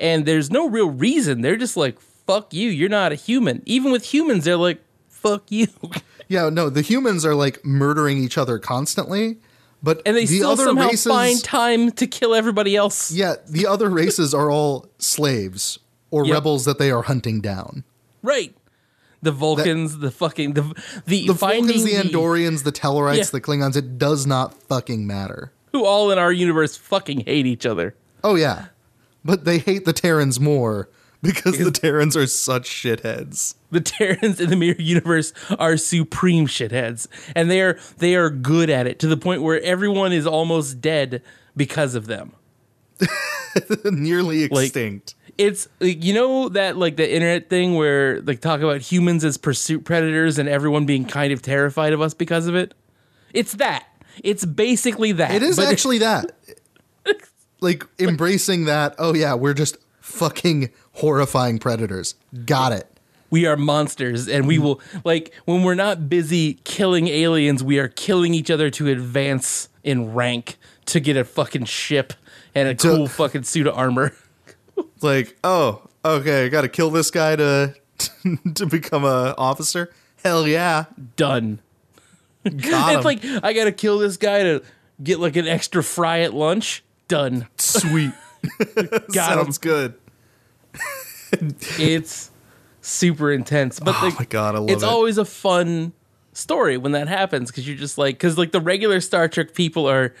and 0.00 0.24
there's 0.26 0.50
no 0.50 0.68
real 0.68 0.90
reason. 0.90 1.40
They're 1.42 1.56
just 1.56 1.76
like, 1.76 2.00
fuck 2.00 2.52
you, 2.54 2.68
you're 2.70 2.88
not 2.88 3.12
a 3.12 3.16
human. 3.16 3.62
Even 3.66 3.92
with 3.92 4.04
humans, 4.12 4.44
they're 4.44 4.56
like, 4.56 4.82
fuck 5.08 5.50
you, 5.50 5.66
Yeah, 6.28 6.50
no, 6.50 6.68
the 6.68 6.82
humans 6.82 7.24
are 7.24 7.34
like 7.34 7.64
murdering 7.64 8.18
each 8.18 8.36
other 8.36 8.58
constantly, 8.58 9.38
but 9.82 10.02
and 10.04 10.14
they 10.14 10.26
the 10.26 10.36
still 10.36 10.50
other 10.50 10.64
somehow 10.64 10.88
races, 10.88 11.10
find 11.10 11.42
time 11.42 11.90
to 11.92 12.06
kill 12.06 12.34
everybody 12.34 12.76
else. 12.76 13.10
yeah, 13.10 13.36
the 13.48 13.66
other 13.66 13.88
races 13.88 14.34
are 14.34 14.50
all 14.50 14.88
slaves 14.98 15.78
or 16.10 16.24
Yep. 16.26 16.34
rebels 16.34 16.64
that 16.64 16.78
they 16.78 16.90
are 16.90 17.02
hunting 17.02 17.40
down. 17.40 17.84
Right. 18.22 18.54
The 19.22 19.32
Vulcans, 19.32 19.98
the 19.98 20.10
fucking 20.10 20.54
the 20.54 20.62
the, 21.06 21.26
The 21.26 21.32
Vulcans, 21.32 21.84
the 21.84 21.92
Andorians, 21.94 22.62
the 22.62 22.72
Tellarites, 22.72 23.16
Yeah. 23.16 23.24
the 23.32 23.40
Klingons, 23.40 23.76
it 23.76 23.98
does 23.98 24.26
not 24.26 24.54
fucking 24.54 25.06
matter. 25.06 25.52
who 25.72 25.84
all 25.84 26.10
in 26.10 26.18
our 26.18 26.32
universe 26.32 26.76
fucking 26.76 27.20
hate 27.26 27.44
each 27.46 27.66
other. 27.66 27.94
Oh 28.24 28.36
yeah, 28.36 28.66
but 29.24 29.44
they 29.44 29.58
hate 29.58 29.84
the 29.84 29.92
Terrans 29.92 30.38
more 30.40 30.88
Because 31.20 31.58
the 31.58 31.72
Terrans 31.72 32.16
are 32.16 32.26
such 32.28 32.68
shitheads. 32.70 33.54
The 33.72 33.80
Terrans 33.80 34.40
in 34.40 34.50
the 34.50 34.56
Mirror 34.56 34.76
Universe 34.80 35.32
are 35.58 35.76
supreme 35.76 36.46
shitheads, 36.46 37.08
and 37.34 37.50
they 37.50 37.60
are 37.60 37.76
they 37.98 38.14
are 38.14 38.30
good 38.30 38.70
at 38.70 38.86
it 38.86 38.98
to 39.00 39.08
the 39.08 39.16
point 39.16 39.42
where 39.42 39.60
everyone 39.62 40.12
is 40.12 40.26
almost 40.28 40.80
dead 40.80 41.22
because 41.56 41.94
of 41.96 42.06
them. 42.06 42.32
Nearly 43.84 44.44
extinct. 44.44 45.14
It's 45.38 45.68
like, 45.80 46.04
you 46.04 46.12
know 46.12 46.48
that 46.50 46.76
like 46.76 46.96
the 46.96 47.08
internet 47.08 47.48
thing 47.48 47.76
where 47.76 48.20
like 48.22 48.40
talk 48.40 48.60
about 48.60 48.80
humans 48.80 49.24
as 49.24 49.36
pursuit 49.36 49.84
predators 49.84 50.38
and 50.38 50.48
everyone 50.48 50.84
being 50.84 51.04
kind 51.04 51.32
of 51.32 51.42
terrified 51.42 51.92
of 51.92 52.00
us 52.00 52.12
because 52.12 52.48
of 52.48 52.54
it. 52.56 52.74
It's 53.32 53.52
that. 53.54 53.86
It's 54.24 54.44
basically 54.44 55.12
that. 55.12 55.30
It 55.30 55.42
is 55.44 55.58
actually 55.58 55.98
that. 55.98 56.32
like 57.60 57.84
embracing 57.98 58.64
that, 58.64 58.96
oh 58.98 59.14
yeah, 59.14 59.34
we're 59.34 59.54
just 59.54 59.78
fucking 60.00 60.70
horrifying 60.94 61.58
predators. 61.58 62.16
Got 62.44 62.72
it. 62.72 62.98
we 63.30 63.46
are 63.46 63.56
monsters 63.56 64.28
and 64.28 64.46
we 64.46 64.56
mm-hmm. 64.56 64.64
will 64.64 64.80
like 65.04 65.32
when 65.44 65.62
we're 65.62 65.74
not 65.74 66.08
busy 66.08 66.54
killing 66.64 67.08
aliens 67.08 67.62
we 67.62 67.78
are 67.78 67.88
killing 67.88 68.34
each 68.34 68.50
other 68.50 68.70
to 68.70 68.88
advance 68.88 69.68
in 69.84 70.14
rank 70.14 70.56
to 70.86 70.98
get 71.00 71.16
a 71.16 71.24
fucking 71.24 71.64
ship 71.64 72.14
and 72.54 72.68
a 72.68 72.74
To- 72.74 72.88
cool 72.88 73.06
fucking 73.06 73.42
suit 73.44 73.66
of 73.66 73.76
armor 73.76 74.14
It's 74.78 75.02
like, 75.02 75.36
oh, 75.44 75.82
okay, 76.04 76.46
I 76.46 76.48
got 76.48 76.62
to 76.62 76.68
kill 76.68 76.90
this 76.90 77.10
guy 77.10 77.36
to 77.36 77.74
to 78.54 78.66
become 78.66 79.04
a 79.04 79.34
officer. 79.38 79.92
Hell 80.24 80.46
yeah, 80.48 80.86
done 81.16 81.60
got 82.44 82.94
it's 82.94 82.98
him. 82.98 83.02
like 83.04 83.44
i 83.44 83.52
gotta 83.52 83.72
kill 83.72 83.98
this 83.98 84.16
guy 84.16 84.42
to 84.42 84.62
get 85.02 85.20
like 85.20 85.36
an 85.36 85.46
extra 85.46 85.82
fry 85.82 86.20
at 86.20 86.32
lunch 86.32 86.82
done 87.08 87.46
sweet. 87.58 88.12
got 89.12 89.32
him 89.38 89.44
Sounds 89.44 89.58
good. 89.58 89.94
it's 91.78 92.30
super 92.80 93.30
intense 93.32 93.80
but 93.80 93.94
Oh 94.00 94.06
like 94.06 94.18
my 94.18 94.24
God, 94.24 94.54
I 94.54 94.58
love 94.58 94.70
it's 94.70 94.82
it. 94.82 94.88
always 94.88 95.18
a 95.18 95.24
fun 95.24 95.92
story 96.32 96.76
when 96.78 96.92
that 96.92 97.08
happens 97.08 97.50
because 97.50 97.66
you're 97.68 97.76
just 97.76 97.98
like 97.98 98.14
because 98.16 98.38
like 98.38 98.52
the 98.52 98.60
regular 98.60 99.00
star 99.00 99.28
trek 99.28 99.52
people 99.54 99.88
are 99.88 100.14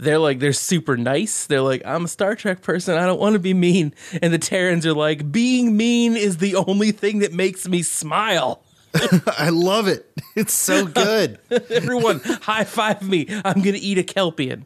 they're 0.00 0.18
like 0.18 0.38
they're 0.38 0.52
super 0.52 0.96
nice 0.96 1.46
they're 1.46 1.60
like 1.62 1.82
i'm 1.84 2.04
a 2.04 2.08
star 2.08 2.34
trek 2.34 2.62
person 2.62 2.96
i 2.96 3.06
don't 3.06 3.20
want 3.20 3.34
to 3.34 3.38
be 3.38 3.54
mean 3.54 3.94
and 4.22 4.32
the 4.32 4.38
terrans 4.38 4.84
are 4.86 4.94
like 4.94 5.30
being 5.30 5.76
mean 5.76 6.16
is 6.16 6.38
the 6.38 6.54
only 6.56 6.90
thing 6.92 7.20
that 7.20 7.32
makes 7.32 7.68
me 7.68 7.82
smile 7.82 8.62
I 9.38 9.50
love 9.50 9.86
it. 9.86 10.10
It's 10.34 10.52
so 10.52 10.84
good. 10.84 11.38
everyone 11.70 12.20
high 12.24 12.64
five 12.64 13.02
me 13.08 13.26
i'm 13.44 13.60
gonna 13.62 13.78
eat 13.80 13.98
a 13.98 14.02
kelpian 14.02 14.64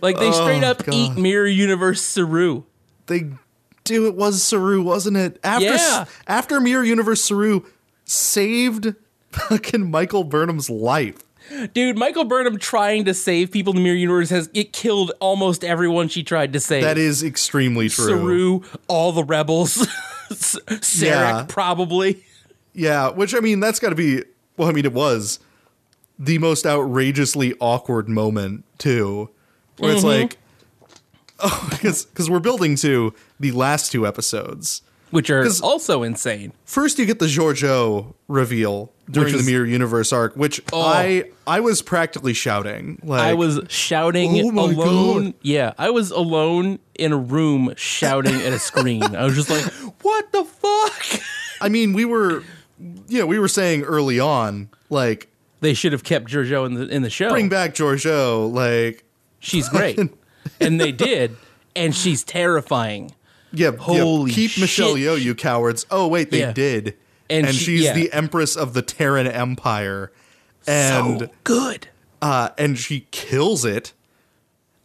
like 0.00 0.18
they 0.18 0.30
straight 0.32 0.62
Oh, 0.64 0.68
up 0.70 0.82
eat 0.92 1.16
mirror 1.16 1.46
universe 1.46 2.00
saru 2.02 2.62
they 3.06 3.30
do. 3.84 4.06
It 4.06 4.14
was 4.14 4.42
Saru, 4.42 4.82
wasn't 4.82 5.18
it? 5.18 5.38
After 5.44 5.66
Yeah. 5.66 6.06
after 6.26 6.58
Mirror 6.58 6.84
Universe, 6.84 7.22
Saru 7.22 7.60
saved 8.06 8.94
fucking 9.30 9.90
Michael 9.90 10.24
Burnham's 10.24 10.70
life. 10.70 11.18
Dude, 11.74 11.96
Michael 11.98 12.24
Burnham 12.24 12.58
trying 12.58 13.04
to 13.04 13.14
save 13.14 13.50
people 13.50 13.72
in 13.72 13.76
the 13.76 13.82
Mirror 13.82 13.96
Universe 13.96 14.30
has 14.30 14.48
it 14.54 14.72
killed 14.72 15.12
almost 15.20 15.62
everyone 15.64 16.08
she 16.08 16.22
tried 16.22 16.52
to 16.54 16.60
save. 16.60 16.82
That 16.82 16.98
is 16.98 17.22
extremely 17.22 17.88
true. 17.88 18.06
Saru, 18.06 18.60
all 18.88 19.12
the 19.12 19.24
rebels, 19.24 19.76
Sarek 20.30 21.02
Yeah. 21.02 21.44
probably. 21.48 22.24
Yeah, 22.72 23.10
which 23.10 23.34
I 23.34 23.40
mean, 23.40 23.60
that's 23.60 23.78
got 23.78 23.90
to 23.90 23.94
be. 23.94 24.22
Well, 24.56 24.68
I 24.68 24.72
mean, 24.72 24.84
it 24.84 24.92
was 24.92 25.38
the 26.18 26.38
most 26.38 26.64
outrageously 26.66 27.54
awkward 27.60 28.08
moment 28.08 28.64
too, 28.78 29.30
where 29.78 29.92
it's 29.92 30.02
Mm-hmm. 30.04 30.22
like, 30.22 30.38
oh, 31.40 31.68
because 31.70 32.06
because 32.06 32.30
we're 32.30 32.40
building 32.40 32.74
to 32.76 33.12
the 33.38 33.52
last 33.52 33.92
two 33.92 34.06
episodes. 34.06 34.80
Which 35.14 35.30
are 35.30 35.46
also 35.62 36.02
insane. 36.02 36.52
First, 36.64 36.98
you 36.98 37.06
get 37.06 37.20
the 37.20 37.26
Georgiou 37.26 38.14
reveal 38.26 38.90
during 39.08 39.32
was- 39.32 39.44
the 39.46 39.50
Mirror 39.52 39.66
Universe 39.66 40.12
arc, 40.12 40.34
which 40.36 40.60
Oh. 40.72 40.82
I 40.82 41.24
I 41.46 41.60
was 41.60 41.82
practically 41.82 42.32
shouting. 42.34 42.98
Like 43.04 43.20
I 43.20 43.34
was 43.34 43.60
shouting 43.68 44.36
Oh 44.44 44.50
alone. 44.50 45.24
God. 45.26 45.34
Yeah, 45.42 45.72
I 45.78 45.90
was 45.90 46.10
alone 46.10 46.80
in 46.96 47.12
a 47.12 47.16
room 47.16 47.72
shouting 47.76 48.34
at 48.34 48.52
a 48.52 48.58
screen. 48.58 49.02
I 49.04 49.24
was 49.24 49.36
just 49.36 49.50
like, 49.50 49.62
"What 50.02 50.32
the 50.32 50.44
fuck?" 50.44 51.20
I 51.60 51.68
mean, 51.68 51.92
we 51.92 52.04
were, 52.04 52.42
know, 53.08 53.26
we 53.26 53.38
were 53.38 53.46
saying 53.48 53.82
early 53.84 54.18
on, 54.18 54.68
like, 54.90 55.28
They 55.60 55.74
should 55.74 55.92
have 55.92 56.02
kept 56.02 56.26
Georgiou 56.26 56.66
in 56.66 56.74
the 56.74 56.88
in 56.88 57.02
the 57.02 57.10
show. 57.10 57.30
bring 57.30 57.48
back 57.48 57.74
Georgiou, 57.76 58.52
like, 58.52 59.04
she's 59.38 59.68
great, 59.76 59.96
and 60.60 60.80
they 60.80 60.90
did, 60.90 61.36
and 61.76 61.94
she's 61.94 62.24
terrifying. 62.24 63.12
Yeah, 63.54 63.70
yeah, 63.70 63.76
Holy 63.78 64.30
keep 64.32 64.58
Michelle 64.58 64.96
shit. 64.96 65.06
Yeoh, 65.06 65.20
you 65.20 65.34
cowards. 65.34 65.86
Oh 65.90 66.06
wait, 66.08 66.30
they 66.30 66.40
Yeah. 66.40 66.52
did, 66.52 66.96
And 67.30 67.46
and, 67.46 67.54
she- 67.56 67.64
she's 67.78 67.84
yeah. 67.84 67.94
the 67.94 68.12
empress 68.12 68.56
of 68.56 68.74
the 68.74 68.82
Terran 68.82 69.26
Empire, 69.26 70.12
and 70.66 71.20
so 71.20 71.28
good. 71.44 71.88
uh, 72.22 72.50
and 72.58 72.78
she 72.78 73.06
kills 73.10 73.64
it. 73.64 73.92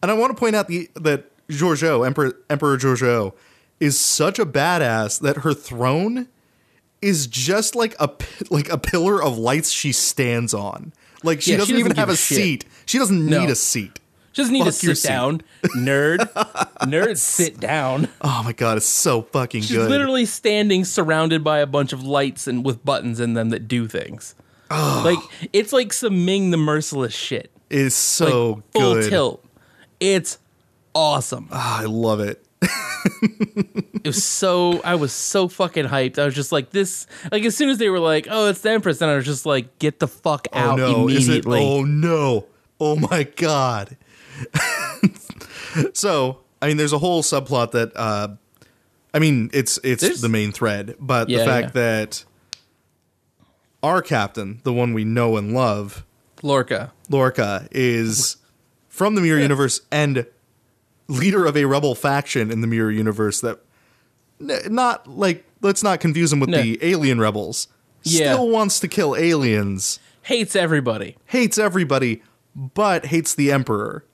And 0.02 0.10
I 0.10 0.14
want 0.14 0.36
to 0.36 0.40
point 0.40 0.56
out 0.56 0.68
the 0.68 0.90
that 0.96 1.26
Georgiou, 1.50 2.06
Emperor 2.06 2.34
Emperor 2.50 2.78
Georgiou, 2.78 3.34
is 3.80 4.00
such 4.00 4.40
a 4.40 4.46
badass 4.46 5.20
that 5.22 5.38
her 5.38 5.54
throne 5.54 6.28
is 7.02 7.28
just 7.28 7.76
like 7.76 7.96
a 8.00 8.10
like 8.50 8.70
a 8.70 8.78
pillar 8.78 9.22
of 9.22 9.38
lights 9.38 9.72
she 9.72 9.92
stands 9.92 10.54
on. 10.54 10.94
Like 11.24 11.42
she 11.42 11.52
Yeah, 11.52 11.58
doesn't 11.58 11.74
doesn't 11.76 11.86
even 11.88 11.98
have 11.98 12.10
a 12.10 12.14
a 12.14 12.16
shit. 12.16 12.38
seat. 12.38 12.66
She 12.86 12.98
doesn't 12.98 13.26
No. 13.26 13.42
need 13.42 13.50
a 13.50 13.56
seat. 13.56 13.99
She 14.32 14.42
doesn't 14.42 14.54
need 14.54 14.66
to 14.66 14.72
Fuck 14.72 14.84
your 14.84 14.96
sit 14.96 15.02
seat. 15.04 15.08
down, 15.10 15.42
nerd. 15.76 16.18
nerd, 16.84 17.18
sit 17.18 17.60
down. 17.60 18.08
Oh 18.22 18.42
my 18.44 18.54
god, 18.54 18.78
it's 18.78 18.86
so 18.86 19.24
fucking 19.24 19.62
She's 19.62 19.76
good. 19.76 19.90
literally 19.90 20.26
standing 20.26 20.86
surrounded 20.86 21.44
by 21.44 21.60
a 21.60 21.66
bunch 21.66 21.94
of 21.94 22.04
lights 22.04 22.48
and 22.48 22.64
with 22.64 22.86
buttons 22.86 23.20
in 23.20 23.34
them 23.34 23.50
that 23.50 23.68
do 23.68 23.88
things. 23.88 24.36
Like 24.72 25.18
it's 25.52 25.74
like 25.74 25.92
some 25.94 26.26
Ming 26.26 26.52
the 26.52 26.58
Merciless 26.58 27.14
shit. 27.16 27.50
it 27.72 27.78
is 27.78 27.96
so 27.96 28.52
like, 28.52 28.64
full 28.74 28.94
good. 28.96 29.10
tilt. 29.10 29.46
It's 30.00 30.38
awesome. 30.94 31.50
Ah, 31.52 31.82
I 31.82 31.86
love 31.86 32.20
it. 32.20 32.46
It 34.02 34.08
was 34.08 34.24
so 34.24 34.82
I 34.84 34.96
was 34.96 35.12
so 35.12 35.48
fucking 35.50 35.86
hyped. 35.86 36.18
I 36.20 36.26
was 36.26 36.34
just 36.34 36.52
like 36.54 36.70
this. 36.70 37.06
Like 37.32 37.44
as 37.44 37.56
soon 37.56 37.70
as 37.70 37.78
they 37.78 37.90
were 37.90 38.00
like, 38.00 38.28
"Oh, 38.30 38.48
it's 38.48 38.62
the 38.62 38.72
Empress," 38.72 39.00
then 39.00 39.10
I 39.10 39.16
was 39.16 39.26
just 39.26 39.46
like, 39.46 39.78
"Get 39.80 40.00
the 40.00 40.08
fuck 40.08 40.48
Oh 40.54 40.58
out 40.58 40.78
no, 40.78 41.08
is 41.10 41.28
it? 41.28 41.46
immediately!" 41.46 41.62
Oh 41.66 41.84
no. 41.84 42.46
Oh 42.80 42.96
my 42.96 43.24
god. 43.24 43.98
so, 45.94 46.40
I 46.62 46.68
mean, 46.68 46.78
there's 46.78 46.94
a 46.94 46.98
whole 46.98 47.24
subplot 47.24 47.72
that 47.72 47.92
uh 47.96 48.30
I 49.14 49.20
mean, 49.20 49.50
it's 49.54 49.80
it's 49.84 50.02
There's- 50.02 50.22
the 50.22 50.30
main 50.30 50.52
thread, 50.52 50.96
but 51.00 51.30
Yeah, 51.30 51.40
the 51.40 51.46
fact 51.46 51.66
yeah. 51.76 51.82
that 51.82 52.26
our 53.82 54.02
captain, 54.02 54.60
the 54.64 54.74
one 54.74 54.94
we 54.94 55.04
know 55.06 55.38
and 55.38 55.54
love, 55.54 56.06
Lorca. 56.44 56.92
Lorca, 57.10 57.68
is 57.72 58.38
from 58.88 59.16
the 59.16 59.22
Mirror 59.22 59.40
Universe 59.40 59.82
and 59.92 60.26
leader 61.08 61.46
of 61.46 61.56
a 61.58 61.66
rebel 61.66 61.96
faction 61.96 62.52
in 62.52 62.62
the 62.62 62.68
Mirror 62.68 62.92
Universe 62.92 63.42
that 63.42 63.60
not 64.40 65.08
like 65.08 65.46
let's 65.62 65.82
not 65.84 66.00
confuse 66.00 66.32
him 66.32 66.40
with 66.40 66.50
No. 66.50 66.62
the 66.62 66.78
alien 66.82 67.20
rebels. 67.20 67.68
Yeah. 68.04 68.34
Still 68.34 68.50
wants 68.50 68.80
to 68.82 68.88
kill 68.88 69.16
aliens, 69.16 70.00
Hates 70.24 70.56
everybody. 70.56 71.18
hates 71.26 71.58
everybody, 71.58 72.22
but 72.56 73.08
hates 73.08 73.34
the 73.36 73.52
emperor 73.52 74.06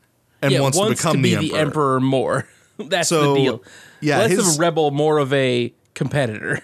and 0.46 0.54
yeah, 0.54 0.62
wants, 0.62 0.78
to 0.80 0.90
become 0.90 1.22
be 1.22 1.36
the, 1.36 1.56
emperor. 1.56 2.00
more. 2.00 2.48
That's 2.78 3.10
So, 3.10 3.34
the 3.34 3.40
deal. 3.42 3.64
yeah, 4.02 4.20
less 4.20 4.32
his- 4.32 4.54
of 4.54 4.60
a 4.60 4.62
rebel, 4.62 4.92
more 4.92 5.18
of 5.18 5.32
a 5.34 5.74
competitor. 5.94 6.62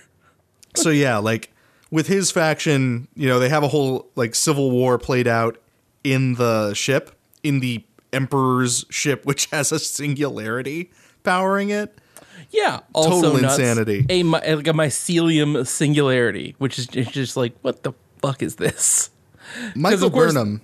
so 0.75 0.89
yeah, 0.89 1.17
like 1.17 1.51
with 1.89 2.07
his 2.07 2.31
faction, 2.31 3.07
you 3.15 3.27
know, 3.27 3.39
they 3.39 3.49
have 3.49 3.63
a 3.63 3.67
whole 3.67 4.09
like 4.15 4.35
civil 4.35 4.71
war 4.71 4.97
played 4.97 5.27
out 5.27 5.57
in 6.03 6.35
the 6.35 6.73
ship, 6.73 7.11
in 7.43 7.59
the 7.59 7.83
emperor's 8.13 8.85
ship, 8.89 9.25
which 9.25 9.45
has 9.47 9.71
a 9.71 9.79
singularity 9.79 10.91
powering 11.23 11.69
it. 11.69 11.97
Yeah, 12.49 12.79
also 12.93 13.21
Total 13.21 13.41
nuts. 13.41 13.57
insanity. 13.59 14.05
A 14.09 14.23
like 14.23 14.67
a 14.67 14.73
mycelium 14.73 15.65
singularity, 15.65 16.55
which 16.57 16.77
is 16.77 16.87
just 16.87 17.37
like, 17.37 17.53
what 17.61 17.83
the 17.83 17.93
fuck 18.21 18.41
is 18.43 18.55
this? 18.57 19.09
Michael 19.75 20.09
course- 20.11 20.33
Burnham. 20.33 20.61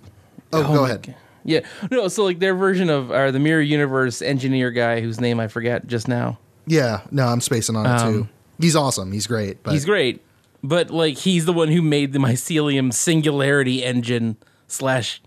Oh, 0.52 0.64
Oh 0.64 0.74
go 0.76 0.84
ahead. 0.86 1.04
God. 1.04 1.16
Yeah, 1.44 1.62
no. 1.90 2.08
So 2.10 2.24
like 2.26 2.40
their 2.40 2.56
version 2.56 2.90
of 2.90 3.10
or 3.12 3.32
the 3.32 3.40
Mirror 3.40 3.62
Universe 3.62 4.22
engineer 4.22 4.70
guy, 4.72 5.00
whose 5.02 5.22
name 5.22 5.40
I 5.40 5.48
forget 5.48 5.88
just 5.88 6.08
now. 6.08 6.40
Yeah, 6.66 7.02
no, 7.12 7.26
I'm 7.28 7.40
spacing 7.42 7.76
on 7.78 7.86
it 7.86 8.12
too. 8.12 8.28
He's 8.60 8.76
awesome. 8.76 9.12
He's 9.14 9.28
great. 9.28 9.64
But 9.64 9.70
Um, 9.70 9.76
He's 9.76 9.86
great, 9.86 10.22
but 10.64 10.90
like 10.92 11.18
he's 11.20 11.46
the 11.46 11.54
one 11.54 11.70
who 11.70 11.82
made 11.82 12.12
the 12.12 12.20
mycelium 12.20 12.92
singularity 12.94 13.84
engine 13.84 14.36
slash. 14.68 15.22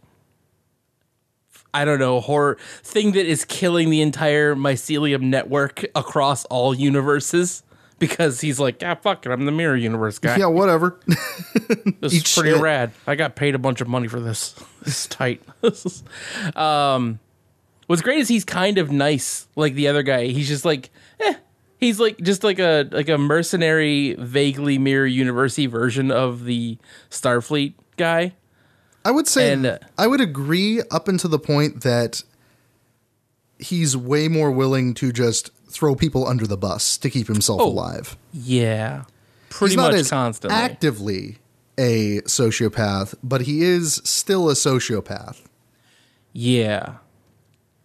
I 1.72 1.84
don't 1.84 2.00
know 2.00 2.20
horror 2.20 2.58
thing 2.82 3.12
that 3.12 3.26
is 3.26 3.44
killing 3.44 3.90
the 3.90 4.02
entire 4.02 4.56
mycelium 4.56 5.22
network 5.22 5.84
across 5.94 6.44
all 6.46 6.74
universes 6.74 7.62
because 8.00 8.40
he's 8.40 8.58
like, 8.58 8.82
ah, 8.84 8.96
fuck 8.96 9.24
it, 9.24 9.30
I'm 9.30 9.44
the 9.44 9.52
mirror 9.52 9.76
universe 9.76 10.18
guy. 10.18 10.36
Yeah, 10.36 10.46
whatever. 10.46 10.98
This 12.00 12.14
Eat 12.14 12.26
is 12.26 12.34
pretty 12.34 12.52
shit. 12.52 12.60
rad. 12.60 12.92
I 13.06 13.14
got 13.14 13.36
paid 13.36 13.54
a 13.54 13.58
bunch 13.58 13.80
of 13.80 13.86
money 13.88 14.08
for 14.08 14.18
this. 14.18 14.54
This 14.82 15.00
is 15.02 15.06
tight. 15.06 15.42
Um, 16.56 17.20
what's 17.86 18.02
great 18.02 18.18
is 18.18 18.28
he's 18.28 18.44
kind 18.44 18.78
of 18.78 18.90
nice, 18.90 19.46
like 19.54 19.74
the 19.74 19.88
other 19.88 20.02
guy. 20.02 20.26
He's 20.26 20.48
just 20.48 20.64
like, 20.64 20.90
eh. 21.20 21.34
He's 21.78 22.00
like 22.00 22.18
just 22.18 22.42
like 22.44 22.58
a 22.58 22.88
like 22.90 23.08
a 23.08 23.16
mercenary, 23.18 24.14
vaguely 24.18 24.78
mirror 24.78 25.06
university 25.06 25.66
version 25.66 26.10
of 26.10 26.44
the 26.44 26.76
Starfleet 27.10 27.74
guy. 27.96 28.34
I 29.04 29.10
would 29.10 29.26
say 29.26 29.52
And, 29.52 29.64
uh, 29.66 29.78
I 29.96 30.06
would 30.06 30.20
agree 30.20 30.82
up 30.90 31.08
until 31.08 31.30
the 31.30 31.38
point 31.38 31.82
that 31.82 32.22
he's 33.60 33.96
way 33.96 34.28
more 34.28 34.50
willing 34.50 34.94
to 34.94 35.12
just 35.12 35.50
throw 35.68 35.94
people 35.94 36.26
under 36.26 36.46
the 36.46 36.56
bus 36.56 36.96
to 36.98 37.08
keep 37.10 37.26
himself 37.28 37.60
Oh, 37.60 37.68
alive. 37.68 38.16
Yeah, 38.32 39.04
pretty 39.48 39.72
he's 39.72 39.76
not 39.76 39.92
much 39.92 40.00
as 40.00 40.10
constantly. 40.10 40.58
actively 40.58 41.38
a 41.78 42.20
sociopath, 42.22 43.14
but 43.22 43.42
he 43.42 43.62
is 43.62 44.00
still 44.04 44.50
a 44.50 44.54
sociopath. 44.54 45.42
yeah, 46.32 46.94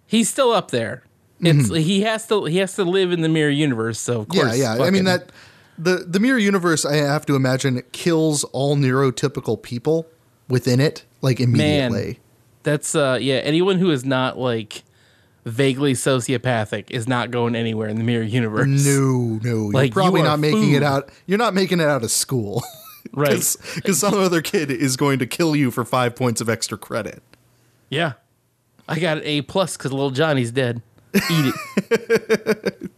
he's 0.06 0.30
still 0.30 0.52
up 0.52 0.72
there. 0.72 1.04
It's 1.42 1.70
he 1.70 2.02
has 2.02 2.28
to 2.28 2.46
he 2.46 2.58
has 2.58 2.76
to 2.76 2.84
live 2.84 3.12
in 3.12 3.22
the 3.22 3.30
mirror 3.30 3.50
universe. 3.52 4.00
So 4.00 4.22
of 4.22 4.30
course, 4.30 4.52
Mm-hmm. 4.54 4.62
yeah, 4.62 4.76
yeah. 4.78 4.84
I 4.84 4.90
mean 4.90 5.04
that 5.06 5.32
the 5.78 5.98
the 6.08 6.20
mirror 6.20 6.40
universe. 6.40 6.86
I 6.86 6.96
have 6.96 7.26
to 7.28 7.36
imagine 7.36 7.84
kills 7.92 8.44
all 8.46 8.78
neurotypical 8.78 9.62
people 9.62 10.08
within 10.48 10.80
it, 10.80 11.04
like 11.22 11.40
immediately. 11.42 12.20
That's 12.64 12.96
uh 12.96 13.18
yeah, 13.22 13.36
anyone 13.36 13.80
who 13.80 13.92
is 13.92 14.06
not 14.06 14.38
like 14.40 14.84
vaguely 15.46 15.94
sociopathic 15.94 16.90
is 16.92 17.08
not 17.08 17.32
going 17.32 17.56
anywhere 17.56 17.88
in 17.88 17.98
the 17.98 18.04
mirror 18.04 18.24
universe. 18.24 18.68
No, 18.86 19.40
no, 19.44 19.68
Like, 19.68 19.94
you're 19.96 20.04
probably 20.04 20.22
you 20.22 20.26
not 20.28 20.40
making 20.40 20.62
food. 20.64 20.76
it 20.78 20.84
out. 20.84 21.10
You're 21.28 21.38
not 21.38 21.54
making 21.54 21.80
it 21.80 21.88
out 21.88 22.04
of 22.04 22.12
school, 22.12 22.64
Right. 23.14 23.56
Because 23.76 24.00
some 24.00 24.16
other 24.16 24.42
kid 24.42 24.72
is 24.72 24.98
going 24.98 25.20
to 25.20 25.28
kill 25.28 25.56
you 25.56 25.70
for 25.72 25.86
five 25.86 26.16
points 26.16 26.42
of 26.42 26.50
extra 26.50 26.78
credit. 26.78 27.22
Yeah. 27.90 28.14
I 28.88 29.00
got 29.00 29.18
an 29.18 29.24
A 29.26 29.42
plus 29.44 29.78
because 29.78 29.92
little 29.92 30.12
Johnny's 30.12 30.52
dead. 30.52 30.82
Eat 31.14 31.54
it. 31.78 32.92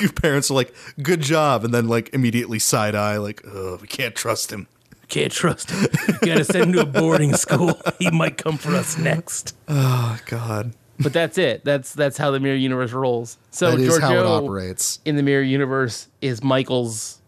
Your 0.00 0.12
parents 0.12 0.50
are 0.50 0.54
like, 0.54 0.72
"Good 1.02 1.20
job," 1.20 1.64
and 1.64 1.72
then 1.74 1.88
like 1.88 2.10
immediately 2.14 2.58
side 2.58 2.94
eye, 2.94 3.16
like, 3.16 3.42
"Oh, 3.46 3.78
we 3.80 3.86
can't 3.88 4.14
trust 4.14 4.52
him." 4.52 4.66
Can't 5.08 5.32
trust 5.32 5.70
him. 5.70 5.86
You 6.22 6.26
Gotta 6.34 6.44
send 6.44 6.64
him 6.66 6.72
to 6.74 6.80
a 6.82 6.86
boarding 6.86 7.34
school. 7.36 7.80
He 7.98 8.10
might 8.10 8.36
come 8.38 8.56
for 8.56 8.74
us 8.74 8.96
next. 8.98 9.56
Oh 9.68 10.18
God. 10.26 10.72
But 10.98 11.12
that's 11.12 11.36
it. 11.38 11.64
That's 11.64 11.92
that's 11.92 12.16
how 12.16 12.30
the 12.30 12.40
mirror 12.40 12.56
universe 12.56 12.92
rolls. 12.92 13.36
So 13.50 13.70
that 13.72 13.80
is 13.80 13.98
how 13.98 14.14
it 14.14 14.24
operates. 14.26 15.00
in 15.04 15.16
the 15.16 15.22
mirror 15.22 15.42
universe 15.42 16.08
is 16.22 16.42
Michael's 16.42 17.20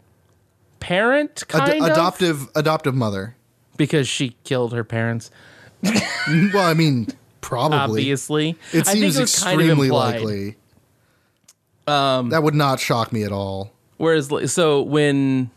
parent, 0.80 1.42
Ad- 1.42 1.48
kind 1.48 1.82
of 1.82 1.90
adoptive, 1.90 2.48
adoptive 2.54 2.94
mother. 2.94 3.36
because 3.76 4.08
she 4.08 4.36
killed 4.44 4.72
her 4.72 4.84
parents. 4.84 5.30
Well, 6.52 6.58
I 6.66 6.74
mean, 6.74 7.06
probably. 7.40 7.78
Obviously, 8.02 8.50
It 8.74 8.86
I 8.86 8.92
think 8.92 9.14
seems 9.14 9.38
kind 9.42 9.58
of 9.60 9.66
extremely 9.66 9.90
likely. 9.90 10.56
Um, 11.86 12.28
that 12.30 12.42
would 12.42 12.54
not 12.54 12.80
shock 12.80 13.12
me 13.12 13.22
at 13.24 13.32
all. 13.32 13.72
Whereas, 13.96 14.30
so 14.52 14.82
when 14.82 15.50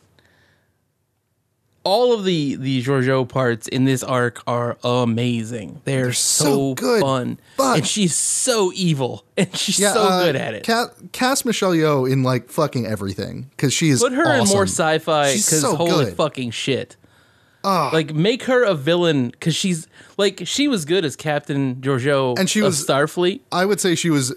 all 1.84 2.14
of 2.14 2.24
the 2.26 2.56
the 2.56 2.84
Georgiou 2.84 3.28
parts 3.28 3.68
in 3.68 3.86
this 3.86 4.04
arc 4.04 4.42
are 4.48 4.78
amazing, 4.84 5.82
they're, 5.86 6.14
so, 6.14 6.44
so 6.46 6.74
good. 6.76 7.02
fun, 7.02 7.40
and 7.60 7.86
she's 7.88 8.16
so 8.16 8.72
evil, 8.76 9.26
and 9.38 9.56
she's 9.56 9.80
Yeah, 9.80 9.94
so 9.94 10.04
uh, 10.04 10.24
good 10.26 10.36
at 10.36 10.54
it. 10.54 10.66
Ca- 10.66 10.92
cast 11.12 11.46
Michelle 11.46 11.72
Yeoh 11.74 12.12
in 12.12 12.24
like 12.24 12.50
fucking 12.50 12.86
everything 12.86 13.50
because 13.52 13.74
she 13.74 13.90
is. 13.90 14.02
Put 14.02 14.14
her 14.14 14.34
in 14.42 14.48
more 14.48 14.64
sci-fi 14.64 15.32
because 15.32 15.62
so 15.62 15.76
holy 15.76 16.06
good. 16.06 16.16
fucking 16.16 16.52
shit. 16.52 16.98
like 17.64 18.14
make 18.14 18.44
her 18.44 18.64
a 18.64 18.74
villain 18.76 19.30
because 19.30 19.56
she's 19.56 19.88
like 20.18 20.42
she 20.46 20.68
was 20.68 20.86
good 20.86 21.06
as 21.06 21.16
Captain 21.16 21.76
Georgiou 21.76 22.38
And 22.40 22.50
she 22.50 22.60
of 22.60 22.66
was- 22.68 22.86
Starfleet. 22.86 23.42
I 23.52 23.66
would 23.66 23.80
say 23.80 23.96
she 23.96 24.10
was 24.10 24.34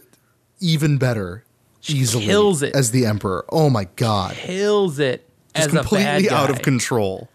even 0.61 0.99
better. 0.99 1.45
easily 1.87 2.25
kills 2.25 2.63
it. 2.63 2.75
as 2.75 2.91
the 2.91 3.05
Emperor. 3.07 3.45
Oh 3.51 3.69
my 3.71 3.85
god! 3.97 4.35
Kills 4.37 4.99
it 4.99 5.29
Just 5.55 5.69
as 5.69 5.73
a 5.73 5.77
bad 5.77 5.81
completely 5.89 6.31
out 6.31 6.49
of 6.51 6.63
control. 6.63 7.29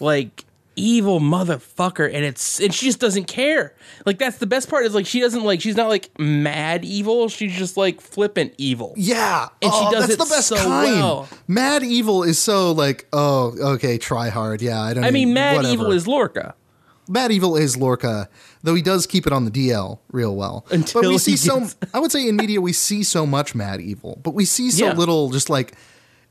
Like 0.00 0.44
evil 0.78 1.20
motherfucker 1.20 2.04
and 2.12 2.22
it's 2.22 2.60
and 2.60 2.74
she 2.74 2.84
just 2.84 3.00
doesn't 3.00 3.24
care 3.24 3.74
like 4.04 4.18
that's 4.18 4.36
the 4.36 4.46
best 4.46 4.68
part 4.68 4.84
is 4.84 4.94
like 4.94 5.06
she 5.06 5.20
doesn't 5.20 5.42
like 5.42 5.58
she's 5.58 5.74
not 5.74 5.88
like 5.88 6.10
mad 6.18 6.84
evil 6.84 7.30
she's 7.30 7.56
just 7.56 7.78
like 7.78 7.98
flippant 7.98 8.52
evil 8.58 8.92
Yeah, 8.94 9.48
And 9.62 9.72
she 9.72 9.78
oh, 9.82 9.90
does 9.90 10.00
that's 10.08 10.12
it 10.12 10.18
the 10.18 10.26
best 10.34 10.48
so 10.48 10.56
kind. 10.56 10.90
well. 11.00 11.28
Mad 11.48 11.82
Evil 11.82 12.22
is 12.24 12.38
so 12.38 12.72
like, 12.72 13.06
oh, 13.14 13.54
okay, 13.74 13.96
try 13.96 14.28
hard. 14.28 14.60
Yeah, 14.60 14.78
I 14.82 14.92
don't. 14.92 15.00
Know. 15.00 15.08
I 15.08 15.12
mean 15.12 15.32
mad 15.32 15.56
whatever. 15.56 15.72
evil 15.72 15.92
is 15.92 16.06
lorca 16.06 16.54
Mad 17.08 17.30
Evil 17.30 17.56
is 17.56 17.76
Lorca, 17.76 18.28
though 18.64 18.74
he 18.74 18.82
does 18.82 19.06
keep 19.06 19.28
it 19.28 19.32
on 19.32 19.44
the 19.44 19.50
DL 19.52 20.00
real 20.10 20.34
well. 20.34 20.66
Until 20.72 21.02
but 21.02 21.08
we 21.08 21.18
see 21.18 21.36
so. 21.36 21.64
I 21.94 22.00
would 22.00 22.10
say 22.10 22.28
in 22.28 22.34
media 22.34 22.60
we 22.60 22.72
see 22.72 23.04
so 23.04 23.24
much 23.24 23.54
Mad 23.54 23.80
Evil, 23.80 24.18
but 24.24 24.34
we 24.34 24.44
see 24.44 24.72
so 24.72 24.86
Yeah. 24.86 24.92
little. 24.92 25.30
Just 25.30 25.48
like 25.48 25.74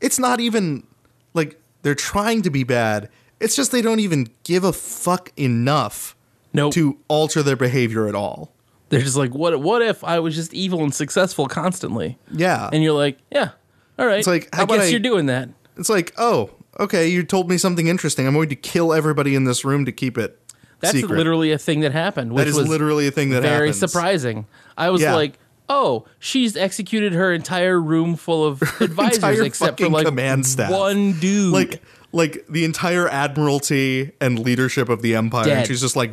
it's 0.02 0.18
not 0.18 0.38
even 0.38 0.86
like 1.32 1.58
they're 1.80 1.94
trying 1.94 2.42
to 2.42 2.50
be 2.50 2.62
bad. 2.62 3.08
It's 3.40 3.54
just 3.56 3.70
they 3.72 3.82
don't 3.82 4.00
even 4.00 4.28
give 4.44 4.64
a 4.64 4.72
fuck 4.72 5.32
enough 5.38 6.16
no 6.52 6.70
to 6.72 6.98
alter 7.08 7.42
their 7.42 7.56
behavior 7.56 8.08
at 8.08 8.14
all. 8.14 8.52
they're 8.88 9.00
just 9.00 9.16
like 9.16 9.34
what 9.34 9.60
what 9.60 9.82
if 9.82 10.02
i 10.04 10.18
was 10.20 10.34
just 10.34 10.54
evil 10.54 10.82
and 10.82 10.94
successful 10.94 11.46
constantly 11.48 12.16
Yeah. 12.32 12.70
and 12.72 12.82
you're 12.82 12.92
like 12.94 13.18
yeah 13.30 13.50
all 13.98 14.06
right 14.06 14.18
It's 14.20 14.26
like, 14.28 14.48
how 14.54 14.62
i 14.62 14.66
guess 14.66 14.82
I- 14.84 14.86
you're 14.86 15.00
doing 15.00 15.26
that 15.26 15.50
it's 15.78 15.90
like, 15.90 16.14
oh, 16.16 16.50
okay, 16.80 17.06
you 17.08 17.22
told 17.22 17.50
me 17.50 17.58
something 17.58 17.86
interesting. 17.86 18.26
I'm 18.26 18.32
going 18.32 18.48
to 18.48 18.56
kill 18.56 18.94
everybody 18.94 19.34
in 19.34 19.44
this 19.44 19.62
room 19.62 19.84
to 19.84 19.92
keep 19.92 20.16
it 20.16 20.40
That's 20.80 20.94
secret. 20.94 21.14
literally 21.18 21.52
a 21.52 21.58
thing 21.58 21.80
that 21.80 21.92
happened, 21.92 22.32
which 22.32 22.44
that 22.44 22.48
is 22.48 22.56
was 22.56 22.66
literally 22.66 23.06
a 23.06 23.10
thing 23.10 23.28
that 23.30 23.42
happened. 23.42 23.50
very 23.58 23.68
happens. 23.68 23.92
surprising. 23.92 24.46
I 24.78 24.88
was 24.88 25.02
Yeah. 25.02 25.14
like, 25.14 25.38
"Oh, 25.68 26.06
she's 26.18 26.56
executed 26.56 27.12
her 27.12 27.30
entire 27.30 27.78
room 27.78 28.16
full 28.16 28.46
of 28.46 28.62
advisors, 28.80 29.40
except 29.40 29.78
for 29.78 29.90
like 29.90 30.06
command 30.06 30.46
staff. 30.46 30.70
one 30.70 31.12
dude." 31.20 31.52
Like 31.52 31.82
like 32.12 32.44
the 32.48 32.64
entire 32.64 33.08
admiralty 33.08 34.12
and 34.20 34.38
leadership 34.38 34.88
of 34.88 35.02
the 35.02 35.14
empire. 35.14 35.50
And 35.50 35.66
she's 35.66 35.80
just 35.80 35.96
like, 35.96 36.10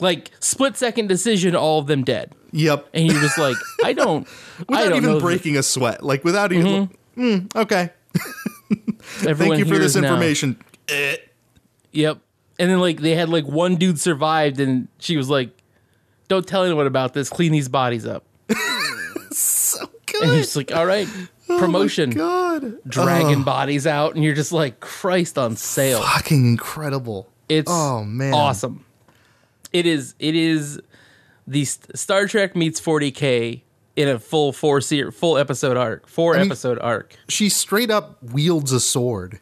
like 0.00 0.30
split 0.40 0.76
second 0.76 1.08
decision, 1.08 1.54
all 1.56 1.78
of 1.78 1.86
them 1.86 2.04
dead, 2.04 2.32
yep. 2.52 2.86
and 2.92 3.10
you're 3.10 3.20
just 3.20 3.38
like, 3.38 3.56
"I 3.84 3.92
don't, 3.94 4.26
I 4.26 4.64
Without 4.68 4.88
don't 4.88 5.04
even 5.04 5.18
breaking 5.18 5.56
a 5.56 5.62
sweat. 5.62 6.02
Like 6.02 6.24
without 6.24 6.52
even 6.52 6.90
mm, 7.16 7.56
okay. 7.56 7.90
Thank 8.94 9.58
you 9.58 9.64
for 9.64 9.78
this 9.78 9.96
information. 9.96 10.58
Eh. 10.88 11.16
Yep. 11.92 12.18
And 12.58 12.70
then 12.70 12.80
like 12.80 13.00
they 13.00 13.14
had 13.14 13.28
like 13.28 13.46
one 13.46 13.76
dude 13.76 14.00
survived, 14.00 14.60
and 14.60 14.88
she 14.98 15.16
was 15.16 15.28
like, 15.28 15.50
"Don't 16.28 16.46
tell 16.46 16.64
anyone 16.64 16.86
about 16.86 17.14
this. 17.14 17.28
Clean 17.28 17.52
these 17.52 17.68
bodies 17.68 18.06
up." 18.06 18.24
So 19.32 19.90
good. 20.06 20.22
And 20.22 20.32
he's 20.34 20.54
like, 20.54 20.72
"All 20.72 20.86
right, 20.86 21.08
Oh 21.48 21.58
promotion." 21.58 22.10
God. 22.10 22.74
Dragging 22.86 23.42
bodies 23.42 23.86
out, 23.86 24.14
and 24.14 24.24
you're 24.24 24.34
just 24.34 24.52
like, 24.52 24.80
Christ 24.80 25.36
on 25.38 25.56
sale. 25.56 26.02
Fucking 26.02 26.46
incredible. 26.46 27.28
It's 27.48 27.70
Oh, 27.70 28.04
man. 28.04 28.32
awesome. 28.32 28.84
It 29.72 29.86
is. 29.86 30.14
It 30.18 30.34
is 30.34 30.80
the 31.46 31.64
Star 31.64 32.26
Trek 32.26 32.54
meets 32.56 32.80
40k 32.80 33.62
in 33.96 34.08
a 34.08 34.18
full 34.18 34.52
four 34.52 34.80
ser- 34.80 35.12
full 35.12 35.36
episode 35.36 35.76
arc, 35.76 36.08
four 36.08 36.34
mean- 36.34 36.46
episode 36.46 36.78
arc. 36.80 37.14
She 37.28 37.48
straight 37.48 37.90
up 37.90 38.22
wields 38.22 38.72
a 38.72 38.80
sword. 38.80 39.40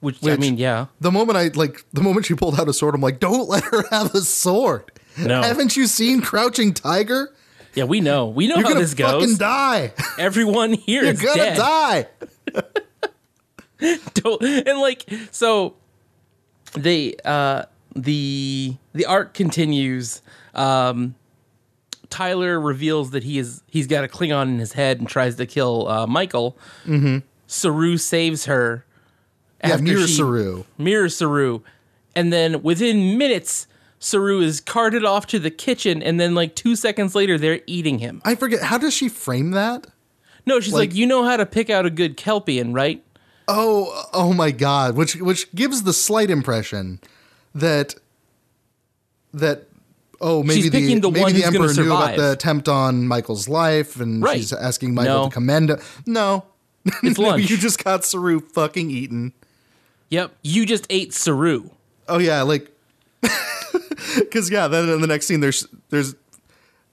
Which, 0.00 0.18
I 0.26 0.36
mean, 0.36 0.56
yeah, 0.58 0.86
The 1.00 1.10
moment 1.10 1.38
I 1.38 1.48
like 1.54 1.84
the 1.92 2.02
moment 2.02 2.26
she 2.26 2.34
pulled 2.34 2.60
out 2.60 2.68
a 2.68 2.72
sword, 2.72 2.94
I'm 2.94 3.00
like, 3.00 3.18
don't 3.18 3.48
let 3.48 3.64
her 3.64 3.84
have 3.90 4.14
a 4.14 4.20
sword. 4.20 4.92
No. 5.18 5.42
Haven't 5.42 5.76
you 5.76 5.86
seen 5.86 6.20
Crouching 6.20 6.74
Tiger? 6.74 7.32
Yeah, 7.76 7.84
we 7.84 8.00
know, 8.00 8.26
we 8.26 8.48
know 8.48 8.56
how 8.56 8.74
this 8.74 8.94
goes. 8.94 8.98
You're 8.98 9.06
how 9.06 9.12
gonna 9.12 9.26
this 9.26 9.38
fucking 9.38 9.38
die. 9.38 9.92
Everyone 10.18 10.72
here 10.72 11.02
You're 11.04 11.12
is 11.12 11.22
gonna 11.22 11.36
dead. 11.36 11.56
die. 11.56 12.06
Don't- 14.14 14.42
and 14.42 14.78
like 14.78 15.04
so 15.30 15.74
they 16.72 17.14
uh 17.24 17.64
the 17.94 18.74
the 18.94 19.04
arc 19.04 19.34
continues 19.34 20.22
um 20.54 21.14
tyler 22.08 22.58
reveals 22.58 23.10
that 23.10 23.22
he 23.24 23.38
is 23.38 23.62
he's 23.66 23.86
got 23.86 24.02
a 24.04 24.08
klingon 24.08 24.48
in 24.48 24.58
his 24.58 24.72
head 24.72 24.98
and 24.98 25.08
tries 25.08 25.36
to 25.36 25.44
kill 25.46 25.88
uh 25.88 26.06
michael 26.06 26.56
mm-hmm. 26.86 27.18
saru 27.46 27.96
saves 27.98 28.46
her 28.46 28.84
Yeah, 29.62 29.70
after 29.74 29.82
Mira 29.84 30.06
she- 30.06 30.14
Saru. 30.14 30.64
mirror 30.78 31.08
saru 31.10 31.60
and 32.14 32.32
then 32.32 32.62
within 32.62 33.18
minutes 33.18 33.66
saru 33.98 34.40
is 34.40 34.60
carted 34.60 35.04
off 35.04 35.26
to 35.26 35.38
the 35.38 35.50
kitchen 35.50 36.02
and 36.02 36.18
then 36.20 36.34
like 36.34 36.54
two 36.54 36.76
seconds 36.76 37.14
later 37.14 37.38
they're 37.38 37.60
eating 37.66 37.98
him 37.98 38.20
I 38.24 38.34
forget 38.34 38.62
how 38.62 38.78
does 38.78 38.92
she 38.94 39.08
frame 39.08 39.52
that? 39.52 39.86
no 40.46 40.60
she's 40.60 40.72
like, 40.72 40.90
Like- 40.90 40.96
you 40.96 41.06
know 41.06 41.24
how 41.24 41.36
to 41.36 41.46
pick 41.46 41.70
out 41.70 41.86
a 41.86 41.90
good 41.90 42.16
kelpian 42.16 42.74
right 42.74 43.02
Oh, 43.48 44.06
oh 44.12 44.32
my 44.32 44.50
god, 44.50 44.96
which 44.96 45.14
which 45.16 45.52
gives 45.54 45.84
the 45.84 45.92
slight 45.92 46.30
impression 46.30 46.98
that 47.54 47.94
that 49.32 49.68
oh 50.20 50.42
maybe 50.42 50.62
She's 50.62 50.70
the, 50.72 50.98
the 51.00 51.10
maybe 51.10 51.32
the 51.32 51.44
emperor 51.44 51.72
knew 51.72 51.86
about 51.92 52.16
the 52.16 52.32
attempt 52.32 52.68
on 52.68 53.06
Michael's 53.06 53.48
life 53.48 54.00
and 54.00 54.22
Right. 54.22 54.38
she's 54.38 54.52
asking 54.52 54.94
Michael 54.94 55.14
No. 55.24 55.28
to 55.28 55.34
commend 55.34 55.70
him. 55.70 55.78
No. 56.06 56.44
it's 57.02 57.18
lunch 57.20 57.48
you 57.50 57.56
just 57.56 57.82
got 57.82 58.04
Saru 58.04 58.40
fucking 58.40 58.90
eaten. 58.90 59.32
yep 60.08 60.32
you 60.42 60.66
just 60.66 60.86
ate 60.90 61.12
saru 61.14 61.70
Oh 62.08 62.18
yeah, 62.18 62.42
like 62.42 62.70
because 64.18 64.50
yeah. 64.50 64.68
Then 64.68 64.88
in 64.88 65.00
the 65.00 65.06
next 65.06 65.26
scene, 65.26 65.40
there's 65.40 65.66
there's 65.90 66.14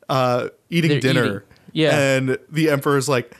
uh 0.10 0.50
eating 0.70 0.92
They're 0.92 1.00
dinner. 1.00 1.26
eating. 1.26 1.42
Yeah. 1.74 1.98
and 2.18 2.38
the 2.52 2.70
emperor's 2.70 3.10
like, 3.10 3.36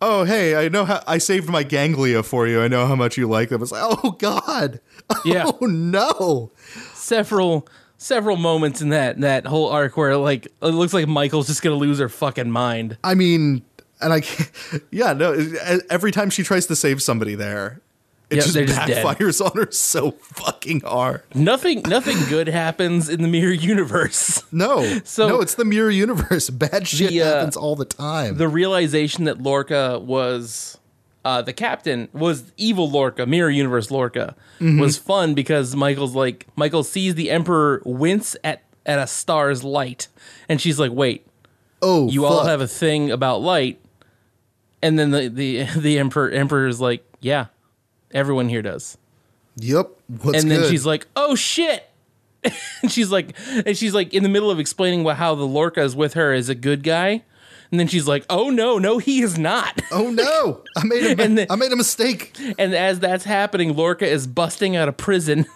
"Oh 0.00 0.24
hey, 0.24 0.56
I 0.56 0.68
know 0.68 0.84
how 0.84 1.02
I 1.06 1.18
saved 1.18 1.48
my 1.48 1.62
ganglia 1.62 2.22
for 2.22 2.46
you. 2.46 2.62
I 2.62 2.68
know 2.68 2.86
how 2.86 2.94
much 2.96 3.18
you 3.18 3.28
like 3.28 3.50
them." 3.50 3.62
It's 3.62 3.72
like, 3.72 3.82
Oh 3.84 4.12
god. 4.12 4.80
Yeah. 5.24 5.44
Oh 5.46 5.66
no. 5.66 6.52
several 6.94 7.66
several 7.96 8.36
moments 8.36 8.80
in 8.80 8.90
that 8.90 9.20
that 9.20 9.46
whole 9.46 9.68
arc 9.70 9.96
where 9.96 10.16
like 10.16 10.46
it 10.46 10.66
looks 10.66 10.92
like 10.94 11.08
Michael's 11.08 11.46
just 11.46 11.62
gonna 11.62 11.76
lose 11.76 11.98
her 11.98 12.08
fucking 12.08 12.50
mind. 12.50 12.96
I 13.04 13.14
mean, 13.14 13.62
and 14.00 14.12
I 14.12 14.20
can't, 14.20 14.50
yeah, 14.90 15.12
no. 15.14 15.32
Every 15.90 16.12
time 16.12 16.30
she 16.30 16.42
tries 16.42 16.66
to 16.66 16.76
save 16.76 17.02
somebody 17.02 17.34
there, 17.34 17.80
it 18.30 18.36
Yep, 18.36 18.42
just 18.44 18.54
they're 18.54 18.66
just 18.66 18.86
dead. 18.86 19.04
backfires 19.06 19.44
on 19.44 19.52
her 19.56 19.70
so 19.72 20.10
fucking 20.20 20.80
hard. 20.80 21.22
Nothing 21.34 21.82
nothing 21.82 22.16
good 22.28 22.46
happens 22.48 23.08
in 23.08 23.22
the 23.22 23.28
mirror 23.28 23.52
universe. 23.52 24.42
no. 24.52 25.00
So- 25.04 25.28
no, 25.28 25.40
it's 25.40 25.54
the 25.54 25.64
mirror 25.64 25.90
universe. 25.90 26.50
Bad 26.50 26.86
shit 26.86 27.10
The, 27.10 27.22
uh, 27.22 27.34
happens 27.36 27.56
all 27.56 27.74
the 27.76 27.84
time. 27.86 28.36
The 28.36 28.48
realization 28.48 29.24
that 29.24 29.40
Lorca 29.42 29.98
was 29.98 30.76
uh, 31.24 31.42
the 31.42 31.52
captain 31.52 32.08
was 32.12 32.52
evil 32.56 32.88
Lorca, 32.90 33.26
mirror 33.26 33.50
universe 33.50 33.90
Lorca, 33.90 34.34
was 34.60 34.96
fun 34.96 35.34
because 35.34 35.74
Michael's 35.76 36.14
like 36.14 36.46
Michael 36.56 36.82
sees 36.84 37.14
the 37.14 37.30
Emperor 37.30 37.82
wince 37.84 38.36
at 38.44 38.62
at 38.86 38.98
a 38.98 39.06
star's 39.06 39.62
light, 39.64 40.08
and 40.48 40.60
she's 40.60 40.78
like, 40.80 40.92
"Wait, 40.92 41.26
oh, 41.82 42.08
you 42.08 42.24
all 42.24 42.44
have 42.44 42.60
a 42.62 42.66
thing 42.68 43.10
about 43.10 43.42
light," 43.42 43.78
and 44.82 44.98
then 44.98 45.10
the 45.10 45.28
the 45.28 45.64
the 45.78 45.98
Emperor 45.98 46.30
Emperor 46.30 46.66
is 46.66 46.80
like, 46.80 47.04
"Yeah, 47.20 47.46
everyone 48.12 48.48
here 48.48 48.62
does." 48.62 48.96
Yep. 49.56 49.90
What's 50.22 50.42
and 50.42 50.50
then 50.50 50.60
good? 50.60 50.70
she's 50.70 50.86
like, 50.86 51.06
"Oh 51.16 51.34
shit!" 51.34 51.84
and 52.82 52.90
she's 52.92 53.10
like, 53.10 53.34
and 53.66 53.76
she's 53.76 53.94
like 53.94 54.14
in 54.14 54.22
the 54.22 54.28
middle 54.28 54.50
of 54.50 54.60
explaining 54.60 55.04
how 55.06 55.34
the 55.34 55.44
Lorca 55.44 55.82
is 55.82 55.96
with 55.96 56.14
her 56.14 56.32
is 56.32 56.48
a 56.48 56.54
good 56.54 56.82
guy, 56.84 57.22
and 57.70 57.80
then 57.80 57.88
she's 57.88 58.06
like, 58.06 58.24
"Oh 58.30 58.50
no, 58.50 58.78
no, 58.78 58.98
he 58.98 59.20
is 59.22 59.38
not." 59.38 59.82
"Oh 59.90 60.10
no, 60.10 60.62
I 60.76 60.84
made 60.84 61.18
a 61.18 61.22
And 61.24 61.38
the- 61.38 61.52
I 61.52 61.56
made 61.56 61.72
a 61.72 61.76
mistake." 61.76 62.36
and 62.58 62.74
as 62.74 63.00
that's 63.00 63.24
happening, 63.24 63.74
Lorca 63.74 64.06
is 64.06 64.26
busting 64.26 64.76
out 64.76 64.88
of 64.88 64.96
prison 64.96 65.46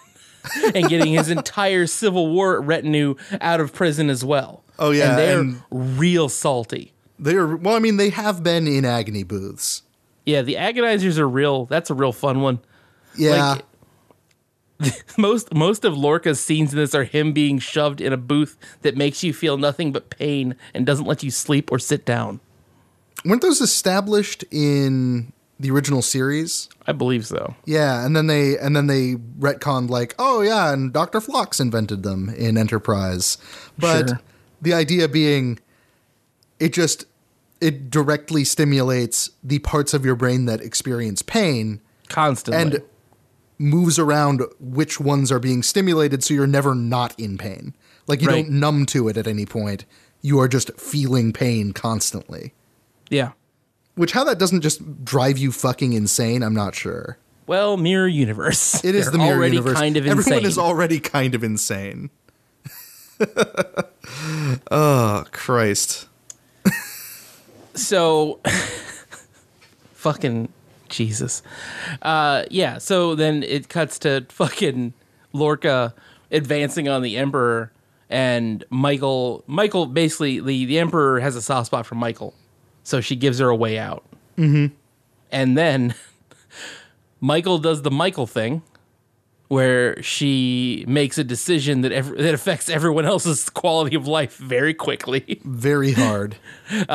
and 0.75 0.89
getting 0.89 1.13
his 1.13 1.29
entire 1.29 1.87
Civil 1.87 2.27
War 2.33 2.59
retinue 2.59 3.15
out 3.39 3.61
of 3.61 3.73
prison 3.73 4.09
as 4.09 4.25
well. 4.25 4.61
Oh, 4.77 4.91
yeah, 4.91 5.11
and 5.11 5.17
they're 5.19 5.39
and- 5.39 5.61
real 5.99 6.27
salty. 6.27 6.91
They're 7.17 7.55
well. 7.55 7.75
I 7.75 7.79
mean, 7.79 7.95
they 7.95 8.09
have 8.09 8.43
been 8.43 8.67
in 8.67 8.83
agony 8.83 9.23
booths. 9.23 9.83
Yeah, 10.25 10.41
the 10.41 10.55
agonizers 10.55 11.17
are 11.17 11.27
real. 11.27 11.65
That's 11.65 11.89
a 11.89 11.93
real 11.93 12.13
fun 12.13 12.41
one. 12.41 12.59
Yeah. 13.17 13.59
Like, 14.79 14.93
most 15.17 15.53
most 15.53 15.85
of 15.85 15.93
Lorca's 15.97 16.39
scenes 16.39 16.73
in 16.73 16.79
this 16.79 16.95
are 16.95 17.03
him 17.03 17.31
being 17.33 17.59
shoved 17.59 18.01
in 18.01 18.11
a 18.11 18.17
booth 18.17 18.57
that 18.81 18.97
makes 18.97 19.23
you 19.23 19.33
feel 19.33 19.57
nothing 19.57 19.91
but 19.91 20.09
pain 20.09 20.55
and 20.73 20.85
doesn't 20.85 21.05
let 21.05 21.23
you 21.23 21.31
sleep 21.31 21.71
or 21.71 21.79
sit 21.79 22.05
down. 22.05 22.39
Weren't 23.23 23.41
those 23.41 23.61
established 23.61 24.43
in 24.51 25.31
the 25.59 25.71
original 25.71 26.01
series? 26.01 26.67
I 26.87 26.91
believe 26.91 27.25
so. 27.25 27.55
Yeah, 27.65 28.05
and 28.05 28.15
then 28.15 28.27
they 28.27 28.57
and 28.57 28.75
then 28.75 28.87
they 28.87 29.15
retconned 29.39 29.89
like, 29.89 30.15
oh 30.19 30.41
yeah, 30.41 30.73
and 30.73 30.91
Doctor 30.91 31.21
Phlox 31.21 31.59
invented 31.59 32.03
them 32.03 32.29
in 32.29 32.57
Enterprise. 32.57 33.37
But 33.77 34.09
Sure. 34.09 34.19
the 34.61 34.73
idea 34.73 35.07
being, 35.07 35.59
it 36.59 36.73
just 36.73 37.05
it 37.63 37.89
directly 37.89 38.43
stimulates 38.43 39.31
the 39.43 39.59
parts 39.59 39.93
of 39.93 40.03
your 40.05 40.15
brain 40.15 40.45
that 40.45 40.61
experience 40.61 41.21
pain 41.21 41.79
Constantly. 42.09 42.61
and 42.61 42.83
moves 43.57 43.97
around 43.97 44.41
which 44.59 44.99
ones 44.99 45.31
are 45.31 45.39
being 45.39 45.63
stimulated, 45.63 46.23
so 46.23 46.33
you're 46.33 46.45
never 46.47 46.75
not 46.75 47.17
in 47.19 47.37
pain. 47.37 47.73
Like 48.07 48.21
you 48.21 48.27
Right. 48.27 48.43
don't 48.45 48.59
numb 48.59 48.85
to 48.87 49.07
it 49.07 49.15
at 49.17 49.27
any 49.27 49.45
point. 49.45 49.85
You 50.21 50.39
are 50.39 50.47
just 50.47 50.71
feeling 50.79 51.31
pain 51.33 51.71
constantly. 51.73 52.53
yeah. 53.09 53.31
Which 53.95 54.13
how 54.13 54.23
that 54.23 54.39
doesn't 54.39 54.61
just 54.61 55.05
drive 55.05 55.37
you 55.37 55.51
fucking 55.51 55.93
insane, 55.93 56.41
I'm 56.41 56.55
not 56.55 56.73
sure. 56.73 57.17
Well, 57.45 57.77
mirror 57.77 58.07
universe. 58.07 58.83
It 58.83 58.95
is 58.95 59.05
They're 59.05 59.11
the 59.11 59.17
mirror 59.19 59.35
already 59.37 59.55
universe. 59.57 59.77
kind 59.77 59.97
of 59.97 60.05
Everyone 60.07 60.33
insane. 60.33 60.45
is 60.45 60.57
already 60.57 60.99
kind 60.99 61.35
of 61.35 61.43
insane. 61.43 62.09
oh 64.71 65.25
Christ! 65.31 66.07
So 67.73 68.39
fucking 69.93 70.49
Jesus. 70.89 71.41
Uh 72.01 72.43
yeah, 72.49 72.77
so 72.77 73.15
then 73.15 73.43
it 73.43 73.69
cuts 73.69 73.99
to 73.99 74.25
fucking 74.29 74.93
Lorca 75.33 75.93
advancing 76.31 76.87
on 76.87 77.01
the 77.01 77.17
Emperor 77.17 77.71
and 78.09 78.63
Michael 78.69 79.43
Michael 79.47 79.85
basically 79.85 80.39
the, 80.39 80.65
the 80.65 80.79
Emperor 80.79 81.19
has 81.19 81.35
a 81.35 81.41
soft 81.41 81.67
spot 81.67 81.85
for 81.85 81.95
Michael. 81.95 82.33
So 82.83 83.01
she 83.01 83.15
gives 83.15 83.39
her 83.39 83.49
a 83.49 83.55
way 83.55 83.77
out. 83.79 84.03
Mm-hmm. 84.37 84.73
And 85.31 85.57
then 85.57 85.95
Michael 87.21 87.57
does 87.57 87.81
the 87.81 87.91
Michael 87.91 88.27
thing 88.27 88.61
where 89.47 90.01
she 90.01 90.83
makes 90.87 91.17
a 91.17 91.23
decision 91.23 91.81
that 91.81 91.91
ev- 91.91 92.17
that 92.17 92.33
affects 92.33 92.69
everyone 92.69 93.05
else's 93.05 93.49
quality 93.49 93.95
of 93.95 94.07
life 94.07 94.37
very 94.37 94.73
quickly. 94.73 95.39
Very 95.43 95.93
hard. 95.93 96.35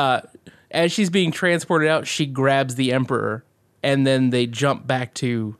as 0.71 0.91
she's 0.91 1.09
being 1.09 1.31
transported 1.31 1.89
out, 1.89 2.07
she 2.07 2.25
grabs 2.25 2.75
the 2.75 2.91
emperor, 2.93 3.43
and 3.83 4.05
then 4.05 4.29
they 4.29 4.45
jump 4.45 4.85
back 4.85 5.13
to 5.15 5.55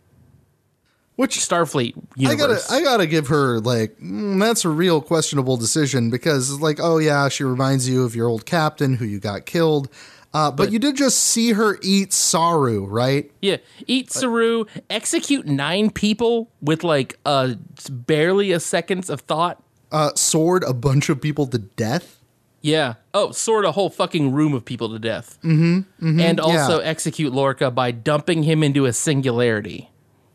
Which 1.15 1.37
Starfleet 1.37 1.97
I 1.97 2.01
universe. 2.15 2.67
gotta, 2.67 2.73
I 2.73 2.83
gotta 2.83 3.07
give 3.07 3.27
her 3.27 3.59
like 3.59 3.97
mm, 3.99 4.39
that's 4.39 4.65
a 4.65 4.69
real 4.69 5.01
questionable 5.01 5.57
decision 5.57 6.09
because 6.09 6.59
like, 6.59 6.79
oh 6.81 6.97
yeah, 6.97 7.29
she 7.29 7.43
reminds 7.43 7.89
you 7.89 8.03
of 8.03 8.15
your 8.15 8.27
old 8.27 8.45
captain 8.45 8.95
who 8.95 9.05
you 9.05 9.19
got 9.19 9.45
killed, 9.45 9.89
uh, 10.31 10.51
but, 10.51 10.71
you 10.71 10.77
did 10.77 10.95
just 10.95 11.19
see 11.19 11.53
her 11.53 11.79
eat 11.81 12.13
Saru, 12.13 12.85
right? 12.85 13.31
yeah, 13.41 13.57
eat 13.87 14.11
Saru, 14.11 14.65
execute 14.89 15.47
nine 15.47 15.89
people 15.89 16.51
with 16.61 16.83
like 16.83 17.17
uh 17.25 17.55
barely 17.89 18.51
a 18.51 18.59
seconds 18.59 19.09
of 19.09 19.21
thought. 19.21 19.63
Uh, 19.91 20.11
sword 20.13 20.63
a 20.65 20.73
bunch 20.73 21.09
of 21.09 21.19
people 21.19 21.47
to 21.47 21.57
death. 21.57 22.18
Yeah. 22.61 22.95
Oh, 23.13 23.31
sword 23.31 23.63
a 23.65 23.71
whole 23.71 23.89
fucking 23.89 24.31
room 24.33 24.53
of 24.53 24.65
people 24.65 24.89
to 24.89 24.99
death. 24.99 25.37
Mm-hmm. 25.43 26.19
and 26.19 26.39
also 26.39 26.79
yeah. 26.79 26.85
execute 26.85 27.31
Lorca 27.33 27.71
by 27.71 27.91
dumping 27.91 28.43
him 28.43 28.63
into 28.63 28.85
a 28.85 28.93
singularity. 28.93 29.89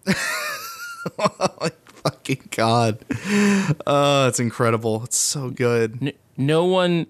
Oh, 1.19 1.49
my 1.61 1.71
fucking 1.87 2.49
god, 2.51 2.99
Oh, 3.87 4.27
it's 4.27 4.41
incredible. 4.41 5.05
It's 5.05 5.19
so 5.19 5.51
good. 5.51 5.99
N- 6.01 6.13
no 6.39 6.65
one, 6.65 7.09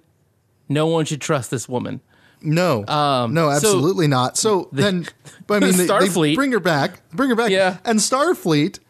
no 0.69 0.87
one 0.89 1.05
should 1.05 1.21
trust 1.21 1.53
this 1.53 1.69
woman. 1.69 2.01
No, 2.43 2.83
no, 3.31 3.51
absolutely 3.51 4.09
not. 4.09 4.37
So 4.37 4.69
then, 4.73 5.07
but 5.47 5.63
I 5.63 5.67
mean, 5.69 5.77
they, 5.77 5.87
they 5.87 5.93
Starfleet- 5.93 6.35
bring 6.35 6.51
her 6.51 6.59
back, 6.59 7.09
bring 7.11 7.31
her 7.31 7.37
back, 7.37 7.51
Yeah. 7.51 7.77
and 7.85 8.01
Starfleet 8.01 8.81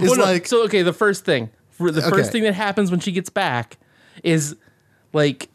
is 0.00 0.10
Well, 0.10 0.16
no, 0.18 0.24
like, 0.24 0.46
so 0.46 0.62
okay. 0.64 0.82
The 0.82 0.92
first 0.92 1.24
thing, 1.24 1.50
for 1.70 1.90
the 1.90 2.00
Okay. 2.02 2.10
first 2.10 2.30
thing 2.30 2.44
that 2.44 2.54
happens 2.54 2.92
when 2.92 3.00
she 3.00 3.10
gets 3.10 3.28
back 3.28 3.78
is 4.22 4.54
like 5.12 5.48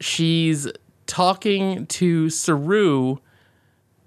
she's 0.00 0.68
talking 1.06 1.86
to 1.86 2.30
Saru, 2.30 3.16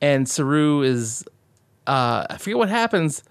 and 0.02 0.28
Saru 0.28 0.82
is 0.82 1.24
uh, 1.88 2.26
I 2.30 2.38
forget 2.38 2.58
what 2.58 2.70
happens, 2.70 3.24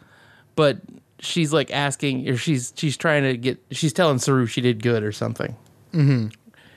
but 0.57 0.79
she's 1.21 1.53
like 1.53 1.71
asking, 1.71 2.29
or 2.29 2.37
she's 2.37 2.73
she's 2.77 2.97
trying 2.97 3.23
to 3.23 3.37
get, 3.37 3.59
she's 3.71 3.93
telling 3.93 4.19
Saru 4.19 4.47
she 4.47 4.61
did 4.61 4.83
good 4.83 5.03
or 5.03 5.13
something. 5.13 5.57
Mm-hmm. 5.93 6.29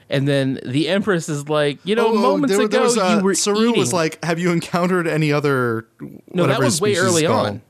And 0.09 0.27
then 0.27 0.59
the 0.65 0.89
Empress 0.89 1.27
is 1.29 1.49
like, 1.49 1.79
you 1.83 1.95
know, 1.95 2.07
Oh, 2.07 2.11
oh, 2.11 2.21
moments 2.21 2.55
there- 2.55 2.65
ago 2.65 2.71
there 2.77 2.81
was, 2.83 2.97
uh, 2.97 3.15
you 3.17 3.23
were 3.23 3.33
Saru 3.33 3.69
eating. 3.69 3.79
was 3.79 3.93
like, 3.93 4.23
"Have 4.23 4.37
you 4.37 4.51
encountered 4.51 5.07
any 5.07 5.31
other?" 5.31 5.87
no, 5.99 6.09
that 6.09 6.41
whatever 6.41 6.65
was 6.65 6.79
way 6.81 6.93
species 6.93 7.09
early 7.09 7.25
on. 7.25 7.61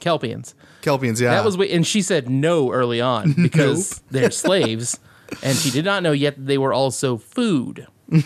Kelpians. 0.00 0.54
Kelpians, 0.82 1.20
yeah. 1.20 1.30
That 1.30 1.44
was 1.44 1.56
way, 1.56 1.70
and 1.70 1.86
she 1.86 2.02
said 2.02 2.28
no 2.28 2.72
early 2.72 3.00
on 3.00 3.32
because 3.40 4.02
they're 4.10 4.30
slaves, 4.32 4.98
and 5.42 5.56
she 5.56 5.70
did 5.70 5.84
not 5.84 6.02
know 6.02 6.12
yet 6.12 6.36
that 6.36 6.46
they 6.46 6.58
were 6.58 6.72
also 6.72 7.16
food. 7.16 7.86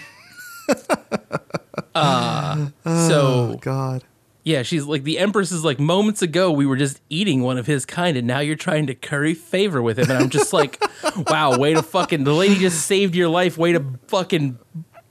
uh, 1.94 2.68
so 2.84 3.58
God. 3.60 4.04
yeah, 4.44 4.62
she's 4.62 4.84
like 4.84 5.04
the 5.04 5.18
Empress 5.18 5.52
is 5.52 5.64
like 5.64 5.78
moments 5.78 6.22
ago 6.22 6.50
we 6.50 6.66
were 6.66 6.76
just 6.76 7.00
eating 7.08 7.42
one 7.42 7.58
of 7.58 7.66
his 7.66 7.86
kind, 7.86 8.16
and 8.16 8.26
now 8.26 8.40
you're 8.40 8.56
trying 8.56 8.86
to 8.88 8.94
curry 8.94 9.34
favor 9.34 9.80
with 9.80 9.98
him, 9.98 10.10
and 10.10 10.18
I'm 10.18 10.30
just 10.30 10.52
like, 10.52 10.82
wow, 11.28 11.58
way 11.58 11.74
to 11.74 11.82
fucking 11.82 12.24
the 12.24 12.34
lady 12.34 12.56
just 12.56 12.86
saved 12.86 13.14
your 13.14 13.28
life, 13.28 13.56
way 13.56 13.72
to 13.72 13.84
fucking 14.08 14.58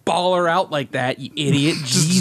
ball 0.04 0.36
her 0.36 0.48
out 0.48 0.72
like 0.72 0.92
that, 0.92 1.20
you 1.20 1.32
idiot, 1.36 1.78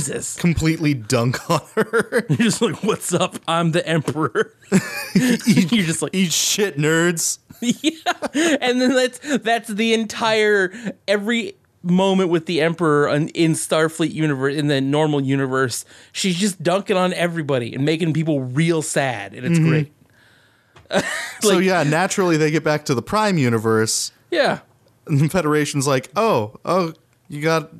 Jesus. 0.06 0.36
Completely 0.36 0.94
dunk 0.94 1.48
on 1.50 1.60
her. 1.74 2.26
You're 2.28 2.36
just 2.38 2.60
like, 2.62 2.82
what's 2.82 3.12
up? 3.12 3.36
I'm 3.48 3.72
the 3.72 3.86
Emperor. 3.86 4.54
you're 5.14 5.84
just 5.84 6.02
like, 6.02 6.14
Eat 6.14 6.32
shit, 6.32 6.76
nerds. 6.76 7.38
yeah, 7.60 8.12
and 8.60 8.80
then 8.80 8.94
that's 8.94 9.18
that's 9.38 9.68
the 9.68 9.94
entire 9.94 10.72
every 11.06 11.54
moment 11.82 12.30
with 12.30 12.46
the 12.46 12.60
Emperor 12.60 13.08
in, 13.08 13.28
in 13.28 13.52
Starfleet 13.52 14.12
universe 14.12 14.54
in 14.56 14.66
the 14.66 14.80
normal 14.80 15.20
universe. 15.20 15.84
She's 16.12 16.36
just 16.38 16.62
dunking 16.62 16.96
on 16.96 17.12
everybody 17.12 17.74
and 17.74 17.84
making 17.84 18.12
people 18.12 18.40
real 18.42 18.82
sad, 18.82 19.34
and 19.34 19.46
it's 19.46 19.58
great. 19.58 19.92
so 21.40 21.58
yeah, 21.58 21.82
naturally 21.84 22.36
they 22.36 22.50
get 22.50 22.64
back 22.64 22.84
to 22.86 22.94
the 22.94 23.02
Prime 23.02 23.38
universe, 23.38 24.12
Yeah, 24.30 24.60
and 25.06 25.20
the 25.20 25.28
Federation's 25.28 25.86
like, 25.86 26.10
"Oh, 26.16 26.56
oh, 26.64 26.92
you 27.28 27.40
got 27.40 27.70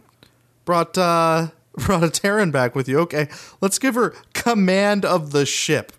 brought 0.64 0.96
uh 0.96 1.48
brought 1.86 2.04
a 2.04 2.10
Terran 2.10 2.50
back 2.50 2.74
with 2.74 2.88
you. 2.88 2.98
Okay, 3.00 3.28
let's 3.60 3.78
give 3.78 3.94
her 3.94 4.14
command 4.32 5.04
of 5.04 5.32
the 5.32 5.46
ship." 5.46 5.92